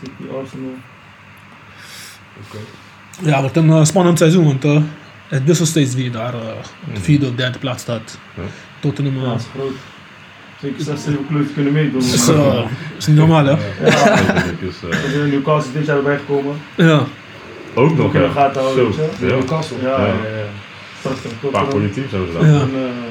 [0.00, 0.74] City, Arsenal.
[2.46, 2.58] Oké.
[3.22, 4.80] Ja, het wordt een uh, spannend seizoen, want uh,
[5.28, 6.40] het wisselt steeds wie daar uh,
[6.88, 8.18] op de vierde of derde plaats staat.
[8.36, 8.42] Ja.
[8.80, 9.74] Tottenham Ja, uh, dat is groot.
[10.60, 12.00] Zeker zes, zeven clubs kunnen meedoen.
[12.00, 12.64] is, uh,
[12.98, 13.50] is niet normaal, hè?
[13.50, 13.58] Ja.
[13.84, 14.74] Ja, is
[15.30, 16.56] Newcastle dit jaar erbij gekomen.
[16.74, 17.02] Ja.
[17.74, 18.32] ook nog, Ook in de ja.
[18.32, 19.26] gaten houden, Zo, ja.
[19.26, 19.76] Newcastle.
[19.82, 20.14] Ja, Ja.
[21.04, 22.42] Een Qua collectief zo is dat.
[22.42, 22.48] Ja.
[22.48, 23.08] En, eh,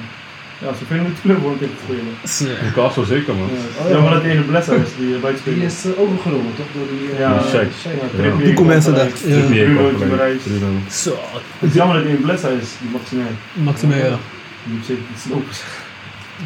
[0.62, 2.52] ja, ze vinden het club om tegen te spelen.
[2.56, 3.48] Uh, Newcastle zeker man.
[3.48, 3.96] Ja, Oh, ja.
[3.96, 5.68] ja, maar dat ene Blessa is die uh, buiten Die spelen.
[5.72, 6.66] is uh, overgenomen, toch?
[6.74, 7.10] Door die...
[7.14, 7.72] uh, Ja, Die Sheikh.
[8.18, 9.08] Ja, Die komen mensen daar.
[9.08, 10.42] Bruno is bereid.
[10.90, 11.14] Zo,
[11.60, 13.38] Het is jammer dat één Blessa is, die Maximijn.
[13.54, 14.18] Maxime, ja.
[14.64, 15.54] Die moet zeker iets lopen.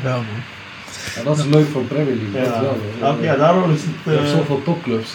[0.04, 0.26] Ja, man.
[1.16, 2.44] Ja, dat is leuk van Premier League.
[2.44, 3.24] dat Ja, wel, ja, hoor.
[3.24, 3.92] ja, daarom is het.
[4.04, 5.12] Je hebt eh, zoveel topclubs.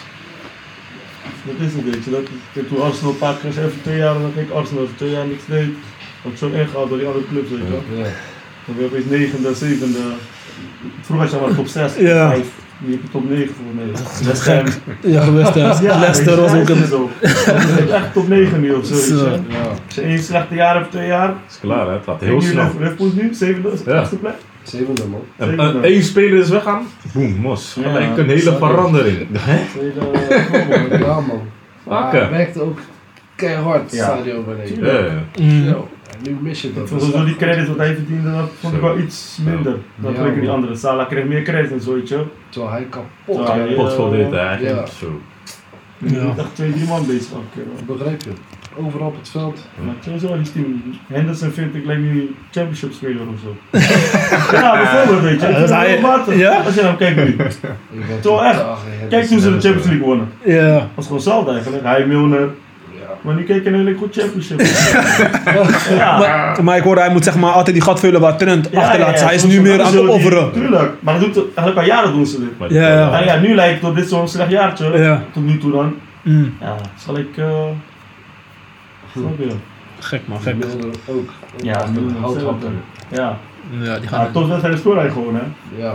[1.42, 2.10] Dat is het, weet je.
[2.10, 5.10] Dat, toen Arsenal een paar keer even twee jaar, dan denk ik Arsenal over twee
[5.10, 5.68] jaar niks deed.
[6.22, 7.82] Wordt zo ingehaald door die andere clubs, weet je wel.
[7.98, 8.04] Ja.
[8.66, 9.98] Dan ben je opeens negende, zevende.
[11.00, 12.28] Vroeger had je maar top 6, top Ja.
[12.30, 12.46] 5.
[12.80, 13.84] Nu heb je top 9 voor mij.
[14.24, 14.68] Dat is gek.
[15.02, 15.60] Ja, geweest, hè.
[15.60, 16.86] Ja, Leicester was ook een...
[16.86, 17.10] zo.
[17.20, 18.94] Het echt top 9 nu of zo.
[18.94, 19.16] weet je.
[19.16, 19.24] Zo.
[19.26, 19.68] Ja.
[19.86, 21.34] Als je één slechte jaar hebt, twee jaar.
[21.50, 22.70] is klaar hè, het gaat Heel snel.
[22.78, 23.98] Liverpool nu, zevende, Ja.
[23.98, 24.34] achtste plek.
[24.62, 25.48] Zevende, man.
[25.58, 27.76] Uh, één speler is weggaan, boem, mos.
[27.80, 27.82] Ja.
[27.92, 29.26] Gelijk een hele verandering.
[29.38, 29.58] Hè?
[29.78, 31.40] Tweede, Ja, man.
[31.82, 32.16] Maar Oké.
[32.16, 32.78] hij werkte ook
[33.36, 34.04] keihard, het Ja.
[34.04, 34.86] stadion beneden.
[35.36, 35.44] Ja.
[35.44, 35.74] Mm.
[36.22, 36.88] Nu mis je Ik dat.
[36.88, 39.76] vond sowieso die credit wat hij verdiende, dat vond ik wel iets minder.
[39.96, 40.76] Dan Ja, die andere.
[40.76, 42.24] Salah kreeg meer credit en zo, weet je.
[42.48, 43.76] Terwijl hij kapot Terwijl hij, werd.
[43.76, 44.30] Pot voor dit.
[44.30, 44.86] Ja.
[44.86, 45.20] Zo.
[45.98, 46.22] Ja.
[46.22, 47.68] moet echt twee, drie man bezig elke.
[47.86, 48.30] Begrijp je?
[48.76, 49.68] Overal op het veld.
[49.84, 50.82] Maar sowieso die team.
[51.06, 53.56] Henderson vind ik lijkt nu championship speler of zo.
[54.56, 55.46] ja, bijvoorbeeld weet je.
[55.46, 55.52] Ja,
[55.84, 56.60] Ik dat is ja?
[56.60, 57.36] Als je naar hem kijkt nu.
[58.20, 58.62] Toch echt?
[59.08, 59.60] Kijk toen ze de.
[59.60, 60.28] Champions League wonnen.
[60.44, 60.72] Ja.
[60.72, 61.84] Dat was gewoon zelf eigenlijk.
[61.84, 62.48] Hij Milner.
[63.22, 63.28] Ja.
[63.28, 64.60] Maar nu kijk je naar een goed championship.
[65.98, 66.18] ja.
[66.18, 68.80] Maar, maar ik hoorde, hij moet zeg maar altijd die gat vullen waar Trent Ja,
[68.80, 69.14] achterlaat.
[69.14, 70.52] ja, ja, hij is nu meer aan het opofferen.
[70.52, 72.58] Tuurlijk, maar dat doet het eigenlijk al jaren doen ze dit.
[72.58, 73.18] Maar Ja, ja.
[73.20, 74.98] En ja, nu lijkt het tot dit zo'n slecht jaartje.
[74.98, 75.22] Ja.
[75.32, 75.94] Tot nu toe dan.
[76.22, 76.54] Mm.
[76.60, 77.28] Ja, zal ik.
[77.34, 77.72] je?
[79.98, 80.54] Gek man, gek.
[81.06, 81.30] Ook.
[81.56, 81.86] Ja,
[82.20, 82.68] houthakker.
[83.08, 83.36] Ja.
[83.80, 84.32] Ja, die ja gaan...
[84.32, 85.42] tot wedstrijd scoorde hij gewoon, hè?
[85.82, 85.94] Ja.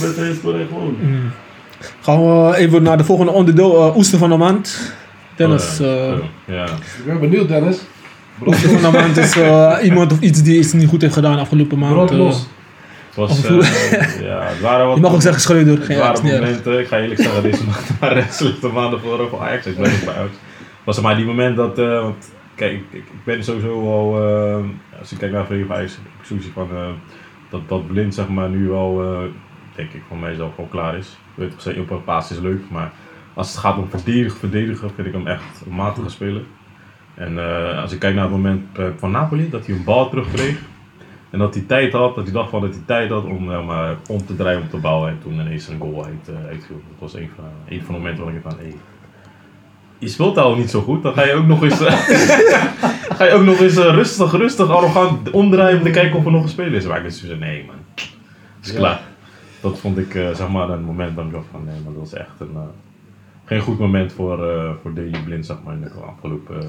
[0.00, 0.96] Wedstrijd scoorde hij gewoon.
[1.00, 1.30] Mm.
[2.00, 4.92] Gaan we even naar de volgende onderdeel, eh, oester van de maand.
[5.38, 5.92] Dennis, Oh, ja.
[5.94, 6.64] eh, ja.
[6.64, 7.78] Ik ben benieuwd, Dennis.
[8.46, 11.38] Oester van de maand is eh, iemand of iets die iets niet goed heeft gedaan
[11.38, 11.92] afgelopen maand.
[11.94, 12.16] brand eh.
[12.18, 12.46] los.
[13.06, 14.96] Het was, Of- eh, ja, het waren wat...
[14.96, 17.90] je mag ook zeggen Schreuder, Het geen waren momenten, ik ga eerlijk zeggen, deze maand
[18.00, 19.66] waren slechte maanden voor, voor Ajax.
[19.66, 20.30] Ik ben ook bij Ajax.
[20.84, 24.28] Was er maar die moment dat, eh, want kijk, ik, ik ik ben sowieso al,
[24.28, 24.64] eh,
[25.00, 26.88] als ik kijk naar Ajax, heb ik zoiets van eh,
[27.50, 29.18] dat, dat blind zeg maar nu al, eh,
[29.76, 31.06] denk ik van mijzelf al klaar is.
[31.08, 32.92] Ik weet toch, op een paas is leuk, maar
[33.38, 36.42] als het gaat om verdedigen, verdedigen vind ik hem echt een matige speler.
[37.14, 40.08] En eh, als ik kijk naar het moment eh, van Napoli, dat hij een bal
[40.08, 40.60] terugkreeg.
[41.30, 43.96] En dat hij tijd had, dat hij dacht van dat hij tijd had om, maar,
[44.08, 45.10] om te draaien, om te bouwen.
[45.10, 46.80] En toen ineens een goal uit, uh, uitviel.
[46.90, 48.74] Dat was een van, een van de momenten waar ik van, hey,
[49.98, 51.02] je speelt al niet zo goed.
[51.02, 51.78] Dan ga je ook nog eens,
[53.18, 56.42] ga je ook nog eens rustig, rustig, arrogant omdraaien om te kijken of er nog
[56.42, 56.86] een speler is.
[56.86, 58.78] Maar ik dus zei, nee man, het is Ja.
[58.78, 59.00] klaar.
[59.60, 62.12] Dat vond ik, zeg maar, een moment dat ik dacht van, nee maar dat was
[62.12, 62.56] echt een,
[63.48, 66.66] geen goed moment voor, eh voor Daley Blind, zeg maar, in de afgelopen eh,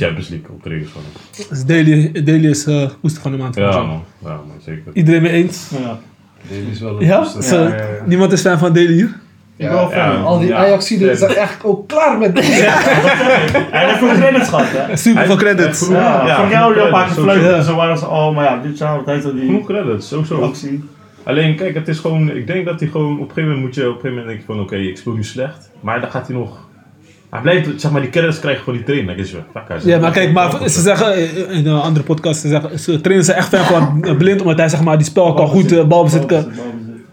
[0.00, 1.46] Champions League optredens van hem.
[1.48, 3.54] Dus Daily, Daily is eh oester van de maand.
[3.54, 4.92] Ja man, ja man, zeker.
[4.92, 5.70] Iedereen mee eens?
[5.82, 5.98] Ja.
[6.48, 7.26] Deze is wel een Ja?
[7.40, 7.76] Ja, ja, ja.
[8.06, 9.16] Niemand is fan van Daily hier?
[9.56, 9.98] Ik wel fan.
[9.98, 10.14] ja.
[10.20, 10.56] Al die Ja.
[10.56, 12.50] Ajaxiden zijn echt ook klaar met deze.
[13.70, 14.96] Hij heeft veel credits gehad, hè?
[14.96, 15.88] Super veel credits.
[16.90, 17.22] paar keer sowieso.
[17.22, 17.62] fluiten.
[17.64, 20.40] Zo waren ze al, maar ja, dit jaar had hij die Genoeg credits, sowieso.
[20.42, 20.84] actie.
[21.28, 23.74] Alleen kijk, het is gewoon, ik denk dat hij gewoon, op een gegeven moment moet
[23.74, 25.70] je, op een gegeven moment denk je van oké, ik speel nu slecht.
[25.80, 26.66] Maar dan gaat hij nog,
[27.30, 29.18] hij blijft, zeg maar, die credits krijgen van die trainer.
[29.18, 29.34] Is
[29.76, 33.00] is- Ja, maar kijk, maar ze zeggen eh, in een andere podcast, ze, zeggen, ze
[33.00, 35.72] trainen ze echt fan van eh, blind, omdat hij zeg maar die spel kan goed
[35.72, 36.46] uh, balbezit kan.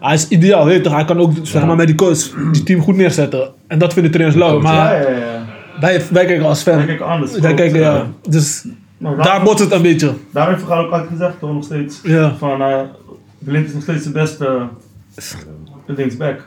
[0.00, 0.92] Hij is ideaal, weet je toch?
[0.94, 2.18] Hij kan ook zeg maar met die coach
[2.52, 3.52] die team goed neerzetten.
[3.66, 4.62] En dat vinden trainers leuk.
[4.62, 5.44] Maar ja, ja.
[5.80, 6.76] wij, wij kijken als fan.
[6.76, 7.38] Wij kijken anders.
[7.38, 8.06] Wij kijken, ja.
[8.28, 8.66] Dus
[8.98, 10.12] Nou, daar botst het een beetje.
[10.32, 12.00] Daar heeft Vergaal ook altijd gezegd, toch nog steeds.
[12.02, 12.34] Ja.
[12.38, 12.80] Van, eh
[13.46, 16.40] Blind is nog steeds de beste uh, linksback.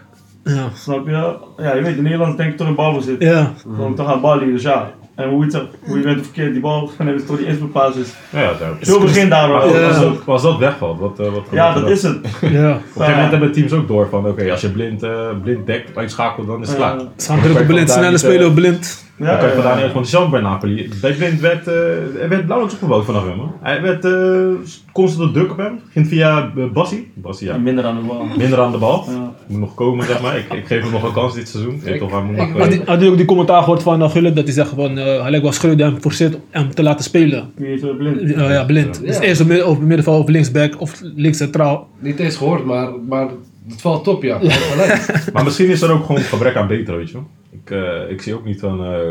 [0.43, 0.69] Ja.
[0.75, 1.37] Snap je?
[1.57, 3.21] Ja, je weet, in Nederland denk ik toch in balbezit.
[3.21, 3.53] Ja.
[3.61, 4.91] Gewoon toch aan ballen, dus ja.
[5.15, 7.45] En hoe je, het, hoe je bent of verkeerd, die bal, dan hebben toch die
[7.47, 8.13] eerste basis.
[8.29, 9.79] Ja, ja, daar- Veel begin daar Maar wel.
[9.79, 9.87] Ja.
[9.87, 12.17] als, dat, als dat wegvalt, wat, eh, wat Ja, dat is het.
[12.41, 12.71] Ja.
[12.75, 15.65] Op een gegeven moment hebben teams ook door van oké, als je blind, eh, blind
[15.65, 16.97] dekt, uitschakelt, dan is het klaar.
[16.99, 17.07] Ja.
[17.17, 19.07] Ze gaan druk op blind, sneller spelen op blind.
[19.19, 19.75] Ja, Dan kan je ja, ja.
[19.75, 20.89] niet gewoon zelf bij Napoli.
[21.01, 23.37] Bij Blind werd, eh er werd blauwlijks opgebouwd vanaf hem.
[23.37, 23.53] hoor.
[23.61, 25.79] Hij werd eh, constant druk op hem.
[25.89, 27.11] Ging via uh, Bassi.
[27.13, 27.57] Bassi, ja.
[27.57, 28.25] Minder aan de bal.
[28.37, 29.05] Minder aan de bal.
[29.07, 29.33] Ja.
[29.47, 30.37] Moet nog komen, zeg maar.
[30.37, 31.81] Ik, ik geef hem nog een kans dit seizoen.
[31.83, 34.01] Ik toch, hij moet nog, Had eh, je had je ook die commentaar gehoord van
[34.01, 36.83] uh, Gullit dat hij zegt van uh, hij lijkt wel Schreuder hem forceert hem te
[36.83, 37.51] laten spelen.
[37.55, 38.21] Wie is er blind?
[38.21, 38.99] Uh, ja, blind.
[39.01, 39.07] Ja.
[39.07, 41.87] Dus eerst op middenveld of linksback of links centraal.
[41.99, 43.27] Niet eens gehoord, maar, maar
[43.69, 44.39] het valt op, ja.
[44.41, 45.23] Gelijk.
[45.33, 47.27] Maar misschien is er ook gewoon gebrek aan beter, weet je wel.
[47.49, 49.01] Ik, eh, ik zie ook niet van, eh,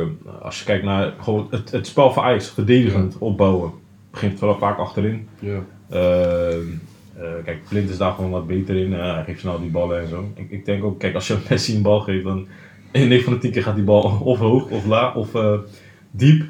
[0.43, 3.73] als je kijkt naar gewoon het, het spel van Ajax, verdedigend, opbouwen.
[4.11, 5.29] Begint wel vaak achterin.
[5.39, 5.65] Ja.
[5.89, 6.57] Eh,
[7.19, 8.93] eh, kijk, Blind is daar gewoon wat beter in.
[8.93, 10.33] Hij geeft snel die ballen en zo.
[10.35, 12.47] Ik, ik denk ook, kijk, als je Messi een bal geeft, dan
[12.91, 15.55] in 9 van de 10 keer gaat die bal of hoog of laag of eh,
[16.11, 16.45] diep.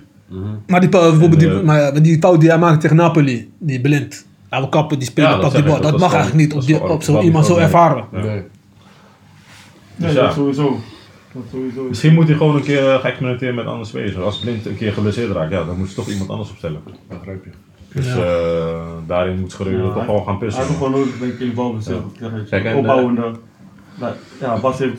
[0.66, 4.26] Maar die, bijvoorbeeld die, maar die fout die hij maakte tegen Napoli, die blind.
[4.48, 5.80] Hij wil kappen, die speler Ja, dat die bal.
[5.80, 8.04] Dat, dat mag eigenlijk niet op, dat die, op zo iemand zo dat ervaren.
[8.12, 8.18] Ja.
[8.20, 8.42] Nee.
[9.96, 10.12] Ja.
[10.12, 10.78] dat sowieso.
[11.32, 11.82] Dat sowieso.
[11.88, 12.82] Misschien moet hij gewoon een keer
[13.42, 14.16] uh, met andere spelers.
[14.16, 16.80] Als Blind een keer geblesseerd raakt, ja, dan moet ze toch iemand anders opstellen.
[17.08, 17.50] Begrijp je.
[17.92, 18.16] Dus Ja.
[18.16, 20.66] eh, daarin moet Schreuder Ja, toch gewoon gaan Hij puzzelen.
[20.66, 21.96] heeft gewoon nodig, denk ik, in de balbezit.
[22.18, 22.58] Ja.
[22.58, 22.74] Ja.
[22.76, 23.32] Opbouwende.
[24.00, 24.94] Nou, ja, Bas heeft,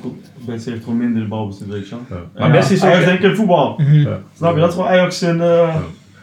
[0.46, 2.18] Bas heeft gewoon minder de balbezit, weet je wel.
[2.18, 2.24] Ja.
[2.36, 2.90] Ja, Maar Messi is ook...
[2.90, 3.76] Ajax denk ik in voetbal.
[3.78, 3.94] Mhm.
[3.94, 4.20] Ja.
[4.38, 4.60] Snap je?
[4.60, 5.42] Dat is gewoon Ajax in...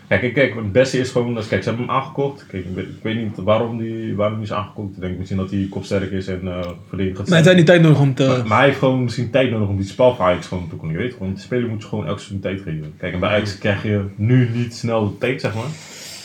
[0.08, 2.46] Kijk, kijk, kijk, Bessie is gewoon, kijk, ze hebben hem aangekocht.
[2.46, 4.94] Kijk, ik weet, ik weet niet waarom die, waarom die is aangekocht.
[4.94, 7.28] Ik denk misschien dat hij kopsterk is en uh, verdedigend.
[7.28, 8.26] Maar hij heeft niet tijd nodig om te...
[8.26, 10.76] Maar, maar hij heeft gewoon misschien tijd nodig om die spel van Ajax gewoon te
[10.76, 10.96] kunnen.
[10.96, 12.94] Je weet gewoon, de speler moet je gewoon elke seizoen tijd geven.
[12.98, 15.70] Kijk, en bij Ajax krijg je nu niet snel de tijd, zeg maar.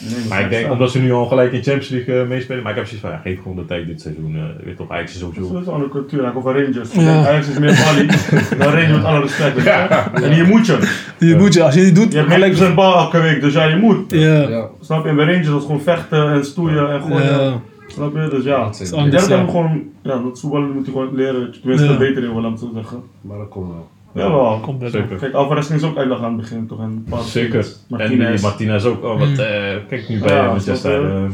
[0.09, 2.71] Nee, Maar ik denk, omdat ze nu al gelijk in Champions League uh, meespelen, maar
[2.71, 4.35] ik heb zoiets van, ja, geef gewoon de tijd dit seizoen.
[4.35, 5.59] Uh, je weet toch, Ajax is Dat sowieso...
[5.59, 6.91] is een andere cultuur, eigenlijk over Rangers.
[6.93, 7.27] Ja.
[7.27, 8.05] Ajax is meer Bali,
[8.63, 9.63] dan Rangers met alle respect.
[9.63, 9.69] je.
[10.13, 10.77] En hier moet je.
[11.19, 12.71] Je moet je, als je die doet, Je hebt gelijk...
[12.71, 14.11] 90% bal elke week, dus ja, je moet.
[14.11, 14.47] Ja.
[14.49, 14.67] Ja.
[14.81, 15.09] Snap je?
[15.09, 17.43] En bij Rangers was het gewoon vechten en stoeien en gooien.
[17.43, 17.61] Ja.
[17.87, 18.27] Snap je?
[18.29, 18.63] Dus ja.
[18.63, 19.45] Dat is Ik anders, dat ja.
[19.45, 21.51] gewoon, ja, dat voetballen moet hij gewoon leren.
[21.51, 21.91] Tenminste, Ja.
[21.91, 23.03] er beter in wil, laat ik zo zeggen.
[23.21, 23.89] Maar dat komt wel.
[24.13, 24.59] Jawel.
[24.59, 25.17] Komt best Zeker.
[25.17, 26.79] Kijk, Alvarez is ook uitleg aan het begin toch?
[26.79, 27.59] En Zeker.
[27.59, 28.31] En Martinez.
[28.33, 29.03] die Martinez ook.
[29.03, 29.33] Oh, wat, Mm.
[29.39, 31.05] eh, kijk nu bij Ja, eh, Manchester.
[31.23, 31.29] eh,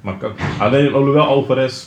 [0.00, 1.86] maar kijk, alleen alhoewel Alvarez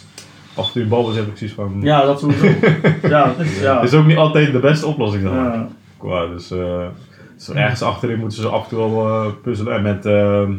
[0.56, 1.78] af en toe in balbezit heb ik zoiets van...
[1.82, 2.46] Ja, dat sowieso.
[3.08, 3.82] ja, dat is, ja.
[3.82, 5.24] is ook niet altijd de beste oplossing.
[5.24, 5.34] Maar.
[5.34, 5.68] ja.
[5.98, 6.88] Qua, dus, eh,
[7.36, 9.74] dus ergens achterin moeten ze af en toe wel puzzelen.
[9.76, 10.52] En met, ehm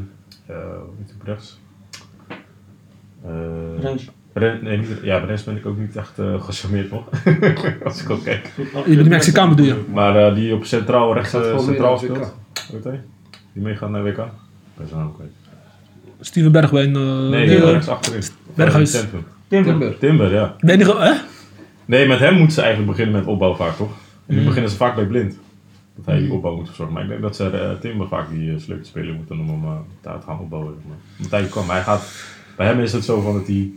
[0.47, 1.61] eh hoe heet die op rechts?
[3.25, 3.31] Eh,
[3.81, 4.11] Rens.
[4.33, 7.05] Ren, nee, niet, ja, Rens ben ik ook niet echt eh gecharmeerd nog.
[7.85, 8.51] Als ik ook kijk.
[8.87, 9.77] Die Mexicaan bedoel je?
[9.93, 12.35] Maar eh, die op centraal, rechts eh, centraal speelt.
[12.73, 12.99] Weet je?
[13.53, 14.17] Die meegaat naar WK.
[14.17, 15.31] Dat is ook kwijt.
[16.21, 16.97] Steven Bergwijn.
[16.97, 18.23] eh, Nee, die, rechts achterin.
[18.55, 18.91] Berghuis.
[18.91, 19.25] Van Centrum.
[19.49, 19.73] Timber.
[19.73, 19.99] Timber.
[19.99, 20.57] Timber, ja.
[20.61, 21.13] Ben je hè?
[21.85, 23.91] Nee, met hem moeten ze eigenlijk beginnen met opbouw vaak, toch?
[24.27, 24.47] En nu Mm.
[24.47, 25.39] beginnen ze vaak bij blind.
[25.97, 26.95] Dat hij die opbouw moet verzorgen.
[26.95, 29.71] Maar ik denk dat ze Timber vaak die uh, sleutelspeler moeten om hem uh,
[30.01, 30.75] daar te gaan opbouwen.
[30.89, 30.97] Maar.
[31.19, 32.13] Want hij kan, maar hij gaat,
[32.57, 33.71] bij hem is het zo van dat hij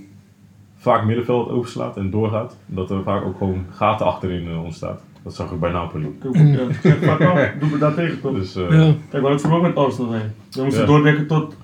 [0.84, 2.58] vaak middenveld overslaat en doorgaat.
[2.66, 5.02] Dat er vaak ook gewoon gaten achterin uh, ontstaat.
[5.24, 6.18] Dat zag ik bij Napoli.
[6.34, 7.36] Ja, kijk, vaak wel.
[7.60, 8.34] Doe me daar tegen toch?
[8.36, 8.94] Dus uh, Ja.
[9.10, 10.34] Kijk, ik vroeger ook met Arsenal zijn.
[10.52, 10.88] We moesten Ja.
[10.88, 11.56] doordekken tot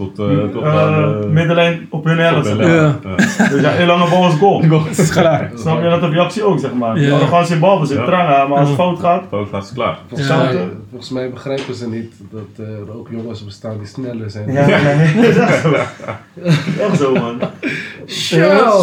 [0.00, 2.48] tot, uh, tot uh, aan de middenlijn op hun helft.
[2.58, 2.98] Ja.
[3.50, 4.68] Dus ja, heel lange bal is goal.
[4.68, 5.50] Dat is klaar.
[5.56, 6.98] Snap je dat op reactie ook, zeg maar.
[6.98, 7.06] Ja.
[7.06, 7.14] Ja.
[7.14, 8.04] Arrogantie in balbezit, Ja.
[8.04, 9.98] tranga, maar als het fout gaat, Fout gaat ze klaar.
[10.08, 10.36] Volgens, Ja.
[10.36, 14.52] mij, volgens mij begrijpen ze niet dat eh, er ook jongens bestaan die sneller zijn.
[14.52, 15.72] Ja, nee, dat is echt zo.
[16.80, 17.40] Echt zo, man.
[18.06, 18.38] Zo,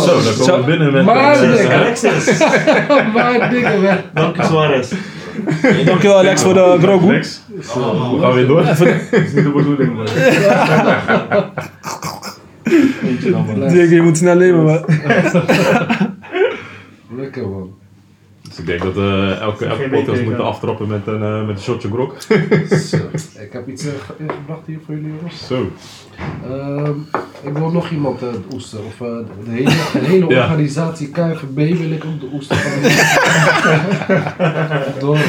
[0.06, 1.06] Zo, dan komen we binnen met...
[1.06, 1.80] Maar eh?
[1.80, 2.40] Alexis.
[3.14, 4.04] maar dingen weg.
[4.14, 4.92] Dank je, Suarez.
[5.86, 6.78] Dankjewel Alex voor de
[7.60, 7.98] Grogu.
[7.98, 8.12] Niks.
[8.12, 8.64] We gaan weer door.
[8.66, 10.08] Dat is niet de bedoeling, man.
[13.04, 14.86] Eentje dan, je moet snel leven, man.
[17.22, 17.74] Lekker man.
[18.48, 20.50] Dus ik denk dat uh, elke, elke podcast moeten ja.
[20.50, 22.22] aftrappen met een, uh, met een shotje grog.
[22.90, 22.98] Zo.
[23.40, 25.48] Ik heb iets uh, ingebracht hier voor jullie jongens.
[25.48, 25.72] Zo.
[26.50, 27.08] Um,
[27.44, 28.80] ik wil nog iemand de oester.
[28.86, 30.44] Of de hele, de hele Ja.
[30.44, 32.58] organisatie KVB wil ik ook de oester
[35.00, 35.20] Door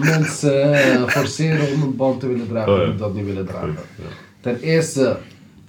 [0.00, 2.84] mensen forceren om een band te willen dragen Oh, ja.
[2.84, 3.76] die dat niet willen dragen.
[3.96, 4.04] Ja.
[4.40, 5.16] Ten eerste,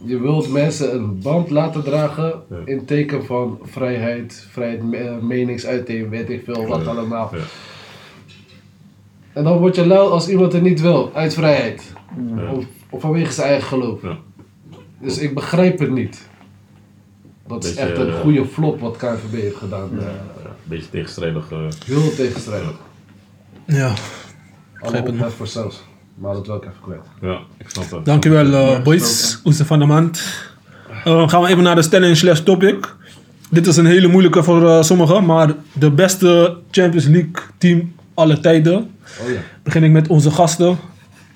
[0.04, 2.56] je wilt mensen een band laten dragen Ja.
[2.66, 6.90] in teken van vrijheid, vrijheid, me- meningsuiting, weet ik veel, wat Ja.
[6.92, 7.30] allemaal.
[7.36, 7.42] Ja.
[9.34, 11.94] En dan word je luid als iemand het niet wil, uit vrijheid.
[12.36, 12.52] Ja.
[12.52, 14.02] Of, of vanwege zijn eigen geloof.
[14.02, 14.18] Ja.
[15.00, 16.28] Dus ik begrijp het niet.
[17.48, 19.90] Dat is echt een eh, goede flop wat KNVB heeft gedaan.
[20.00, 20.10] eh, Ja,
[20.46, 21.52] Een beetje tegenstrijdig.
[21.52, 22.74] eh, heel tegenstrijdig.
[23.66, 23.88] Ja.
[23.88, 25.84] Alle Begrijp het voor zelfs.
[26.16, 27.06] Maar dat wil ik even kwijt.
[27.22, 28.06] ja, ik snap het.
[28.06, 29.40] Dankjewel eh, boys.
[29.46, 30.22] Oester van de maand.
[31.04, 32.96] Eh, gaan we even naar de stelling slash topic.
[33.50, 38.40] Dit is een hele moeilijke voor eh, sommigen, maar de beste Champions League team alle
[38.40, 38.78] tijden.
[39.22, 39.40] Oh ja.
[39.64, 40.78] Begin ik met onze gasten.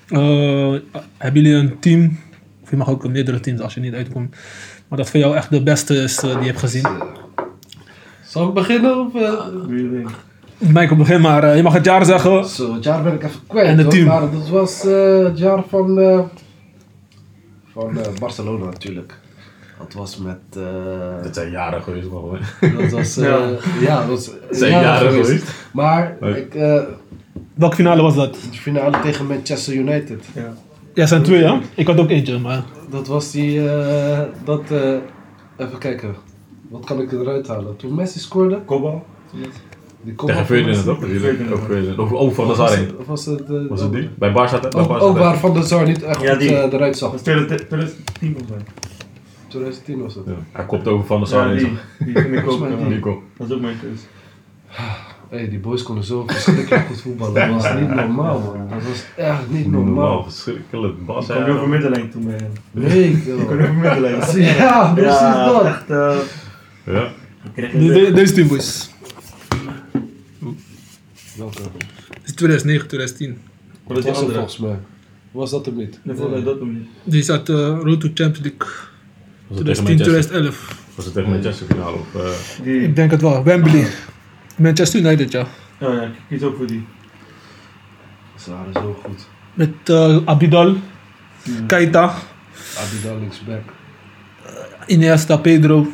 [0.08, 0.74] Eh,
[1.16, 2.18] hebben jullie een team?
[2.62, 4.36] Of je mag ook meerdere teams als je niet uitkomt.
[4.88, 6.86] Maar dat voor jou echt de beste is die je hebt gezien.
[8.24, 8.98] Zal ik beginnen?
[8.98, 9.12] Of.
[10.58, 11.44] Michael, begin maar.
[11.44, 12.44] eh, je mag het jaar zeggen.
[12.44, 13.66] Zo, het jaar ben ik even kwijt.
[13.66, 14.06] En het team.
[14.06, 16.20] Maar dat was eh, het jaar van, eh,
[17.72, 19.18] van eh, Barcelona natuurlijk.
[19.78, 20.38] Dat was met...
[20.56, 20.62] eh,
[21.22, 22.38] Het zijn jaren geweest, hoor.
[22.78, 23.16] dat was...
[23.16, 23.48] eh, Ja.
[23.80, 23.98] ja.
[23.98, 25.54] dat was zijn jaren geweest.
[25.72, 26.36] Maar Nee.
[26.36, 26.80] ik, eh,
[27.54, 28.34] Welke finale was dat?
[28.34, 30.24] de finale tegen Manchester United.
[30.34, 30.54] Ja.
[30.94, 31.58] Ja, zijn twee, hè?
[31.74, 32.62] Ik had ook eentje, maar.
[32.90, 33.70] Dat was die...
[33.70, 34.92] eh, dat, eh,
[35.56, 36.14] even kijken.
[36.68, 37.76] Wat kan ik eruit halen?
[37.76, 38.58] Toen Messi scoorde...
[38.64, 39.04] Kopbal.
[39.32, 39.46] Die
[40.16, 40.88] van Ferdinand Messi.
[40.90, 41.00] ook.
[41.00, 42.00] natuurlijk.
[42.00, 42.12] Ook.
[42.12, 43.40] Of oh, van de Of was Sar het- of was het...
[43.50, 44.08] eh, Was het die?
[44.18, 44.60] Bij Barca.
[44.60, 46.56] Bij Ook, ook waar Van der Sar niet echt Ja, goed die.
[46.56, 47.10] eh, eruit zag.
[47.10, 48.54] Dat is 2010 of zo.
[49.48, 50.24] 2010 was het.
[50.26, 50.32] Ja.
[50.52, 51.58] Hij kopte over van de Sar Ja, in.
[51.98, 52.14] die.
[52.14, 52.88] Die vind ik ook.
[52.88, 53.00] Die.
[53.36, 54.00] Dat is ook mijn keus.
[55.28, 57.34] Hey, die boys konden zo verschrikkelijk goed voetballen.
[57.34, 58.68] Dat was niet normaal, man.
[58.70, 59.94] Dat was echt niet Normaal.
[59.94, 60.22] normaal.
[60.22, 61.06] Verschrikkelijk.
[61.06, 61.28] Bas.
[61.28, 62.52] Ik kom je over middenlijn toen bij hem.
[62.70, 64.14] Nee, Ik kom je over middenlijn.
[64.14, 65.64] Ja, precies Ja, dat.
[65.64, 65.90] echt.
[65.90, 66.16] eh,
[66.84, 67.08] Ja.
[67.54, 68.90] De- de- deze team, boys.
[71.38, 71.62] Welke?
[72.08, 73.38] Het is 2009, 2010.
[73.86, 74.32] Wat die was het andere?
[74.32, 74.78] volgens mij.
[75.30, 75.98] Was dat hem niet?
[76.02, 76.88] Nee, volgens mij dat hem niet.
[77.04, 78.68] Die zat uh, Road to Champions League
[79.46, 80.30] Was het tegen 2010, Manchester?
[80.30, 80.86] 2011.
[80.94, 81.96] Was het tegen Manchester finale?
[81.96, 82.82] Of, eh, Die.
[82.82, 83.44] Ik denk het wel.
[83.44, 83.86] Wembley.
[84.56, 85.46] Manchester United, ja.
[85.80, 86.84] Oh ja, ik kies ook voor die.
[88.36, 89.28] Ze waren zo goed.
[89.54, 90.76] Met eh, Abidal,
[91.66, 92.14] Keita,
[92.78, 93.62] Abidal linksback.
[94.86, 95.86] Iniesta, Pedro.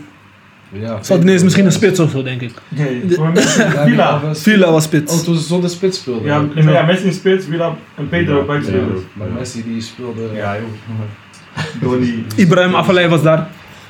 [0.80, 1.02] Ja.
[1.02, 2.52] Ze hadden ineens misschien een spits of zo, denk ik.
[2.68, 3.62] Nee, De- voor Messi.
[3.62, 4.34] Ja, Villa.
[4.34, 5.24] Villa was Oh, spits.
[5.24, 6.24] toen ze zonder spits speelden.
[6.24, 6.70] Ja, Ja.
[6.70, 8.78] ja, Messi in spits, Villa en Pedro Ja, buiten ja.
[8.82, 9.00] spelers.
[9.12, 10.28] Maar Messi die speelde...
[10.34, 10.62] Ja, joh.
[11.90, 12.24] Donny.
[12.36, 13.48] Ibrahim Afellay was daar.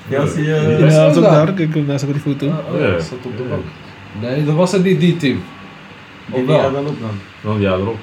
[0.09, 0.77] Ja, zie Ja, je.
[0.87, 1.53] is hij was ook daar.
[1.53, 2.49] Kijk, daar is ook die foto.
[2.49, 2.87] Ah, oh, Ja.
[2.87, 2.99] ja.
[3.01, 3.63] zat op de bank.
[4.21, 5.43] Nee, dat was het niet die team.
[6.27, 6.57] Die Of wel?
[6.57, 7.11] ja, dan ook dan.
[7.43, 7.99] Dan ja, erop.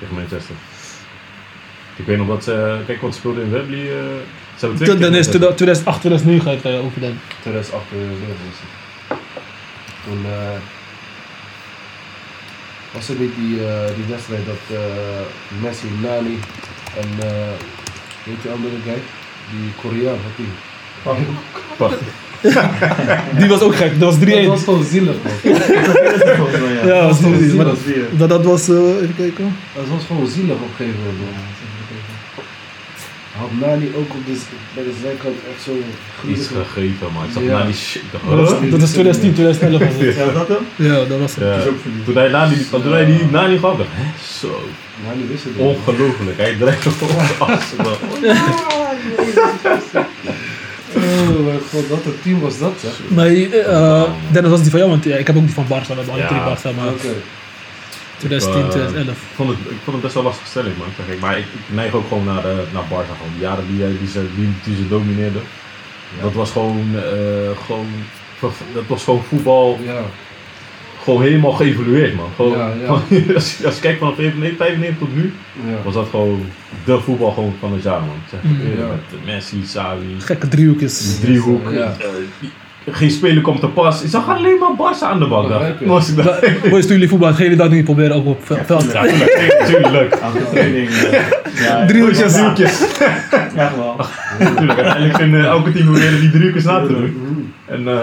[0.00, 0.54] Tegen Manchester.
[1.96, 2.76] Ik weet nog wat ze...
[2.86, 3.86] Kijk wat ze speelden in Wembley.
[4.74, 5.54] Twee Toen- Dan is Manchester.
[5.56, 7.18] 2008, 2009 uit uh, over dan.
[7.40, 9.18] 2008 was het.
[10.04, 10.20] Toen...
[10.26, 10.58] eh
[12.92, 14.84] Was het niet die, eh, die wedstrijd dat eh,
[15.62, 16.38] Messi, Nani
[17.00, 17.52] en eh
[18.24, 19.00] weet die andere guy?
[19.50, 20.52] Die Koreaan, wat die?
[21.76, 21.98] Wacht.
[23.38, 24.30] Die was ook gek, dat was 3-1.
[24.32, 25.32] Dat was gewoon zielig man.
[26.86, 27.56] Ja, dat was Dat was 3-1.
[27.56, 27.64] Maar
[28.18, 29.56] dat dat, was, even kijken.
[29.74, 31.36] Dat was gewoon zielig op een gegeven moment.
[33.38, 34.36] Had Nani ook op de,
[34.74, 35.72] bij de zijkant echt zo
[36.28, 37.24] Iets gegeven, man.
[37.24, 38.02] Ik zag die shit.
[38.12, 40.16] Dat was, dat is 2010, 2011 was het.
[40.16, 40.64] Ja, dat hem?
[40.90, 41.44] Ja, dat was het.
[41.44, 41.54] Ja.
[41.54, 42.04] is ook verliefd.
[42.04, 44.06] Toen hij na die, toen hij die, na die gaf, dacht ik, hè,
[44.40, 44.60] zo,
[45.06, 45.66] Nani wist het niet.
[45.66, 46.36] ongelooflijk.
[46.36, 47.76] Hij dreigt op de assen.
[47.76, 47.96] man.
[50.96, 52.92] Oh mijn god, wat een team was dat zeg.
[53.08, 55.86] Maar eh Dennis was die van jou, want ja, ik heb ook die van Barca,
[55.88, 56.28] we hebben alle Ja.
[56.28, 56.92] drie Barca, maar.
[58.28, 59.16] 2010, Ik, eh, 2011.
[59.30, 60.86] Ik vond, het, ik vond het best wel lastig stelling, man.
[60.96, 61.20] Zeg ik.
[61.20, 63.14] Maar ik, ik neig ook gewoon naar, de, naar Barca.
[63.18, 63.32] Gewoon.
[63.36, 65.42] Die jaren die, hij- die, ze, die, die ze domineerden.
[66.22, 67.86] Dat was gewoon, eh, gewoon,
[68.74, 70.00] dat was gewoon voetbal, Ja,
[71.02, 72.28] gewoon helemaal geëvolueerd, man.
[72.36, 72.84] Gewoon, Ja, ja.
[72.86, 75.32] gewoon- als, je- als je kijkt van 95 95 tot nu,
[75.66, 75.82] ja.
[75.84, 76.46] was dat gewoon
[76.84, 78.16] de voetbal gewoon van het jaar, man.
[78.30, 78.78] Zeg, Mm.
[78.78, 78.86] Ja.
[78.86, 81.18] Met Messi, Xavi, Gekke driehoekjes.
[81.20, 81.70] driehoek.
[81.72, 81.96] Ja.
[82.84, 84.02] Eh, geen speler komt te pas.
[84.02, 85.86] Ik zag alleen maar Barca aan de je.
[85.86, 86.38] Was ik daar.
[86.70, 88.92] Boys, toen jullie voetbal, gaan jullie dat niet proberen ook op ve- veld?
[88.92, 90.16] Ja, tuurlijk, tuurlijk.
[90.52, 90.88] Training.
[90.88, 91.20] eh,
[91.66, 92.32] Ja, Driehoekjes.
[92.32, 92.80] Driehoekjes.
[93.56, 93.96] Echt wel.
[94.38, 97.52] Natuurlijk, uiteindelijk vinden elke team proberen die driehoekjes na te doen.
[97.74, 97.94] En eh,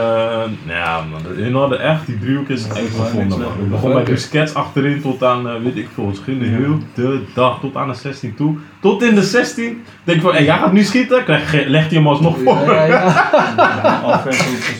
[0.66, 3.40] nou ja, man, hun hadden echt die driehoekjes uitgevonden.
[3.40, 3.48] Man.
[3.60, 7.24] Het begon bij Busquets achterin tot aan, eh, weet ik veel, ze gingen heel de
[7.36, 8.56] dag tot aan de 16 toe.
[8.82, 11.88] Tot in de 16 denk ik van, hey, jij gaat nu schieten, krijg, je- legt
[11.90, 12.74] hij hem alsnog voor.
[12.74, 14.34] Ja, ja, ook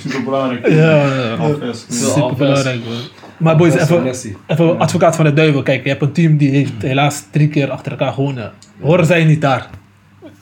[0.08, 0.68] super belangrijk.
[0.68, 1.34] Ja, ja.
[1.36, 1.86] Afvers.
[1.90, 2.94] super belangrijk man.
[3.38, 4.06] Maar boys, even,
[4.48, 5.64] even advocaat van de duivel.
[5.64, 8.52] Kijk, je hebt een team die heeft helaas drie keer achter elkaar gewonnen.
[8.82, 9.70] Horen zij niet daar?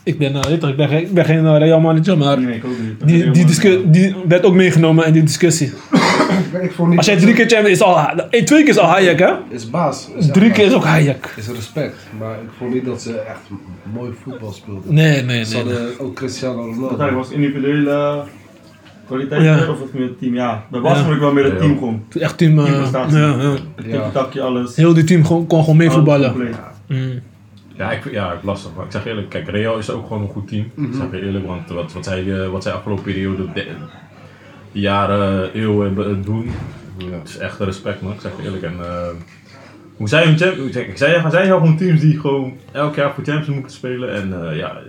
[0.09, 2.65] Ik ben, toch, ik ben, geen- ik ben geen eh, Real manager, maar Nee, ik
[2.65, 3.07] ook niet.
[3.07, 5.71] die, die, discu- die werd ook meegenomen in die discussie.
[6.61, 8.77] Ik vond niet Als jij dat drie keer champion is, al, eh, twee keer is
[8.77, 9.31] al Hayek, hè?
[9.49, 10.09] Is baas.
[10.17, 11.33] Is Drie keer is ook Hayek.
[11.37, 11.95] Is respect.
[12.19, 13.39] Maar ik vond niet dat ze echt
[13.93, 14.93] mooi voetbal speelden.
[14.93, 15.63] Nee, nee, Ze nee.
[15.65, 15.73] nee.
[15.73, 16.87] hadden ook Cristiano Ronaldo.
[16.87, 18.23] Uiteindelijk was het individuele
[19.07, 19.53] kwaliteit Ja.
[19.69, 20.33] of het meer het team.
[20.33, 21.03] Ja, bij Barca Ja.
[21.03, 22.03] vond ik wel meer het team gewoon.
[22.19, 23.17] Echt team, eh, Teamprestatie.
[23.17, 23.51] ja, ja.
[23.75, 24.23] Het Ja.
[24.23, 24.75] tikje alles.
[24.75, 26.33] Heel die team gewoon, kon gewoon mee voetballen.
[26.33, 26.45] Alles
[26.87, 27.03] compleet.
[27.13, 27.19] Mm.
[27.79, 28.71] Ja, ik, ja, ik lastig.
[28.75, 30.71] Maar ik zeg eerlijk, kijk, Real is ook gewoon een goed team.
[30.75, 33.67] Ik zeg eerlijk, want wat, wat, zij, eh, wat zij afgelopen periode, de,
[34.71, 36.51] jaren, eeuwen eh, doen,
[36.97, 37.17] Ja.
[37.17, 38.13] het is echt respect man.
[38.13, 38.63] Ik zeg eerlijk.
[38.63, 39.07] En, eh,
[39.95, 43.23] hoe zij hun champions, ik zei, zij hebben gewoon teams die gewoon elk jaar voor
[43.23, 44.13] Champions moeten spelen.
[44.13, 44.81] En ja,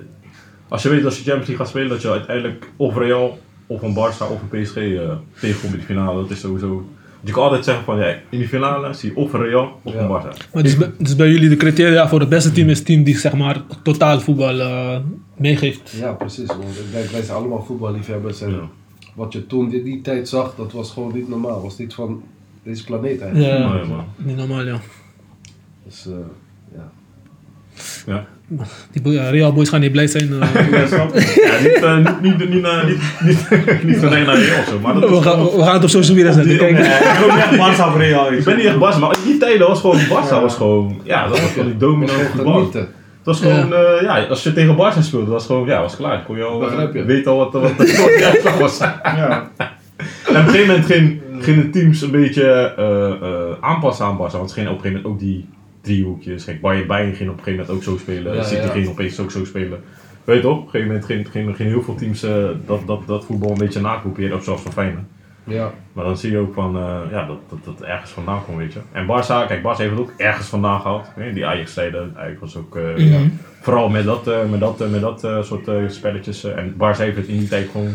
[0.71, 3.83] als je weet als je Champions League gaat spelen, dat je uiteindelijk of Real, of
[3.83, 6.21] een Barça, of een PSG eh, tegenkomt in de finale.
[6.21, 6.91] Dat is sowieso...
[7.25, 9.93] Je kan altijd zeggen van, ja, in die finale zie je of een Real, of
[9.93, 10.01] Ja.
[10.01, 10.53] een Barça.
[10.53, 13.03] Maar dus, bij- dus bij jullie de criteria voor het beste team is het team
[13.03, 14.97] die zeg maar totaal voetbal eh,
[15.37, 15.91] meegeeft.
[15.91, 16.47] Ja, precies.
[16.47, 18.41] Want ik denk, wij zijn allemaal voetballiefhebbers.
[18.41, 18.69] En Ja.
[19.15, 21.63] wat je toen in die tijd zag, dat was gewoon niet normaal.
[21.63, 22.23] was niet van
[22.63, 23.53] deze planeet eigenlijk.
[23.53, 24.05] Ja, man.
[24.17, 24.81] niet normaal ja.
[25.85, 26.13] Dus eh,
[26.75, 26.91] ja.
[28.07, 28.25] Ja.
[28.93, 30.33] Die ja, Real boys gaan niet blij zijn.
[30.43, 30.71] eh.
[30.81, 31.15] Ja, snap?
[31.15, 31.21] Ja,
[31.63, 33.49] niet, eh, niet, niet, niet, eh, niet, niet,
[33.89, 35.83] niet van een naar Real of zo, maar dat we, gaan, gewoon- we gaan het
[35.83, 36.57] op social media zetten.
[36.57, 36.73] Kijk.
[36.73, 38.33] Nee, ik ben niet echt Barca of Real.
[38.33, 41.29] Ik ben niet echt Barca, maar in die tijden was gewoon Barca was gewoon, ja,
[41.29, 42.71] dat was gewoon die dominante voetbal.
[42.73, 42.89] Het
[43.25, 46.23] was gewoon, eh, ja, als je tegen Barca speelde, was gewoon, ja, was klaar.
[46.23, 47.05] Kon je al, eh, je.
[47.05, 48.79] weet al wat, wat, de uitslag was.
[49.03, 49.51] Ja.
[49.59, 49.67] En
[50.29, 54.37] op een gegeven moment ging, gingen de teams een beetje eh, eh, aanpassen aan Barca,
[54.37, 55.49] want ze gingen op een gegeven moment ook die
[55.81, 56.45] driehoekjes.
[56.45, 58.69] Kijk, Bayern, Bayern ging op een gegeven moment ook zo spelen, Ja, City ja.
[58.69, 59.81] ging opeens ook zo spelen.
[60.25, 60.53] Weet je toch?
[60.59, 63.51] Op een gegeven moment gingen ging, ging heel veel teams eh, dat, dat, dat voetbal
[63.51, 65.05] een beetje nakopiëren, ook zoals van Feyenoord.
[65.45, 65.73] Ja.
[65.93, 68.73] Maar dan zie je ook van, eh, ja, dat, dat dat ergens vandaan komt, weet
[68.73, 68.81] je.
[68.93, 71.11] En Barça, kijk, Barça heeft het ook ergens vandaan gehaald.
[71.15, 73.29] Hè, Die Ajax-zijde, eigenlijk was ook, eh, Mhm.
[73.61, 76.45] vooral met dat, met dat, met dat soort spelletjes.
[76.45, 77.95] en Barça heeft het in die tijd gewoon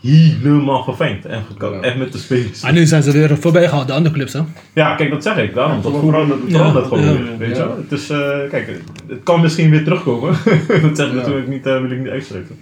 [0.00, 1.24] helemaal gefengd.
[1.24, 1.42] En,
[1.82, 2.60] en met de spelers.
[2.60, 4.40] Maar nu zijn ze weer voorbij gehaald, de andere clubs hè.
[4.72, 5.54] Ja, kijk, dat zeg ik.
[5.54, 6.40] Daarom, dat verandert.
[6.46, 7.12] Ja, gewoon ja.
[7.12, 7.76] weer, weet je wel.
[7.76, 8.18] Het is, eh,
[8.50, 10.28] kijk, het kan misschien weer terugkomen.
[10.82, 11.18] dat zeg ik Ja.
[11.18, 12.58] natuurlijk niet, eh, wil ik niet uitsluiten.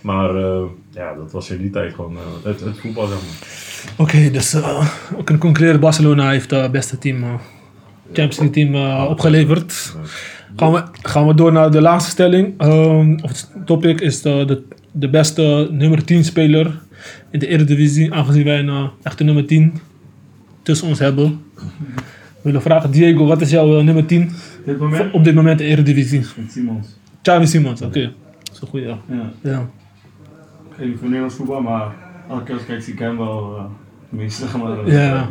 [0.00, 3.48] Maar eh, ja, dat was in die tijd gewoon eh, het, het voetbal, zeg maar.
[4.06, 4.80] Oké, dus uh,
[5.16, 7.24] we kunnen concluderen, Barcelona heeft het beste team,
[8.04, 9.94] Champions League team opgeleverd.
[10.56, 12.54] Gaan we, gaan we door naar de laatste stelling.
[12.58, 14.62] Ehm, of het topic is de, de,
[14.92, 16.82] de beste nummer 10 speler
[17.30, 19.74] in de Eredivisie, aangezien wij een eh, echte nummer 10
[20.62, 21.42] tussen ons hebben.
[21.54, 21.62] We
[22.42, 24.30] willen vragen, Diego, wat is jouw eh, nummer 10
[24.64, 25.12] Dit moment?
[25.12, 26.22] op dit moment in de Eredivisie?
[26.48, 26.86] Simons.
[27.22, 28.12] Xavi Simons, oké.
[28.42, 28.98] Dat is een goeie, ja.
[29.08, 29.32] Ja.
[29.40, 29.68] ja.
[30.70, 31.94] Ik weet niet voor Nederlands voetbal, maar
[32.28, 33.64] elke keer als ik kijk zie ik hem wel uh,
[34.08, 34.90] meestal zeg maar.
[34.90, 35.28] Ja.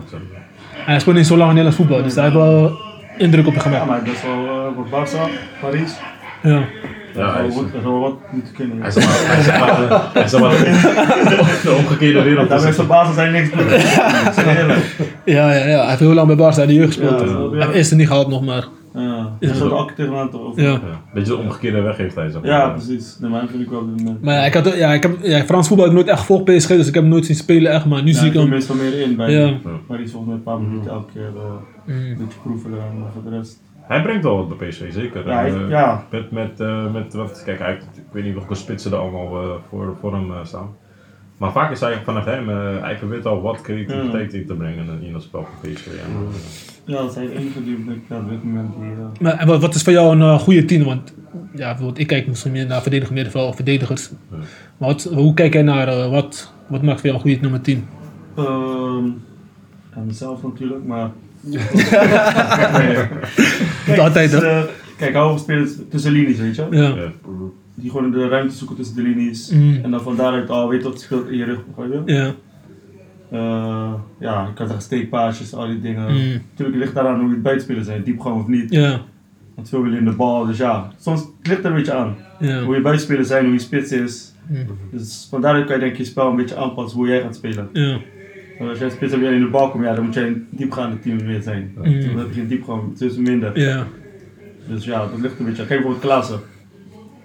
[0.74, 2.78] Hij speelt niet zo lang in Nederlands voetbal, dus hij heeft wel
[3.18, 3.86] indruk op je Ja, gemaakt.
[3.86, 5.32] maar best wel uh, voor Barça,
[5.62, 5.92] Parijs.
[6.44, 6.62] Ja.
[7.16, 8.78] Ja, hij is, zou wat- zou moeten kunnen.
[8.80, 9.06] hij is maar,
[10.14, 12.50] hij is maar, is de omgekeerde wereld.
[12.50, 13.68] Daar is de basis zijn niks doen.
[14.58, 14.96] Eerlijk.
[15.26, 15.78] Ja, ja, ja.
[15.80, 17.20] Hij heeft heel lang bij Barca in de jeugd gespeeld.
[17.20, 18.64] Ja, Hij heeft eerste niet gehad nog maar.
[18.94, 20.62] Ja, zou er ook tegenaan toch over.
[20.62, 20.70] Ja.
[20.72, 20.80] Ja,
[21.14, 22.30] beetje de omgekeerde weg heeft hij.
[22.30, 22.52] Zeg maar.
[22.52, 23.18] Ja, precies.
[23.20, 24.24] Nee, maar dat vind ik wel op dit moment.
[24.24, 26.44] Maar ja, ik had, ja, ik heb, ja, Frans voetbal heb ik nooit echt gevolgd
[26.44, 27.86] PSG, dus ik heb hem nooit zien spelen echt.
[27.86, 28.50] Maar nu Ja, zie ik hem.
[28.50, 29.46] meestal meer in bij Ja.
[29.46, 29.60] die.
[29.88, 31.52] Maar die is volgens mij een paar minuten elke keer eh,
[31.86, 31.94] Mm.
[31.96, 33.62] een beetje proeven en voor de rest.
[33.82, 35.28] Hij brengt wel wat bij PSV, zeker.
[35.28, 36.04] Ja, hij- En, eh, ja.
[36.12, 39.50] Met, met, eh, met wat, kijk, hij ik weet niet welke spitsen er allemaal eh,
[39.70, 40.70] voor, voor hem eh, staan.
[41.44, 45.02] Maar vaak is hij vanaf hem, eh hij probeert al wat creativiteit in te brengen
[45.02, 45.88] in het spel van PSV.
[45.88, 46.06] En, eh,
[46.86, 47.30] Ja, dat ik
[48.10, 50.66] ja, op dit moment eh, Maar en wat, wat is voor jou een eh, goede
[50.66, 50.84] tien?
[50.84, 51.14] Want
[51.56, 54.10] ja, bijvoorbeeld, ik kijk misschien meer naar verdedigend middenveld of verdedigers.
[54.32, 54.38] Ja.
[54.78, 57.62] Maar wat, hoe kijk jij naar eh, wat, wat maakt voor jou een goede nummer
[57.62, 57.88] 10?
[58.36, 59.06] Ehm,
[59.96, 61.12] ja, mezelf natuurlijk, maar.
[63.88, 64.48] Niet altijd, hè?
[64.50, 64.64] eh,
[64.98, 66.68] kijk, spelers tussen linies, weet je?
[66.72, 66.88] Ja.
[66.88, 67.12] ja.
[67.76, 69.50] Die gewoon de ruimte zoeken tussen de linies.
[69.50, 69.80] Mm.
[69.84, 71.60] En dan van daaruit al weet wat speelt in je rug.
[71.66, 72.14] begrijp je?
[72.14, 72.34] Ja.
[73.32, 76.12] Eh, ja, je kan zeggen steekpaasjes, al die dingen.
[76.12, 76.42] Mm.
[76.50, 78.72] Natuurlijk ligt daaraan hoe je het buitenspelen zijn, diepgang of niet.
[78.72, 79.02] Ja.
[79.56, 80.92] Want veel willen in de bal, dus ja.
[81.00, 82.16] Soms het ligt er een beetje aan.
[82.40, 82.64] Ja.
[82.64, 84.34] Hoe je buitenspelen zijn, hoe je spits is.
[84.48, 84.66] Mm.
[84.92, 87.36] Dus van daaruit kan je denk ik je spel een beetje aanpassen hoe jij gaat
[87.36, 87.70] spelen.
[87.74, 88.00] Ja.
[88.58, 90.48] Want als jij spits hebt en in de bal komt, ja, dan moet jij een
[90.50, 91.72] diepgaande team meer zijn.
[91.76, 91.84] Mm.
[91.84, 93.60] Dan heb je geen diepgang, het is minder.
[93.60, 93.88] Ja.
[94.68, 95.68] Dus ja, dat ligt een beetje aan.
[95.68, 96.40] Kijk bijvoorbeeld Klaassen.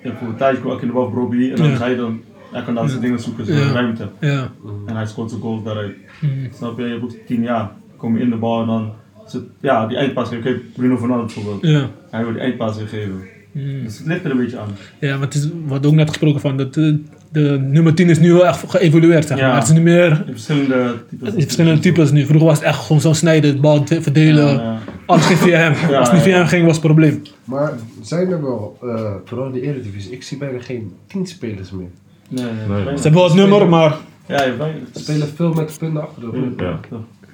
[0.03, 2.21] Je hebt bijvoorbeeld Thijs in de Robbie en dan ga je dan,
[2.53, 3.73] hij kan daar zijn dingen zoeken, zijn Ja.
[3.73, 4.09] ruimte.
[4.21, 4.51] Ja.
[4.87, 5.97] En hij scoort zijn goals daaruit.
[6.21, 6.31] Mm.
[6.55, 6.85] Snap je?
[6.85, 8.93] Je hebt ook tien jaar, kom je in de bal en dan,
[9.25, 10.43] het- ja, die eindpaas geven.
[10.45, 11.73] Kijk, Bruno Fernandes bijvoorbeeld.
[11.73, 11.89] Ja.
[12.11, 13.23] Hij wil die eindpaas weer geven.
[13.53, 13.83] Mm.
[13.85, 14.69] Dus het ligt er een beetje aan.
[15.01, 16.77] Ja, maar het is, we hadden ook net gesproken van dat
[17.33, 19.27] de, nummer 10 is nu wel echt geëvolueerd.
[19.27, 19.49] Zeg maar.
[19.49, 19.55] Ja.
[19.55, 21.35] Het is niet meer In verschillende types.
[21.35, 22.25] in verschillende types nu.
[22.27, 24.47] Vroeger was het echt gewoon zo snijden, het bal verdelen.
[24.55, 24.79] Ja, ja.
[25.07, 25.73] Alles ging via hem.
[25.91, 26.39] Ja, Als het niet via ja.
[26.39, 27.23] hem ging, was het probleem.
[27.45, 27.73] Maar
[28.03, 31.89] zijn er wel, eh, vooral in de Eredivisie, ik zie bijna geen teamspelers meer.
[32.29, 32.85] Nee, nee, Nee.
[32.85, 32.97] nee.
[32.97, 33.97] Ze hebben wel het nummer, maar
[34.27, 34.55] Ja, je.
[34.95, 36.45] Ze spelen veel met punten achter de rug.
[36.57, 36.81] Ja.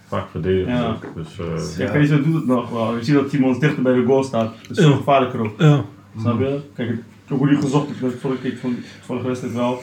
[0.08, 0.72] vaak verdedigen.
[0.72, 0.96] Ja.
[1.14, 2.96] Dus, eh, Kijk, deze doet het nog wel.
[2.96, 4.52] Je ziet dat Timons dichter bij de goal staat.
[4.68, 4.96] Dat is veel Ja.
[4.96, 5.54] gevaarlijker ook.
[5.60, 5.84] ja.
[6.20, 6.58] Snap je?
[6.74, 6.98] Kijk, ik
[7.28, 9.82] hoe die gezocht dat keer van vorige wedstrijd wel.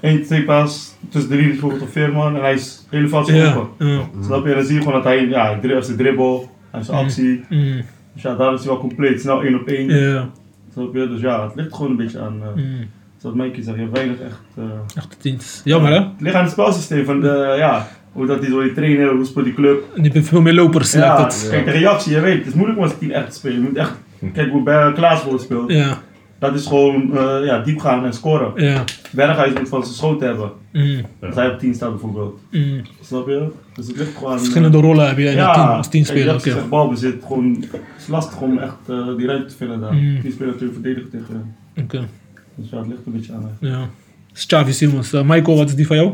[0.00, 3.54] Eén steekpaas tussen de linies bijvoorbeeld op Veerman en hij is fout Ja.
[3.54, 4.00] open.
[4.24, 4.50] Snap je?
[4.50, 6.48] En dan zie je gewoon dat hij, ja, hij heeft zijn dribbel, hij
[6.80, 7.44] heeft zijn actie.
[7.48, 7.82] Mm.
[8.12, 9.88] Dus ja, daar is hij wel compleet, snel één op één.
[9.88, 10.28] Ja.
[10.72, 11.08] Snap je?
[11.08, 12.88] Dus ja, het ligt gewoon een beetje aan, uh, Mm.
[13.18, 14.40] zoals Mikey zegt, je hebt weinig echt...
[14.56, 14.64] eh,
[14.96, 15.60] Echt de tientjes.
[15.64, 15.98] Jammer hè?
[15.98, 19.24] Het ligt aan het spelsysteem van de, ja, hoe dat die zo die trainen, hoe
[19.24, 19.84] speelt die club.
[19.96, 20.92] En die veel meer lopers.
[20.92, 23.56] Ja, kijk, de reactie, je weet, het is moeilijk om als team echt te spelen.
[23.56, 23.92] Je moet echt,
[24.32, 25.70] kijk hoe bij Klaas bijvoorbeeld speelt.
[25.70, 25.98] Ja.
[26.42, 28.64] Dat is gewoon eh, ja, diep gaan en scoren.
[28.64, 28.84] Ja.
[29.10, 30.50] Berghuis moet van zijn schoten hebben.
[30.72, 31.04] Mm.
[31.20, 32.40] Als hij op 10 staat bijvoorbeeld.
[32.50, 32.82] Mm.
[33.02, 33.48] Snap je?
[33.74, 34.38] Dus het ligt gewoon...
[34.38, 36.32] Verschillende rollen heb je in ja, een team als kijk, teamspeler.
[36.32, 36.58] als je Oké.
[36.58, 39.94] zegt balbezit, gewoon, het is lastig om echt eh, die ruimte te vinden daar.
[39.94, 40.20] Mm.
[40.20, 41.54] Die speler natuurlijk verdedigen tegen.
[41.76, 42.08] Oké.
[42.54, 43.56] Dus ja, het ligt een beetje aan.
[43.60, 43.88] Ja.
[44.32, 45.12] Dus Xavi Simons.
[45.12, 46.12] Eh, Michael, wat is die van jou?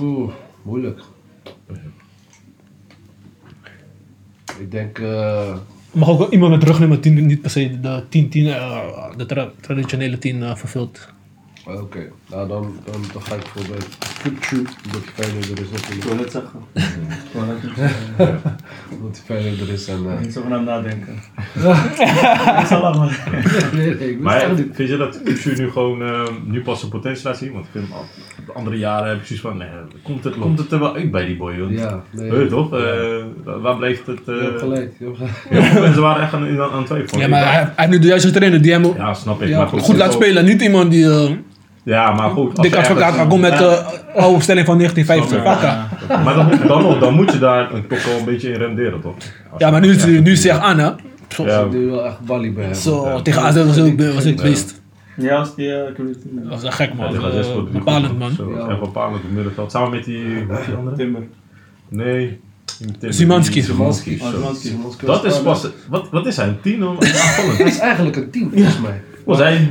[0.00, 1.00] Oeh, moeilijk.
[4.58, 5.56] Ik denk, eh,
[5.92, 9.50] Mag ook iemand met rugnummer 10 die niet per se de 10-10, eh, de tra-
[9.60, 11.08] traditionele 10 eh, vervult.
[11.66, 12.10] Oké.
[12.30, 13.78] Nou, dan, dan, dan ga ik voor bij
[14.22, 16.04] Kukcu, omdat hij Feyenoord er is Ik natuurlijk.
[16.04, 16.60] wil net zeggen.
[16.74, 18.42] Ik wil net zeggen.
[18.90, 19.98] Omdat hij Feyenoord er is en...
[20.10, 21.14] eh, Niet zo van hem nadenken.
[22.60, 23.28] Ik zal maar.
[23.74, 27.36] nee, nee, Maar vind je dat Kutsu nu gewoon eh, nu pas zijn potentie laat
[27.36, 27.52] zien?
[27.52, 28.04] Want ik vind hem al,
[28.46, 29.68] de andere jaren heb ik zoiets van, nee,
[30.02, 31.58] komt, het, komt het er wel uit bij die boy?
[31.58, 32.30] Want, Ja, nee.
[32.30, 32.70] Weet je toch?
[32.70, 32.76] Ja.
[32.78, 33.24] Eh,
[33.62, 34.18] waar bleef het?
[34.26, 34.92] Eh gelijk.
[34.98, 35.16] je hebt
[35.50, 35.80] gelijk.
[35.80, 37.20] mensen waren echt aan, aan, aan het twijfelen.
[37.20, 39.48] Ja, maar hij, hij heeft nu de juiste trainer die hem Ja, snap ik.
[39.48, 40.44] Ja, maar goed laat ook- spelen.
[40.44, 41.30] Niet iemand die uh,
[41.84, 42.48] Ja, maar goed.
[42.50, 43.82] als dik je advocaat ergens- gaat met de
[44.20, 45.44] oude stelling van 1950.
[45.44, 45.88] Ja.
[46.24, 49.14] Maar dan, dan, nog, dan moet je daar toch wel een beetje in renderen, toch?
[49.50, 50.90] Als Ja, maar nu hij nu hij aan hè.
[51.28, 51.64] Zo, Ja.
[51.64, 53.22] Nu wel echt Bali bij zo Ja.
[53.22, 54.80] tegen AZ was ik, was ik beest.
[55.16, 56.16] Ja, als die, eh, ik niet.
[56.32, 57.12] Dat was echt gek man.
[57.12, 58.30] die zes Eh, bepalend man.
[58.32, 58.68] Zo, Ja.
[58.68, 59.70] Echt bepalend op het middenveld.
[59.70, 60.24] Samen met die,
[60.66, 60.96] die andere?
[60.96, 61.22] Timber.
[61.88, 62.40] Nee.
[62.98, 63.54] die Simanski.
[63.54, 64.18] die Simanski.
[64.22, 67.60] Oh, Dat is pas, wat, wat is hij, een tien aanvallend?
[67.72, 69.00] is eigenlijk een team, volgens mij.
[69.24, 69.68] Was hij?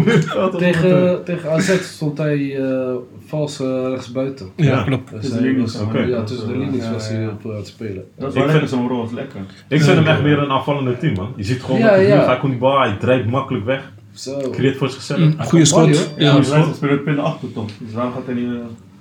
[0.58, 2.94] Tegen, tegen AZ stond hij eh
[3.26, 4.46] vals eh, rechtsbuiten.
[4.56, 4.82] Ja, Ja.
[4.82, 5.10] klopt.
[5.10, 5.78] Dus Tussen hij de linies.
[6.08, 7.28] Ja, tussen de linies Ja, was hij ja.
[7.28, 8.04] op aan het spelen.
[8.18, 9.40] Dat is Ik vind- zo'n rol, lekker.
[9.68, 11.32] Ik vind hem echt meer een aanvallende team, man.
[11.36, 11.96] Je ziet gewoon ja.
[11.96, 14.50] buurt, hij komt die bal, hij drijft makkelijk weg, Zo.
[14.50, 15.18] creëert voor zichzelf.
[15.18, 16.14] Mm, Bali, schot.
[16.16, 16.40] Ja.
[16.40, 17.68] Hij speelt pin achter toch.
[17.78, 18.48] Dus waarom gaat hij niet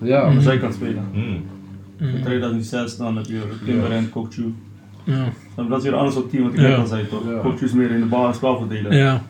[0.01, 1.03] eh, Ja, aan de zijkant spelen?
[1.13, 1.45] Mm.
[1.99, 4.53] In 2006 dan heb je Timber en Kokchu.
[5.03, 5.25] Ja.
[5.69, 6.67] Dat is weer anders op team wat ik Ja.
[6.67, 7.21] net al zei toch.
[7.29, 7.39] Ja.
[7.39, 8.95] Kokchu is meer in de bal en spel verdelen.
[8.95, 9.21] Ja.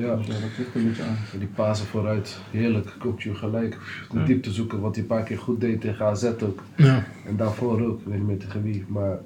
[0.00, 0.16] Ja.
[0.16, 1.16] Dat ligt een beetje aan.
[1.38, 2.94] Die pasen vooruit, heerlijk.
[2.98, 3.78] Kokju gelijk.
[4.12, 6.62] De diepte zoeken, wat hij een paar keer goed deed tegen AZ ook.
[6.76, 7.04] Ja.
[7.26, 8.84] En daarvoor ook, ik weet niet meer tegen wie.
[8.88, 9.18] Maar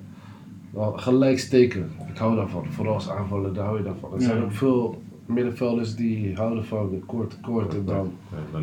[0.71, 1.91] wel gelijk steken.
[2.13, 2.67] Ik hou daarvan.
[2.71, 4.15] Vooral als aanvaller, daar hou je daarvan.
[4.15, 4.43] Er zijn Ja.
[4.43, 8.61] ook veel middenvelders die houden van de kort kort en dan, Ja,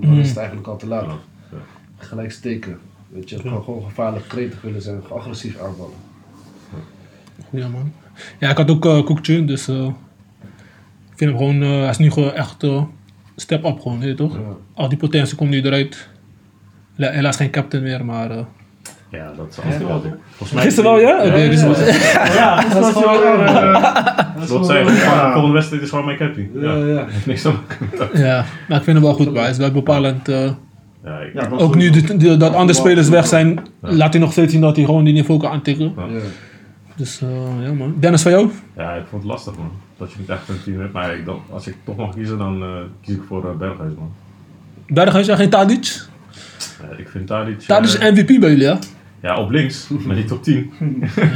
[0.00, 1.04] dan is het eigenlijk al te laat.
[1.04, 1.16] Ja.
[1.96, 2.78] Gelijk steken.
[3.08, 5.94] Weet je, gewoon, gewoon gevaarlijk gretig willen zijn, agressief aanvallen.
[7.50, 7.92] Ja, man.
[8.38, 9.92] Ja, ik had ook Koekje, dus eh,
[11.28, 12.82] vind hem gewoon, eh, hij is nu gewoon echt eh,
[13.36, 14.32] step up gewoon, weet je toch?
[14.34, 14.40] Ja.
[14.74, 16.08] Al die potentie komt nu eruit.
[16.96, 18.30] Hela- Helaas geen captain meer, maar...
[18.30, 18.38] eh,
[19.10, 20.00] Ja, dat is altijd wel.
[20.30, 20.62] Volgens mij.
[20.62, 21.16] Gisteren wel, ja?
[21.26, 21.60] Oké, dus-
[22.34, 24.84] Ja, dat is wel zei.
[24.84, 25.32] Ja.
[25.32, 26.50] Volgende wedstrijd is gewoon mijn captain.
[26.54, 26.86] Ja, Ja.
[26.86, 27.06] ja.
[27.26, 27.58] Niks aan.
[28.14, 30.28] ja, maar ik vind hem wel goed, maar hij is wel bepalend.
[30.28, 30.50] eh,
[31.04, 31.90] Ja, Ja, ook nu
[32.38, 35.40] dat andere spelers weg zijn, laat hij nog steeds zien dat hij gewoon die niveau
[35.40, 35.94] kan aantikken.
[36.96, 37.94] Dus eh, ja, man.
[38.00, 38.50] Dennis, van jou?
[38.76, 39.70] ja, ik vond het lastig, man.
[39.96, 40.92] Dat je niet echt een team hebt.
[40.92, 42.68] Maar ik, dan, als ik toch mag kiezen, dan eh,
[43.00, 44.12] kies ik voor uh, Berghuis, man.
[44.86, 46.00] Berghuis en geen Tadic?
[46.82, 47.60] Ja, ik vind Tadic...
[47.60, 48.78] eh, Tadic is MVP bij jullie, ja?
[49.22, 50.72] Ja, op links, maar niet op 10.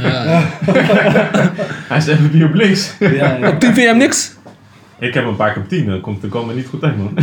[0.01, 0.41] ja.
[1.89, 2.93] Hij is MVP op links.
[2.99, 3.49] Ja, ja.
[3.49, 4.35] Op 10 vind je hem niks?
[4.99, 6.97] Ik heb een paar keer op 10, dan komt, dan kwam er niet goed uit,
[6.97, 7.13] man.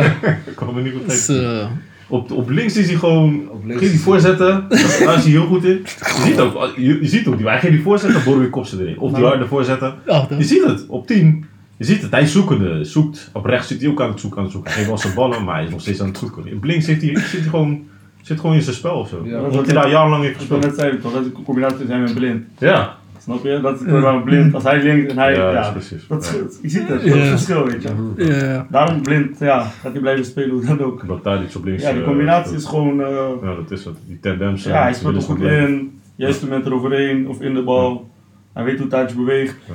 [0.56, 1.68] kwam er niet goed Dus, uit.
[2.08, 3.42] Op, op links is hij gewoon.
[3.68, 4.66] Geef die voorzetten.
[4.68, 5.82] Daar is hij heel goed in.
[5.82, 8.66] Je ziet ook, je, je ziet ook die, hij geeft die voorzetten, borrel je kop
[8.66, 8.98] ze erin.
[8.98, 9.94] Of die harde voorzetten.
[10.06, 10.38] achter.
[10.38, 11.44] Je ziet het, op 10.
[11.76, 12.84] Je ziet het, hij is zoekende.
[12.84, 13.30] Zoekt.
[13.32, 14.70] Op rechts zit hij ook aan het zoeken, aan het zoeken.
[14.70, 16.54] Hij geeft wel zijn ballen, maar hij is nog steeds aan het zoeken.
[16.56, 17.82] Op links zit hij, zit hij gewoon,
[18.22, 19.22] zit gewoon in zijn spel of zo.
[19.24, 19.40] Ja.
[19.40, 20.64] Omdat hij daar jarenlang heeft gespeeld.
[20.64, 21.12] net zeggen, toch?
[21.12, 22.44] Dat is een combinatie zijn met blind.
[22.58, 23.60] Ja, Snap je?
[23.62, 24.54] Dat is wel blind.
[24.54, 25.34] Als hij links en hij...
[25.34, 26.06] Ja, dat precies.
[26.08, 26.38] Dat.
[26.62, 27.18] Je ziet het, dat is Ja.
[27.18, 27.90] het verschil, weet je.
[28.16, 28.66] Ja.
[28.70, 31.02] Daarom blind, ja, gaat hij blijven spelen hoe dan ook.
[31.02, 31.82] omdat Tadic op links.
[31.82, 33.00] Ja, die eh, combinatie is gewoon...
[33.00, 33.06] eh,
[33.42, 33.96] Ja, dat is het.
[34.06, 34.64] Die tendens.
[34.64, 36.00] ja, hij speelt er goed in.
[36.16, 38.10] Juiste moment eroverheen of in de bal.
[38.52, 39.54] Hij weet hoe Tadic beweegt.
[39.66, 39.74] Ja.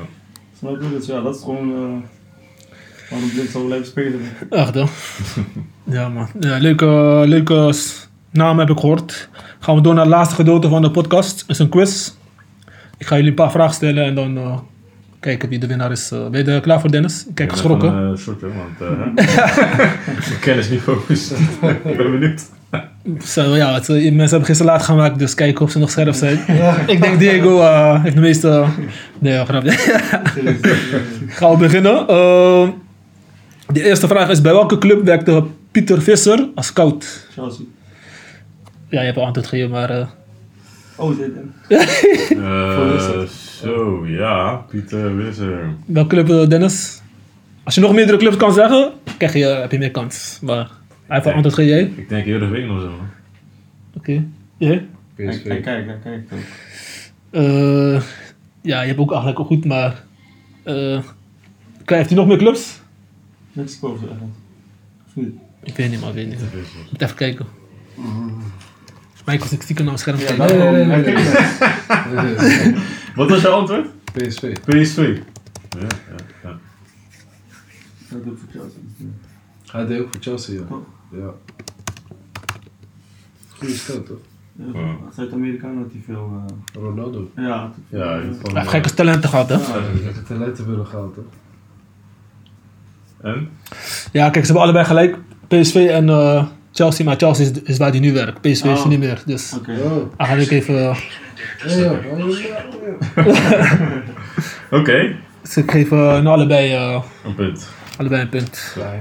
[0.58, 0.90] Snap je?
[0.98, 1.70] Dus ja, dat is gewoon...
[1.74, 2.10] eh
[3.10, 4.20] waarom blind zal blijven spelen.
[4.50, 4.90] Achter.
[5.84, 6.28] Ja, man.
[6.40, 7.74] Ja, leuke, leuke
[8.32, 9.30] naam heb ik gehoord.
[9.60, 11.40] Gaan we door naar het laatste gedeelte van de podcast.
[11.40, 12.12] Het is een quiz.
[13.00, 14.60] Ik ga jullie een paar vragen stellen en dan eh,
[15.20, 16.12] kijken wie de winnaar is.
[16.12, 17.26] Eh, ben je er klaar voor, Dennis?
[17.28, 17.94] Ik Kijk, geschrokken.
[17.94, 18.90] Een soort, want uh,
[20.06, 21.32] mijn kennisniveau is.
[21.84, 22.42] ik ben benieuwd.
[23.26, 26.14] Zo, ja, het, eh, mensen hebben gisteren laat gemaakt, dus kijken of ze nog scherp
[26.14, 26.40] zijn.
[26.88, 28.66] Ik denk Diego eh, heeft de meeste...
[29.20, 29.72] Nee, ja, grapje.
[31.28, 32.08] Gaan we beginnen.
[32.08, 32.70] Eh,
[33.68, 37.28] de eerste vraag is, bij welke club werkte Pieter Visser als scout?
[37.34, 37.66] Chelsea.
[38.90, 40.10] Ja, je hebt al antwoord gegeven, maar...
[41.00, 41.32] eh, Oh, dit.
[42.38, 43.22] Uh,
[43.62, 44.56] zo, ja.
[44.70, 45.74] Pieter Wisser.
[45.86, 47.02] welke club, eh, Dennis?
[47.64, 50.40] Als je nog meerdere clubs kan zeggen, krijg je, heb je meer kans.
[50.42, 50.56] Maar
[51.08, 51.78] hij heeft al antwoord gegeven.
[51.78, 51.94] jij?
[52.04, 52.92] Ik denk eerder weten of zo.
[53.98, 54.26] Oké.
[54.58, 54.86] Jij?
[55.16, 55.44] Kijk, PSV.
[55.48, 56.24] kijk, kijk, kijk, kijk.
[56.34, 56.40] ook.
[57.30, 58.02] Eh,
[58.62, 60.04] ja, je hebt ook eigenlijk goed, maar...
[60.64, 61.04] eh,
[61.86, 62.80] heeft hij nog meer clubs?
[63.56, 63.80] Ergens.
[63.82, 64.00] Of
[65.14, 65.34] niet?
[65.64, 66.40] Ik weet niet, maar ik weet niet.
[66.92, 67.46] Moet even kijken.
[67.96, 68.49] Volgens
[69.26, 70.46] mij was ik stiekem naar mijn scherm Ja.
[70.46, 72.76] Nee, nee, nee.
[73.16, 73.88] Wat was jouw antwoord?
[74.14, 74.54] PSV.
[74.66, 74.98] PSV.
[75.70, 76.58] Ja, ja, ja.
[78.10, 78.80] Dat doe ik voor Chelsea.
[79.72, 80.66] Hij deed ook voor Chelsea, ja.
[81.20, 81.30] Ja.
[83.58, 84.18] Goeie stel, toch?
[84.74, 86.32] Ja, Zuid-Amerikaan had hij veel...
[86.76, 87.32] eh, Ronaldo.
[87.36, 89.56] ja, Ja, hij heeft Hij gekke talenten gehad, hè?
[89.56, 91.24] Ja, Hij heeft talenten willen gehaald, toch?
[93.22, 93.50] En?
[94.12, 95.18] Ja, kijk, ze hebben allebei gelijk.
[95.48, 98.42] PSV en eh, Chelsea, maar Chelsea is, is waar hij nu werkt.
[98.42, 98.86] PSV is Oh.
[98.86, 99.22] niet meer.
[99.26, 99.72] Dus Oké.
[99.72, 100.90] Oh, eigenlijk even...
[100.90, 100.98] eh.
[104.80, 105.16] Oké.
[105.42, 107.70] dus ik geef eh, nou allebei, eh, Een punt.
[107.98, 108.72] allebei een punt.
[108.74, 109.00] Klein.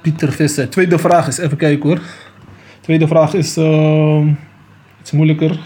[0.00, 0.68] Pieter Visser.
[0.70, 1.98] Tweede vraag is, even kijken hoor.
[2.80, 4.26] Tweede vraag is eh,
[5.00, 5.58] iets moeilijker.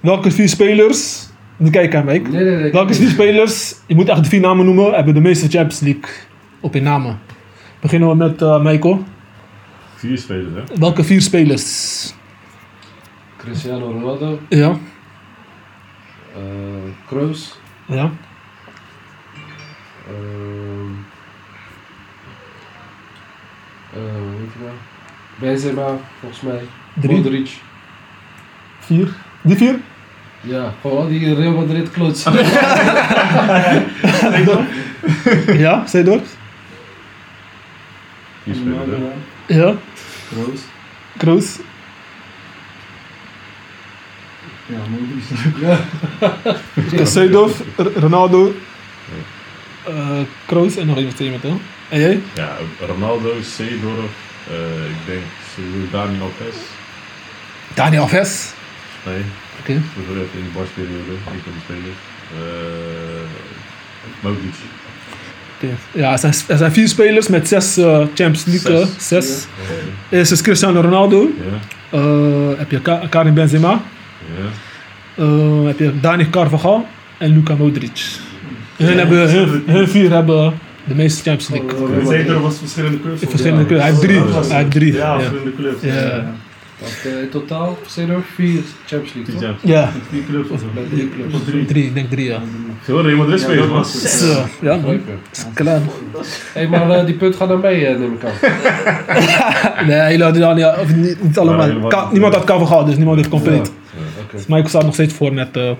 [0.00, 1.28] Welke vier spelers...
[1.56, 2.18] Nu kijk aan mij.
[2.18, 2.72] Nee, nee, nee.
[2.72, 6.10] Welke vier spelers, je moet echt de vier namen noemen, hebben de meeste Champions League
[6.60, 7.18] op hun namen.
[7.80, 9.04] Beginnen we met eh Michael.
[9.94, 10.76] Vier spelers, hè?
[10.78, 12.14] Welke vier spelers?
[13.36, 14.38] Cristiano Ronaldo.
[14.48, 14.78] Ja,
[16.34, 17.58] eh Kroos.
[17.86, 18.10] ja.
[24.02, 24.74] hoe heet hij nou?
[25.38, 26.60] Benzema, volgens mij.
[26.94, 27.16] Drie.
[27.16, 27.60] Modric.
[28.78, 29.08] Vier.
[29.42, 29.78] Die vier?
[30.40, 32.24] Ja, gewoon die Real Madrid kloots.
[35.56, 36.20] Ja, zei door.
[38.44, 39.54] Hè?
[39.54, 39.74] Ja.
[40.36, 40.60] Roos.
[41.16, 41.56] Kroos.
[44.66, 45.24] Ja, Modric.
[45.60, 47.04] Ja.
[47.06, 48.54] Seedorf, R- Ronaldo.
[49.86, 51.54] eh Kroos en nog iemand iemand hè?
[51.88, 52.20] En jij?
[52.34, 52.56] Ja,
[52.86, 54.10] Ronaldo, Seedorf,
[54.48, 55.22] eh ik denk
[55.90, 56.56] Dani Alves.
[57.74, 58.52] Daniel Alves.
[59.06, 59.22] Nee,
[59.60, 59.72] Oké.
[59.72, 61.96] even in de barsperiode, niet van die spelers.
[62.32, 63.28] Eh
[64.20, 64.54] Modric.
[65.92, 68.80] Ja, er zijn, er zijn vier spelers met zes eh, Champions League.
[68.80, 69.26] eh, Zes.
[69.26, 69.46] Zes.
[70.08, 71.20] Eerst is Cristiano Ronaldo.
[71.20, 73.70] Ja, Eh, heb je Ka- Karim Benzema.
[74.38, 75.24] ja.
[75.24, 76.86] Eh, heb je Dani Carvajal
[77.18, 78.06] en Luka Modric.
[78.76, 80.52] Hun, hebben, hun, hun vier hebben
[80.84, 81.94] de meeste Champions League.
[81.98, 83.20] Het zeker was verschillende clubs.
[83.28, 83.80] Verschillende clubs.
[83.82, 84.20] Hij heeft drie.
[84.48, 84.92] Hij heeft drie.
[84.92, 85.18] Ja, Ja.
[85.18, 85.82] verschillende clubs.
[86.80, 89.42] Want, eh, in totaal zijn er vier Champions League, toch?
[89.62, 89.78] Ja.
[89.78, 90.66] Ja, Drie clubs of zo.
[90.90, 91.34] Drie clubs.
[91.34, 91.64] Of drie.
[91.64, 91.84] drie.
[91.84, 92.40] Ik denk drie, ja.
[92.80, 93.84] Veel Real Madrid Ja, spelen, man.
[93.84, 95.00] Zo, ja man.
[95.54, 95.80] Klaar.
[96.52, 98.32] Hé, maar eh, die punt gaat naar mij, eh, neem ik aan.
[99.86, 101.66] Nee, jullie hadden dan ja, of niet, niet allemaal.
[101.66, 102.12] niet.
[102.12, 103.72] niemand had cover gehad, dus niemand heeft compleet.
[104.32, 105.70] Dus Michael staat nog steeds voor met eh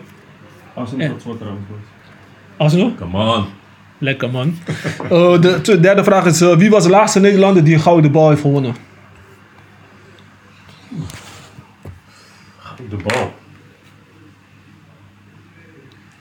[0.74, 1.64] Arsenal tot zwart trouwens.
[2.56, 2.92] Arsenal.
[2.98, 3.44] Come on.
[3.98, 4.58] Lekker man.
[5.10, 8.40] Eh, de derde vraag is: wie was de laatste Nederlander die een gouden bal heeft
[8.40, 8.74] gewonnen?
[12.88, 13.32] De bal.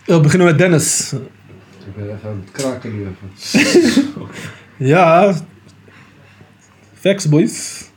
[0.05, 1.13] Eh, we beginnen met Dennis.
[1.13, 4.27] Ik ben echt aan het kraken nu even.
[4.77, 5.33] Ja.
[6.93, 7.87] Facts, boys.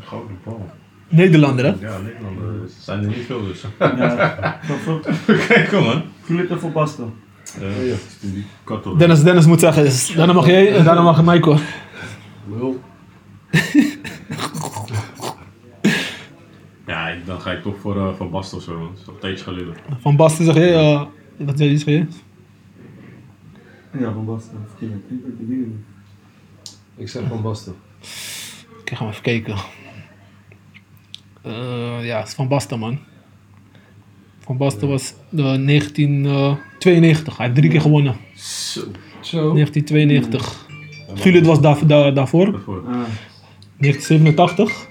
[0.00, 0.70] Gouden bal.
[1.08, 1.70] Nederlander, hè?
[1.80, 3.64] Ja, Nederlanders zijn er niet veel dus.
[3.78, 4.58] Ja,
[5.48, 6.02] Kijk, kom man.
[6.22, 7.14] Philippe van Basten.
[7.60, 8.98] Eh.
[8.98, 11.58] Dennis, Dennis moet zeggen: is, daarna mag jij en daarna mag Michael.
[12.44, 12.80] Nul.
[16.86, 18.88] Ja, dan ga ik toch voor eh, Van Basten of zo, man.
[18.88, 19.74] Dat is al een tijdje geleden.
[20.00, 21.02] Van Basten zeg jij, eh,
[21.36, 21.78] wat zei je?
[21.78, 22.06] zeg jij?
[23.98, 24.66] Ja, van Basten.
[24.78, 24.90] Ik weet
[25.38, 25.66] het niet.
[26.96, 27.74] Ik zeg Van Basten.
[28.84, 29.56] Ik ga maar even kijken.
[31.42, 32.98] Eh, ja, het is Van Basten, man.
[34.38, 37.36] Van Basten was uh, 1992.
[37.36, 38.16] Hij heeft drie keer gewonnen.
[38.34, 38.80] Zo.
[39.20, 39.52] Zo.
[39.52, 40.66] 1992.
[41.14, 42.52] Gullit was daar, daar, daarvoor.
[42.52, 42.82] Daarvoor.
[42.86, 43.02] Ah,
[43.78, 44.86] 1987.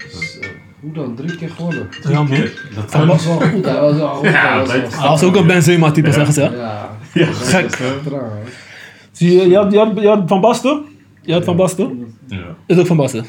[0.80, 1.14] Hoe dan?
[1.14, 1.88] Drie keer gewonnen.
[2.08, 2.28] Ja, man.
[2.74, 4.28] Dat Hij was wel goed, hij was wel goed.
[4.28, 6.40] Ja, hij was wel weet- Hij was ook een Benzema-type, zeggen ze.
[6.40, 6.46] hè?
[6.56, 7.78] Ja, Ja, Gek.
[9.12, 10.82] Zie je, je had, je, had, je had Van Basten.
[11.22, 12.14] Je had Van Basten.
[12.26, 12.38] Ja.
[12.66, 13.24] Is ook Van Basten.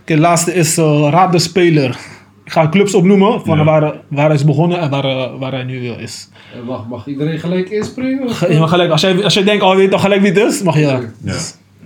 [0.00, 1.98] Oké, laatste is uh, Raad de Speler.
[2.44, 3.64] Ik ga clubs opnoemen van Ja.
[3.64, 6.28] waar, waar hij is begonnen en waar, eh, waar hij nu eh, is.
[6.54, 8.30] En mag, mag iedereen gelijk inspringen?
[8.30, 10.52] Ge- je mag gelijk, als, jij, als jij denkt, oh, weet toch gelijk wie het
[10.52, 11.08] is, mag je.
[11.24, 11.34] Ja.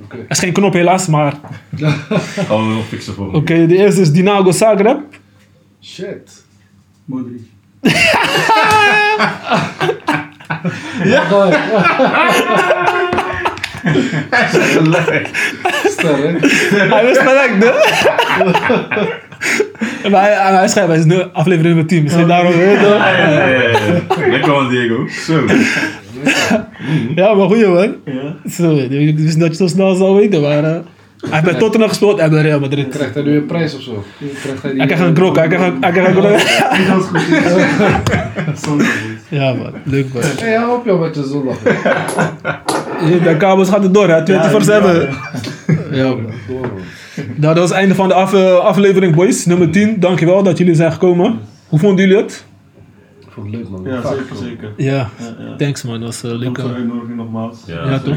[0.04, 0.16] Oké.
[0.16, 1.32] Er is geen knop helaas, maar
[2.48, 5.00] Gaan we wel fixen voor Oké, de eerste is Dinago Zagreb.
[5.82, 6.44] Shit.
[7.04, 7.40] Modric.
[11.04, 11.22] Ja.
[15.84, 16.40] Sterk.
[16.70, 17.70] Hij wist gelijk, hè?
[20.10, 22.02] maar hij, hij, hij schrijft, hij is nu aflevering nummer 10.
[22.02, 23.78] Misschien daarom ja, ja, ja.
[24.30, 25.06] Lekker man, Diego.
[25.08, 25.44] Zo.
[27.14, 27.94] Ja, maar goeie man.
[28.04, 28.50] Ja.
[28.50, 30.64] Zo, ik wist dat je zo snel zou weten, maar...
[30.64, 30.70] eh,
[31.20, 32.88] hij heeft bij Tottenham gespeeld en bij Real Madrid.
[32.88, 34.04] Krijgt hij nu een prijs of zo?
[34.42, 36.32] Krijgt hij, die- Hij krijgt een krok, hij krijgt een, hij krijgt een krok.
[36.78, 37.28] Niet als goed
[38.54, 38.60] is.
[38.62, 39.40] Zondag, boys.
[39.40, 40.22] Ja man, leuk man.
[40.22, 41.56] Hé, hey, op joh met je zondag.
[43.22, 44.26] Bij kabels gaat het door hè, 24-7.
[44.26, 45.06] Ja,
[45.92, 46.26] Ja, man.
[46.48, 46.70] door, man.
[47.16, 50.00] Nou, dat was het einde van de af, aflevering boys, nummer 10.
[50.00, 51.38] Dankjewel dat jullie zijn gekomen.
[51.68, 52.44] Hoe vonden jullie het?
[53.36, 53.82] Ik vond het leuk man.
[53.94, 54.72] Ja, Vaak zeker, zeker.
[54.76, 55.08] Ja, Ja,
[55.38, 55.56] ja.
[55.56, 56.42] thanks man, dat was eh, leuk.
[56.42, 57.56] Dank voor de uitnodiging nogmaals.
[57.66, 57.90] Ja.
[57.90, 58.16] Ja, toch?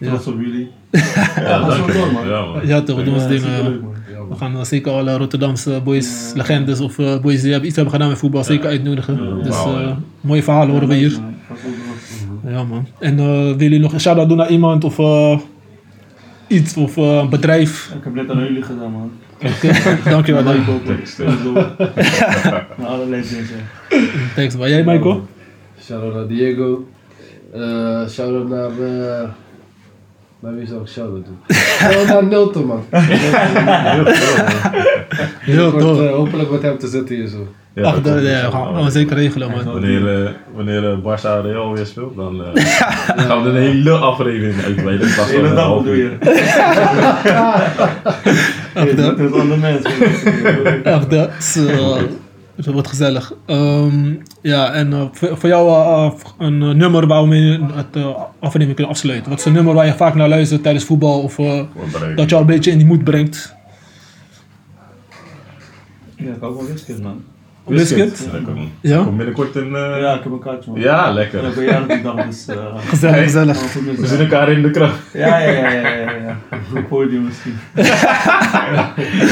[0.00, 0.70] Trots op jullie.
[1.36, 2.28] Ja, dat is wel man.
[2.28, 2.66] Ja, man.
[2.66, 3.40] Ja toch, we doen ons Ja, ding.
[3.42, 3.92] super leuk, man.
[4.12, 7.76] Ja, We gaan eh, zeker alle Rotterdamse boys, legendes of eh, boys die hebben iets
[7.76, 9.14] hebben gedaan met voetbal zeker uitnodigen.
[9.38, 9.90] Ja, dus eh,
[10.20, 11.18] mooie verhalen horen we hier.
[12.44, 12.86] Ja, dat man.
[12.98, 15.38] En eh willen jullie nog een shout-out doen naar iemand of eh,
[16.46, 17.92] iets of eh, een bedrijf?
[17.98, 19.10] Ik heb net aan jullie gedaan, man.
[20.10, 20.42] Dankjewel.
[20.42, 20.80] Mike Michael.
[20.86, 20.96] man.
[21.06, 21.52] Sowieso.
[22.76, 23.96] Naar alle legends, ja.
[24.34, 24.68] Thanks man.
[24.70, 25.26] Jij Michael?
[25.84, 26.86] Shout-out naar Diego.
[27.54, 28.70] Eh shout-out naar...
[28.70, 29.28] eh
[30.40, 31.38] naar wie zou ik shout-out doen?
[31.56, 32.84] Shout-out naar Nilton, man.
[35.40, 36.00] Heel Binnenkort, tof.
[36.00, 37.46] eh, hopelijk met hem te zitten hier zo.
[37.74, 39.64] Ja, Ach, dat dat, ja, gaan we- gaan we zeker regelen man.
[39.64, 42.64] Wanneer, wanneer Barca Real weer speelt, dan eh,
[43.26, 45.08] gaan we een hele aflevering uitweiden.
[45.08, 45.96] in plaats van Hele een dag uur.
[45.96, 46.16] je?
[48.74, 49.84] Dat is ander mens.
[50.84, 52.02] Ach, dat is, eh,
[52.56, 53.32] dat wordt gezellig.
[53.46, 58.16] Ehm, ja, en eh, voor, jou eh, een eh, nummer waar we mee het uh,
[58.38, 59.30] aflevering kunnen afsluiten.
[59.30, 61.62] Wat is een nummer waar je vaak naar luistert tijdens voetbal of eh,
[62.16, 63.54] dat je al een beetje in die moed brengt?
[66.16, 67.24] Ja, ik hou van whisky, man.
[67.70, 68.28] Biscuit?
[68.32, 68.70] Lekker man.
[68.80, 69.02] Ja?
[69.02, 69.74] Komt binnenkort in...
[69.74, 70.80] eh, Ja, ik heb een kaartje, man.
[70.80, 71.44] Ja, Ja, lekker.
[71.44, 72.46] ik ben jarig dag, dus...
[72.48, 72.56] eh,
[72.88, 73.24] Gezellig, Hey.
[73.24, 73.58] gezellig.
[73.72, 74.98] gaan we We z'n zien elkaar in de kracht.
[75.12, 76.38] Ja, ja, ja, ja, ja, ja.
[76.76, 77.58] Op podium misschien.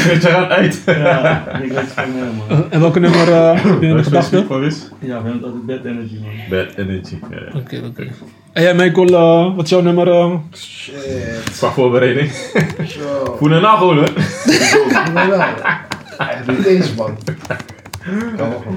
[0.09, 0.83] Je gaat uit.
[0.87, 2.59] Ja, ik weet het van mij, man.
[2.59, 4.39] Eh, en welke nummer eh, heb je in de gedachten?
[4.51, 4.55] Oké?
[4.99, 6.31] Ja, we hebben altijd bad energy, man.
[6.51, 7.17] Bad Energy.
[7.31, 7.59] Ja, ja.
[7.89, 8.07] oké.
[8.53, 10.09] En jij Michael, eh, wat is jouw nummer?
[10.09, 10.35] eh?
[10.55, 10.95] Shit.
[11.59, 12.31] Qua voorbereiding.
[12.87, 13.37] Zo.
[13.39, 14.09] Voel een nagel hoor.
[16.19, 17.19] Echt niet eens, man.
[18.37, 18.77] Kan wel van.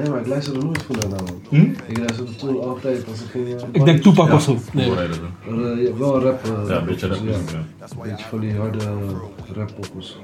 [0.00, 1.40] Nee, maar ik luisterde nooit vroeger naar, man.
[1.48, 1.70] Hm?
[1.86, 3.46] Ik luisterde toen altijd als ik ging...
[3.54, 4.58] eh, Ik denk Tupac of zo.
[4.72, 4.90] Nee.
[4.90, 4.96] Eh,
[5.84, 6.44] ja, wel rap.
[6.44, 7.18] eh, Ja, een beetje rap.
[7.18, 8.78] Een beetje van die harde
[9.54, 10.18] rap poppers.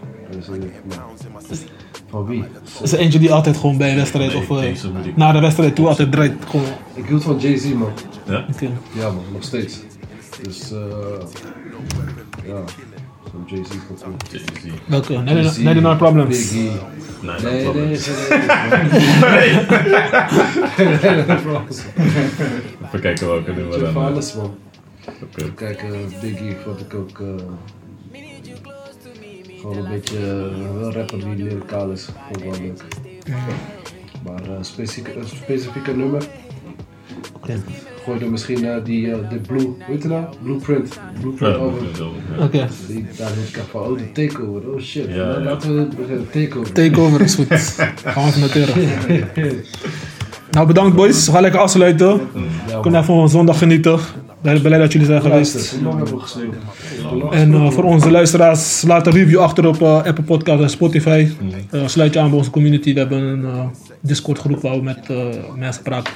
[2.10, 2.44] Van wie?
[2.82, 4.74] Is er eentje die altijd gewoon bij een wedstrijd of eh,
[5.16, 6.32] na de wedstrijd toe altijd draait?
[6.48, 6.66] Gewoon.
[6.94, 7.92] Ik hield van Jay-Z, man.
[8.26, 8.46] Ja?
[8.52, 8.70] Oké.
[8.92, 9.80] Ja, man, nog steeds.
[10.42, 10.78] Dus, eh.
[12.46, 12.54] ja,
[13.32, 13.50] komt
[13.88, 14.30] goed.
[14.30, 14.72] Jay-Z.
[14.86, 15.12] Welke?
[15.18, 16.52] Nee, nee, nee, no problems.
[16.52, 16.70] Nee,
[17.22, 17.74] Nee, nee, nee.
[17.74, 17.98] nee, nee,
[19.20, 19.52] nee.
[21.02, 21.82] Nee, nee, problems.
[22.86, 23.96] Even kijken welke nummer dan.
[23.96, 24.54] alles, man.
[25.22, 25.52] Oké.
[25.54, 25.90] Kijk, eh,
[26.20, 27.20] Biggie vond ik ook.
[27.20, 27.26] eh,
[29.60, 30.16] gewoon een beetje.
[30.18, 32.08] eh, wel rapper die lyricaal is.
[32.26, 32.82] Vond ik wel leuk.
[34.24, 36.22] Maar eh specifieke, een specifieke nummer.
[38.02, 38.10] Oké.
[38.10, 40.24] Gooi er misschien eh, die uh, de Blue, weet je nou?
[40.42, 40.98] Blueprint.
[41.20, 41.82] Blueprint Ja, over.
[42.40, 42.68] Oké.
[42.86, 44.70] Die, daar denk ik van, oh, de takeover.
[44.74, 45.06] Oh shit.
[45.08, 45.50] Ja, Nou, ja.
[45.50, 46.26] Laten we beginnen.
[46.30, 46.72] Takeover.
[46.72, 47.46] Takeover is goed.
[48.04, 49.60] Gaan we even noteren.
[50.50, 51.26] Nou, bedankt boys.
[51.26, 52.20] We gaan lekker afsluiten.
[52.80, 53.98] Kunnen even van zondag genieten.
[54.40, 55.76] Blij blij dat jullie zijn geweest.
[55.82, 56.20] hoe?
[57.10, 60.70] Hoe En eh, voor onze luisteraars, laat een review achter op eh, Apple Podcast en
[60.70, 61.28] Spotify.
[61.70, 62.92] Eh, sluit je aan bij onze community.
[62.92, 63.64] We hebben een eh,
[64.00, 65.16] Discord groep waar we met eh,
[65.56, 66.12] mensen praten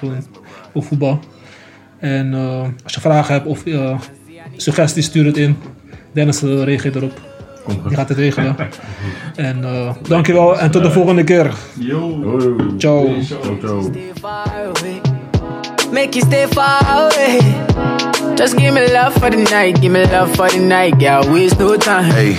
[0.73, 1.21] over voetbal.
[1.99, 3.99] En eh, als je vragen hebt of eh,
[4.57, 5.57] suggesties, stuur het in.
[6.13, 7.21] Dennis eh, reageert erop.
[7.89, 8.57] Die gaat het regelen.
[9.37, 11.51] en eh, dankjewel en tot de volgende keer.
[11.79, 12.39] Yo.
[12.79, 13.15] Ciao.
[13.61, 13.91] Ciao.
[15.93, 17.39] Make you stay far away.
[18.35, 21.33] Just give me love for the night, give me love for the night, girl.
[21.33, 22.11] Waste no time.
[22.11, 22.37] Hey,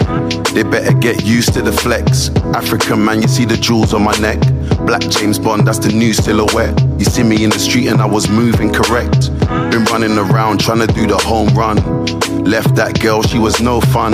[0.53, 2.29] they better get used to the flex.
[2.53, 4.39] African man, you see the jewels on my neck.
[4.85, 6.79] Black James Bond, that's the new silhouette.
[6.99, 9.29] You see me in the street and I was moving correct.
[9.71, 11.77] Been running around trying to do the home run.
[12.43, 14.13] Left that girl, she was no fun.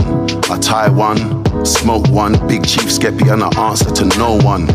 [0.52, 4.68] I tie one, smoke one, big chief skeppy and I answer to no one.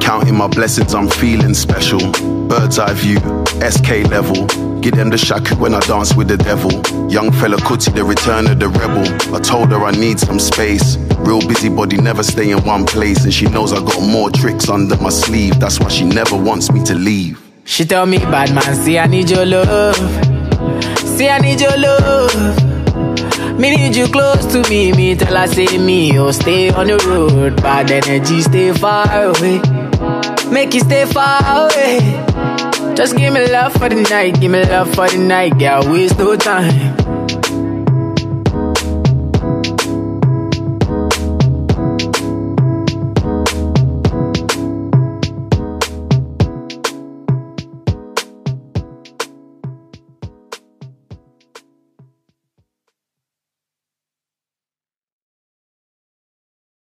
[0.00, 2.00] Counting my blessings, I'm feeling special.
[2.48, 3.18] Bird's eye view,
[3.60, 4.46] SK level.
[4.80, 6.70] Give them the shaku when I dance with the devil.
[7.10, 9.34] Young fella Kuti, the return of the rebel.
[9.34, 10.96] I told her I need some space.
[11.18, 13.24] Real busybody, never stay in one place.
[13.24, 15.58] And she knows I got more tricks under my sleeve.
[15.58, 17.37] That's why she never wants me to leave.
[17.68, 19.94] She tell me, bad man, see I need your love.
[21.04, 23.58] See I need your love.
[23.60, 24.90] Me need you close to me.
[24.92, 27.62] Me tell her say me, oh stay on the road.
[27.62, 29.60] Bad energy, stay far away.
[30.50, 32.00] Make you stay far away.
[32.96, 35.92] Just give me love for the night, give me love for the night, girl.
[35.92, 37.17] Waste no time.